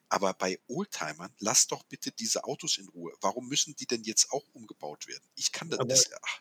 Aber 0.09 0.33
bei 0.35 0.59
Oldtimern, 0.67 1.33
lasst 1.39 1.73
doch 1.73 1.83
bitte 1.85 2.11
diese 2.11 2.45
Autos 2.45 2.79
in 2.79 2.89
Ruhe. 2.89 3.13
Warum 3.21 3.49
müssen 3.49 3.77
die 3.77 3.87
denn 3.87 4.05
jetzt 4.05 4.33
auch 4.33 4.45
umgebaut 4.53 5.07
werden? 5.07 5.25
Ich 5.37 5.53
kann 5.53 5.69
das. 5.69 5.87
das 5.87 6.11
ach. 6.23 6.41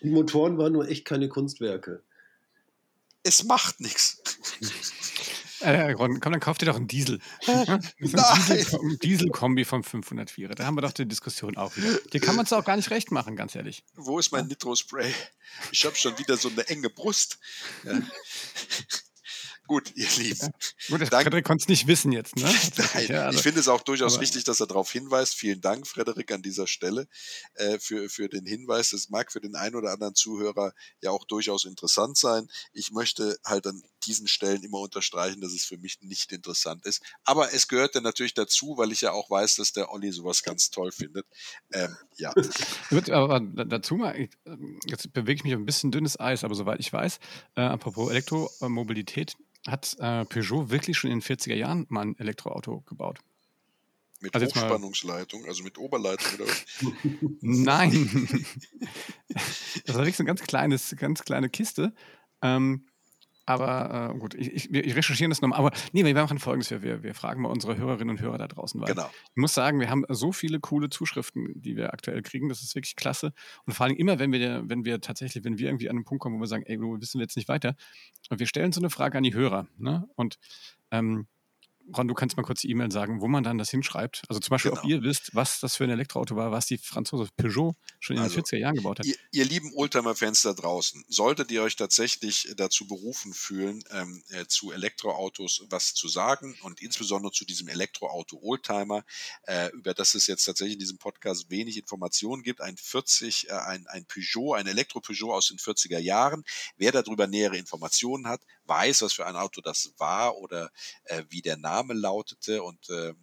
Die 0.00 0.10
Motoren 0.10 0.58
waren 0.58 0.72
nur 0.72 0.88
echt 0.88 1.04
keine 1.04 1.28
Kunstwerke. 1.28 2.04
Es 3.24 3.42
macht 3.42 3.80
nichts. 3.80 4.22
Äh, 5.60 5.92
Ron, 5.92 6.20
komm, 6.20 6.32
dann 6.32 6.40
kauf 6.40 6.58
dir 6.58 6.66
doch 6.66 6.76
einen 6.76 6.88
Diesel. 6.88 7.20
Diesel, 8.00 8.98
Diesel-Kombi 9.02 9.64
vom 9.64 9.82
504. 9.82 10.48
Da 10.50 10.64
haben 10.64 10.76
wir 10.76 10.82
doch 10.82 10.92
die 10.92 11.06
Diskussion 11.06 11.56
auch 11.56 11.76
wieder. 11.76 11.98
Dir 12.12 12.20
kann 12.20 12.36
man 12.36 12.44
es 12.44 12.52
auch 12.52 12.64
gar 12.64 12.76
nicht 12.76 12.90
recht 12.90 13.10
machen, 13.10 13.36
ganz 13.36 13.54
ehrlich. 13.54 13.84
Wo 13.94 14.18
ist 14.18 14.32
mein 14.32 14.46
Nitro-Spray? 14.46 15.12
Ich 15.72 15.84
habe 15.84 15.96
schon 15.96 16.18
wieder 16.18 16.36
so 16.36 16.48
eine 16.48 16.66
enge 16.68 16.90
Brust. 16.90 17.38
Ja. 17.84 18.00
Gut, 19.68 19.92
ihr 19.96 20.08
Lieben. 20.16 20.40
Ja, 20.40 20.48
gut, 20.88 21.02
das 21.02 21.10
Frederik 21.10 21.44
konnte 21.44 21.62
es 21.62 21.68
nicht 21.68 21.86
wissen 21.86 22.10
jetzt. 22.10 22.36
Ne? 22.36 22.44
Nein, 22.94 23.06
ja, 23.08 23.26
also, 23.26 23.36
ich 23.36 23.42
finde 23.42 23.60
es 23.60 23.68
auch 23.68 23.82
durchaus 23.82 24.14
aber, 24.14 24.22
richtig, 24.22 24.44
dass 24.44 24.60
er 24.60 24.66
darauf 24.66 24.90
hinweist. 24.90 25.34
Vielen 25.34 25.60
Dank, 25.60 25.86
Frederik, 25.86 26.32
an 26.32 26.40
dieser 26.40 26.66
Stelle 26.66 27.06
äh, 27.54 27.78
für, 27.78 28.08
für 28.08 28.30
den 28.30 28.46
Hinweis. 28.46 28.90
Das 28.90 29.10
mag 29.10 29.30
für 29.30 29.42
den 29.42 29.56
einen 29.56 29.76
oder 29.76 29.92
anderen 29.92 30.14
Zuhörer 30.14 30.72
ja 31.02 31.10
auch 31.10 31.26
durchaus 31.26 31.66
interessant 31.66 32.16
sein. 32.16 32.48
Ich 32.72 32.92
möchte 32.92 33.38
halt 33.44 33.66
an 33.66 33.82
diesen 34.08 34.26
Stellen 34.26 34.62
immer 34.64 34.80
unterstreichen, 34.80 35.40
dass 35.40 35.52
es 35.52 35.64
für 35.64 35.78
mich 35.78 36.00
nicht 36.00 36.32
interessant 36.32 36.84
ist. 36.86 37.02
Aber 37.24 37.52
es 37.52 37.68
gehört 37.68 37.94
dann 37.94 38.02
natürlich 38.02 38.34
dazu, 38.34 38.76
weil 38.76 38.90
ich 38.92 39.02
ja 39.02 39.12
auch 39.12 39.30
weiß, 39.30 39.56
dass 39.56 39.72
der 39.72 39.92
Olli 39.92 40.10
sowas 40.10 40.42
ganz 40.42 40.70
toll 40.70 40.90
findet. 40.90 41.26
Ähm, 41.72 41.94
ja. 42.16 42.32
aber 43.12 43.40
dazu 43.40 43.96
mal, 43.96 44.28
jetzt 44.86 45.12
bewege 45.12 45.36
ich 45.36 45.44
mich 45.44 45.54
auf 45.54 45.60
ein 45.60 45.66
bisschen 45.66 45.92
dünnes 45.92 46.18
Eis, 46.18 46.44
aber 46.44 46.54
soweit 46.54 46.80
ich 46.80 46.92
weiß, 46.92 47.20
äh, 47.56 47.60
apropos 47.60 48.10
Elektromobilität, 48.10 49.36
hat 49.66 49.96
äh, 49.98 50.24
Peugeot 50.24 50.70
wirklich 50.70 50.96
schon 50.96 51.10
in 51.10 51.20
den 51.20 51.38
40er 51.38 51.54
Jahren 51.54 51.86
mal 51.88 52.06
ein 52.06 52.18
Elektroauto 52.18 52.80
gebaut. 52.82 53.18
Mit 54.20 54.34
also 54.34 54.46
Hochspannungsleitung, 54.46 55.44
also 55.46 55.62
mit 55.62 55.78
Oberleitung 55.78 56.34
oder 56.34 56.46
was? 56.46 56.64
Nein. 57.40 58.28
das 59.28 59.94
war 59.94 60.02
wirklich 60.02 60.16
so 60.16 60.22
eine 60.22 60.28
ganz, 60.28 60.42
kleines, 60.42 60.96
ganz 60.96 61.22
kleine 61.22 61.48
Kiste. 61.48 61.94
Ähm, 62.42 62.87
aber 63.48 64.12
äh, 64.14 64.18
gut, 64.18 64.34
ich, 64.34 64.52
ich, 64.52 64.72
wir 64.72 64.84
recherchieren 64.94 65.30
das 65.30 65.40
nochmal. 65.40 65.58
Aber 65.58 65.70
nee, 65.92 66.04
wir 66.04 66.14
machen 66.14 66.38
folgendes: 66.38 66.70
wir, 66.70 67.02
wir 67.02 67.14
fragen 67.14 67.40
mal 67.40 67.48
unsere 67.48 67.78
Hörerinnen 67.78 68.16
und 68.16 68.20
Hörer 68.20 68.36
da 68.36 68.46
draußen. 68.46 68.78
Weil 68.78 68.88
genau. 68.88 69.08
Ich 69.30 69.36
muss 69.36 69.54
sagen, 69.54 69.80
wir 69.80 69.88
haben 69.88 70.04
so 70.10 70.32
viele 70.32 70.60
coole 70.60 70.90
Zuschriften, 70.90 71.54
die 71.56 71.74
wir 71.74 71.94
aktuell 71.94 72.20
kriegen. 72.22 72.50
Das 72.50 72.62
ist 72.62 72.74
wirklich 72.74 72.94
klasse. 72.94 73.32
Und 73.64 73.72
vor 73.72 73.86
allem 73.86 73.96
immer, 73.96 74.18
wenn 74.18 74.32
wir, 74.32 74.64
wenn 74.66 74.84
wir 74.84 75.00
tatsächlich, 75.00 75.44
wenn 75.44 75.58
wir 75.58 75.68
irgendwie 75.68 75.88
an 75.88 75.96
einen 75.96 76.04
Punkt 76.04 76.22
kommen, 76.22 76.36
wo 76.36 76.40
wir 76.40 76.46
sagen, 76.46 76.64
ey, 76.66 76.78
wir 76.78 77.00
wissen 77.00 77.20
jetzt 77.20 77.36
nicht 77.36 77.48
weiter. 77.48 77.74
Und 78.28 78.38
wir 78.38 78.46
stellen 78.46 78.72
so 78.72 78.80
eine 78.80 78.90
Frage 78.90 79.16
an 79.16 79.24
die 79.24 79.32
Hörer. 79.32 79.66
Ne? 79.78 80.06
Und 80.14 80.38
ähm, 80.90 81.26
Ron, 81.96 82.08
du 82.08 82.14
kannst 82.14 82.36
mal 82.36 82.42
kurz 82.42 82.60
die 82.60 82.70
E-Mail 82.70 82.90
sagen, 82.90 83.20
wo 83.20 83.28
man 83.28 83.42
dann 83.42 83.58
das 83.58 83.70
hinschreibt. 83.70 84.22
Also 84.28 84.40
zum 84.40 84.50
Beispiel, 84.50 84.70
genau. 84.70 84.82
ob 84.82 84.88
ihr 84.88 85.02
wisst, 85.02 85.34
was 85.34 85.60
das 85.60 85.76
für 85.76 85.84
ein 85.84 85.90
Elektroauto 85.90 86.36
war, 86.36 86.50
was 86.50 86.66
die 86.66 86.78
Franzose 86.78 87.28
Peugeot 87.36 87.74
schon 88.00 88.16
in 88.16 88.22
also, 88.22 88.36
den 88.36 88.44
40er 88.44 88.56
Jahren 88.58 88.74
gebaut 88.74 88.98
hat. 88.98 89.06
Ihr, 89.06 89.16
ihr 89.32 89.44
lieben 89.44 89.72
Oldtimer-Fans 89.74 90.42
da 90.42 90.52
draußen, 90.52 91.04
solltet 91.08 91.50
ihr 91.50 91.62
euch 91.62 91.76
tatsächlich 91.76 92.52
dazu 92.56 92.86
berufen 92.86 93.32
fühlen, 93.32 93.82
ähm, 93.90 94.22
äh, 94.30 94.46
zu 94.46 94.72
Elektroautos 94.72 95.64
was 95.70 95.94
zu 95.94 96.08
sagen 96.08 96.56
und 96.62 96.80
insbesondere 96.82 97.32
zu 97.32 97.44
diesem 97.44 97.68
Elektroauto 97.68 98.38
Oldtimer, 98.42 99.04
äh, 99.44 99.70
über 99.72 99.94
das 99.94 100.14
es 100.14 100.26
jetzt 100.26 100.44
tatsächlich 100.44 100.74
in 100.74 100.80
diesem 100.80 100.98
Podcast 100.98 101.50
wenig 101.50 101.76
Informationen 101.76 102.42
gibt, 102.42 102.60
ein 102.60 102.76
40, 102.76 103.48
äh, 103.48 103.52
ein, 103.52 103.86
ein 103.86 104.04
Peugeot, 104.06 104.54
ein 104.54 104.66
Elektro-Peugeot 104.66 105.32
aus 105.32 105.48
den 105.48 105.58
40er 105.58 105.98
Jahren. 105.98 106.44
Wer 106.76 106.92
darüber 106.92 107.26
nähere 107.26 107.56
Informationen 107.56 108.26
hat, 108.26 108.42
weiß, 108.68 109.02
was 109.02 109.14
für 109.14 109.26
ein 109.26 109.34
Auto 109.36 109.60
das 109.60 109.92
war 109.98 110.36
oder 110.36 110.70
äh, 111.04 111.24
wie 111.28 111.42
der 111.42 111.56
Name 111.56 111.94
lautete 111.94 112.62
und 112.62 112.88
äh, 112.90 113.08
äh, 113.08 113.14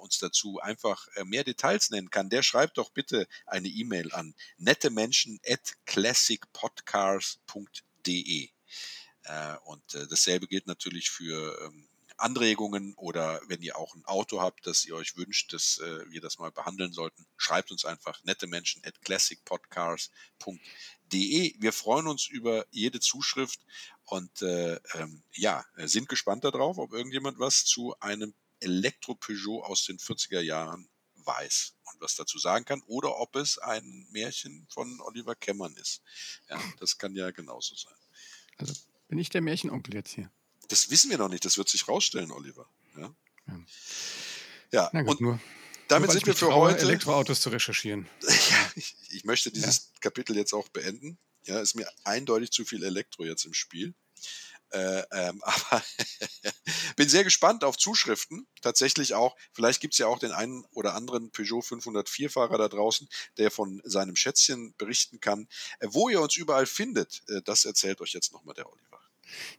uns 0.00 0.18
dazu 0.18 0.58
einfach 0.60 1.06
äh, 1.16 1.24
mehr 1.24 1.44
Details 1.44 1.90
nennen 1.90 2.10
kann, 2.10 2.30
der 2.30 2.42
schreibt 2.42 2.78
doch 2.78 2.90
bitte 2.90 3.28
eine 3.46 3.68
E-Mail 3.68 4.12
an 4.12 4.34
nettemenschen 4.56 5.38
at 5.46 5.74
classicpodcars.de. 5.86 8.50
Äh, 9.24 9.56
und 9.64 9.94
äh, 9.94 10.06
dasselbe 10.06 10.46
gilt 10.46 10.66
natürlich 10.66 11.10
für 11.10 11.58
ähm, 11.62 11.88
Anregungen 12.16 12.94
oder 12.94 13.40
wenn 13.48 13.60
ihr 13.62 13.76
auch 13.76 13.94
ein 13.94 14.04
Auto 14.04 14.40
habt, 14.40 14.66
das 14.66 14.84
ihr 14.84 14.94
euch 14.94 15.16
wünscht, 15.16 15.52
dass 15.52 15.78
äh, 15.78 16.08
wir 16.10 16.20
das 16.20 16.38
mal 16.38 16.52
behandeln 16.52 16.92
sollten, 16.92 17.26
schreibt 17.36 17.72
uns 17.72 17.84
einfach 17.84 18.22
nette 18.24 18.46
Menschen 18.46 18.82
at 18.84 19.00
classicpodcars.de. 19.02 21.56
Wir 21.58 21.72
freuen 21.72 22.06
uns 22.06 22.28
über 22.28 22.66
jede 22.70 23.00
Zuschrift 23.00 23.60
und 24.06 24.42
äh, 24.42 24.78
ähm, 24.94 25.22
ja, 25.32 25.64
sind 25.76 26.08
gespannt 26.08 26.44
darauf, 26.44 26.78
ob 26.78 26.92
irgendjemand 26.92 27.38
was 27.38 27.64
zu 27.64 27.94
einem 28.00 28.34
Elektro-Peugeot 28.60 29.62
aus 29.62 29.84
den 29.84 29.98
40er 29.98 30.40
Jahren 30.40 30.88
weiß 31.16 31.74
und 31.84 32.00
was 32.00 32.16
dazu 32.16 32.38
sagen 32.38 32.64
kann 32.64 32.82
oder 32.86 33.18
ob 33.18 33.36
es 33.36 33.58
ein 33.58 34.06
Märchen 34.10 34.66
von 34.70 35.00
Oliver 35.00 35.34
Kemmern 35.34 35.74
ist. 35.76 36.02
Ja, 36.48 36.60
das 36.78 36.98
kann 36.98 37.14
ja 37.14 37.30
genauso 37.30 37.74
sein. 37.74 37.94
Also 38.58 38.74
bin 39.08 39.18
ich 39.18 39.30
der 39.30 39.40
Märchenonkel 39.40 39.94
jetzt 39.94 40.14
hier? 40.14 40.30
Das 40.68 40.90
wissen 40.90 41.10
wir 41.10 41.18
noch 41.18 41.28
nicht, 41.28 41.44
das 41.44 41.58
wird 41.58 41.68
sich 41.68 41.88
rausstellen, 41.88 42.30
Oliver. 42.30 42.68
Ja, 42.96 43.14
ja. 44.70 44.90
ja 44.92 45.02
gut, 45.02 45.12
und 45.12 45.20
nur, 45.20 45.40
damit 45.88 46.08
nur, 46.08 46.14
sind 46.14 46.26
wir 46.26 46.34
für 46.34 46.54
heute. 46.54 46.80
Elektroautos 46.80 47.40
zu 47.40 47.50
recherchieren. 47.50 48.08
ich 49.10 49.24
möchte 49.24 49.50
dieses 49.50 49.90
ja. 49.92 50.00
Kapitel 50.00 50.36
jetzt 50.36 50.52
auch 50.52 50.68
beenden. 50.68 51.18
Ja, 51.44 51.60
ist 51.60 51.74
mir 51.74 51.88
eindeutig 52.04 52.50
zu 52.50 52.64
viel 52.64 52.84
Elektro 52.84 53.24
jetzt 53.24 53.44
im 53.44 53.54
Spiel. 53.54 53.94
Äh, 54.74 55.04
ähm, 55.12 55.40
aber 55.44 55.82
bin 56.96 57.08
sehr 57.08 57.24
gespannt 57.24 57.64
auf 57.64 57.76
Zuschriften. 57.76 58.46
Tatsächlich 58.60 59.14
auch, 59.14 59.36
vielleicht 59.52 59.80
gibt 59.80 59.94
es 59.94 59.98
ja 59.98 60.06
auch 60.06 60.18
den 60.18 60.32
einen 60.32 60.64
oder 60.72 60.94
anderen 60.94 61.30
Peugeot 61.30 61.60
504-Fahrer 61.60 62.58
da 62.58 62.68
draußen, 62.68 63.08
der 63.38 63.50
von 63.50 63.80
seinem 63.84 64.16
Schätzchen 64.16 64.74
berichten 64.76 65.20
kann. 65.20 65.48
Äh, 65.78 65.88
wo 65.90 66.08
ihr 66.08 66.20
uns 66.20 66.36
überall 66.36 66.66
findet, 66.66 67.22
äh, 67.28 67.42
das 67.42 67.64
erzählt 67.64 68.00
euch 68.00 68.12
jetzt 68.12 68.32
nochmal 68.32 68.54
der 68.54 68.70
Oliver. 68.70 69.00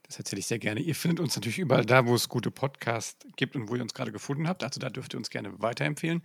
Das 0.03 0.17
erzähle 0.17 0.39
ich 0.39 0.47
sehr 0.47 0.59
gerne. 0.59 0.81
Ihr 0.81 0.95
findet 0.95 1.19
uns 1.19 1.35
natürlich 1.35 1.59
überall 1.59 1.85
da, 1.85 2.05
wo 2.05 2.13
es 2.13 2.29
gute 2.29 2.51
Podcasts 2.51 3.25
gibt 3.35 3.55
und 3.55 3.69
wo 3.69 3.75
ihr 3.75 3.81
uns 3.81 3.93
gerade 3.93 4.11
gefunden 4.11 4.47
habt. 4.47 4.63
Also 4.63 4.79
da 4.79 4.89
dürft 4.89 5.13
ihr 5.13 5.17
uns 5.17 5.29
gerne 5.29 5.59
weiterempfehlen. 5.59 6.23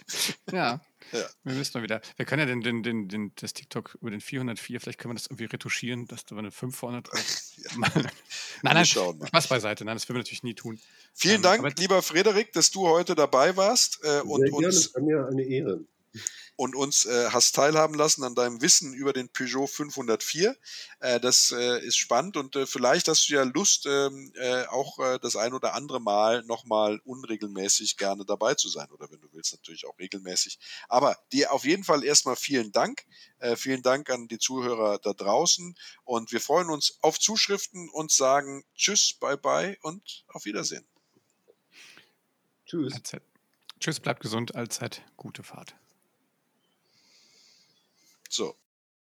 ja, 0.52 0.80
ja, 1.12 1.24
wir 1.42 1.54
müssen 1.54 1.76
mal 1.76 1.82
wieder. 1.82 2.00
Wir 2.16 2.24
können 2.24 2.40
ja 2.40 2.46
den, 2.46 2.60
den, 2.60 2.82
den, 2.82 3.08
den, 3.08 3.32
das 3.34 3.52
TikTok 3.52 3.98
über 4.00 4.10
den 4.10 4.20
404, 4.20 4.80
vielleicht 4.80 4.98
können 4.98 5.10
wir 5.10 5.18
das 5.18 5.26
irgendwie 5.26 5.46
retuschieren, 5.46 6.06
dass 6.06 6.24
da 6.24 6.36
eine 6.36 6.52
5 6.52 6.76
vorne 6.76 7.02
drauf. 7.02 7.24
ja. 7.56 7.70
nein, 7.78 8.10
nein, 8.62 8.86
schauen 8.86 9.18
mal. 9.18 9.26
Spaß 9.26 9.48
beiseite. 9.48 9.84
Nein, 9.84 9.96
das 9.96 10.08
würden 10.08 10.16
wir 10.16 10.20
natürlich 10.20 10.44
nie 10.44 10.54
tun. 10.54 10.78
Vielen 11.14 11.36
ähm, 11.36 11.42
Dank, 11.42 11.78
lieber 11.78 12.02
Frederik, 12.02 12.52
dass 12.52 12.70
du 12.70 12.86
heute 12.86 13.14
dabei 13.14 13.56
warst 13.56 14.00
äh, 14.04 14.20
und 14.20 14.42
Sehr 14.42 14.54
uns. 14.54 14.92
Gerne, 14.92 15.06
mir 15.06 15.26
eine 15.26 15.42
Ehre 15.42 15.80
und 16.60 16.76
uns 16.76 17.06
äh, 17.06 17.30
hast 17.30 17.54
teilhaben 17.54 17.94
lassen 17.94 18.22
an 18.22 18.34
deinem 18.34 18.60
Wissen 18.60 18.92
über 18.92 19.14
den 19.14 19.30
Peugeot 19.30 19.66
504. 19.66 20.54
Äh, 20.98 21.18
das 21.18 21.52
äh, 21.52 21.82
ist 21.82 21.96
spannend 21.96 22.36
und 22.36 22.54
äh, 22.54 22.66
vielleicht 22.66 23.08
hast 23.08 23.30
du 23.30 23.32
ja 23.32 23.44
Lust, 23.44 23.86
ähm, 23.86 24.30
äh, 24.34 24.66
auch 24.66 24.98
äh, 24.98 25.18
das 25.22 25.36
ein 25.36 25.54
oder 25.54 25.72
andere 25.72 26.02
Mal 26.02 26.42
nochmal 26.42 27.00
unregelmäßig 27.06 27.96
gerne 27.96 28.26
dabei 28.26 28.56
zu 28.56 28.68
sein 28.68 28.90
oder 28.90 29.10
wenn 29.10 29.22
du 29.22 29.28
willst 29.32 29.54
natürlich 29.54 29.86
auch 29.86 29.98
regelmäßig. 29.98 30.58
Aber 30.90 31.16
dir 31.32 31.50
auf 31.50 31.64
jeden 31.64 31.82
Fall 31.82 32.04
erstmal 32.04 32.36
vielen 32.36 32.72
Dank. 32.72 33.06
vielen 33.56 33.82
Dank 33.82 34.10
an 34.10 34.28
die 34.28 34.38
Zuhörer 34.38 34.98
da 34.98 35.14
draußen 35.14 35.74
und 36.04 36.30
wir 36.30 36.42
freuen 36.42 36.68
uns 36.68 36.98
auf 37.00 37.18
Zuschriften 37.18 37.88
und 37.88 38.12
sagen 38.12 38.64
Tschüss, 38.76 39.14
bye 39.18 39.38
bye 39.38 39.78
und 39.80 40.24
auf 40.28 40.44
Wiedersehen. 40.44 40.84
Tschüss. 42.66 43.00
Tschüss, 43.78 43.98
bleibt 43.98 44.20
gesund, 44.20 44.54
allzeit 44.54 45.02
gute 45.16 45.42
Fahrt. 45.42 45.74
So. 48.30 48.56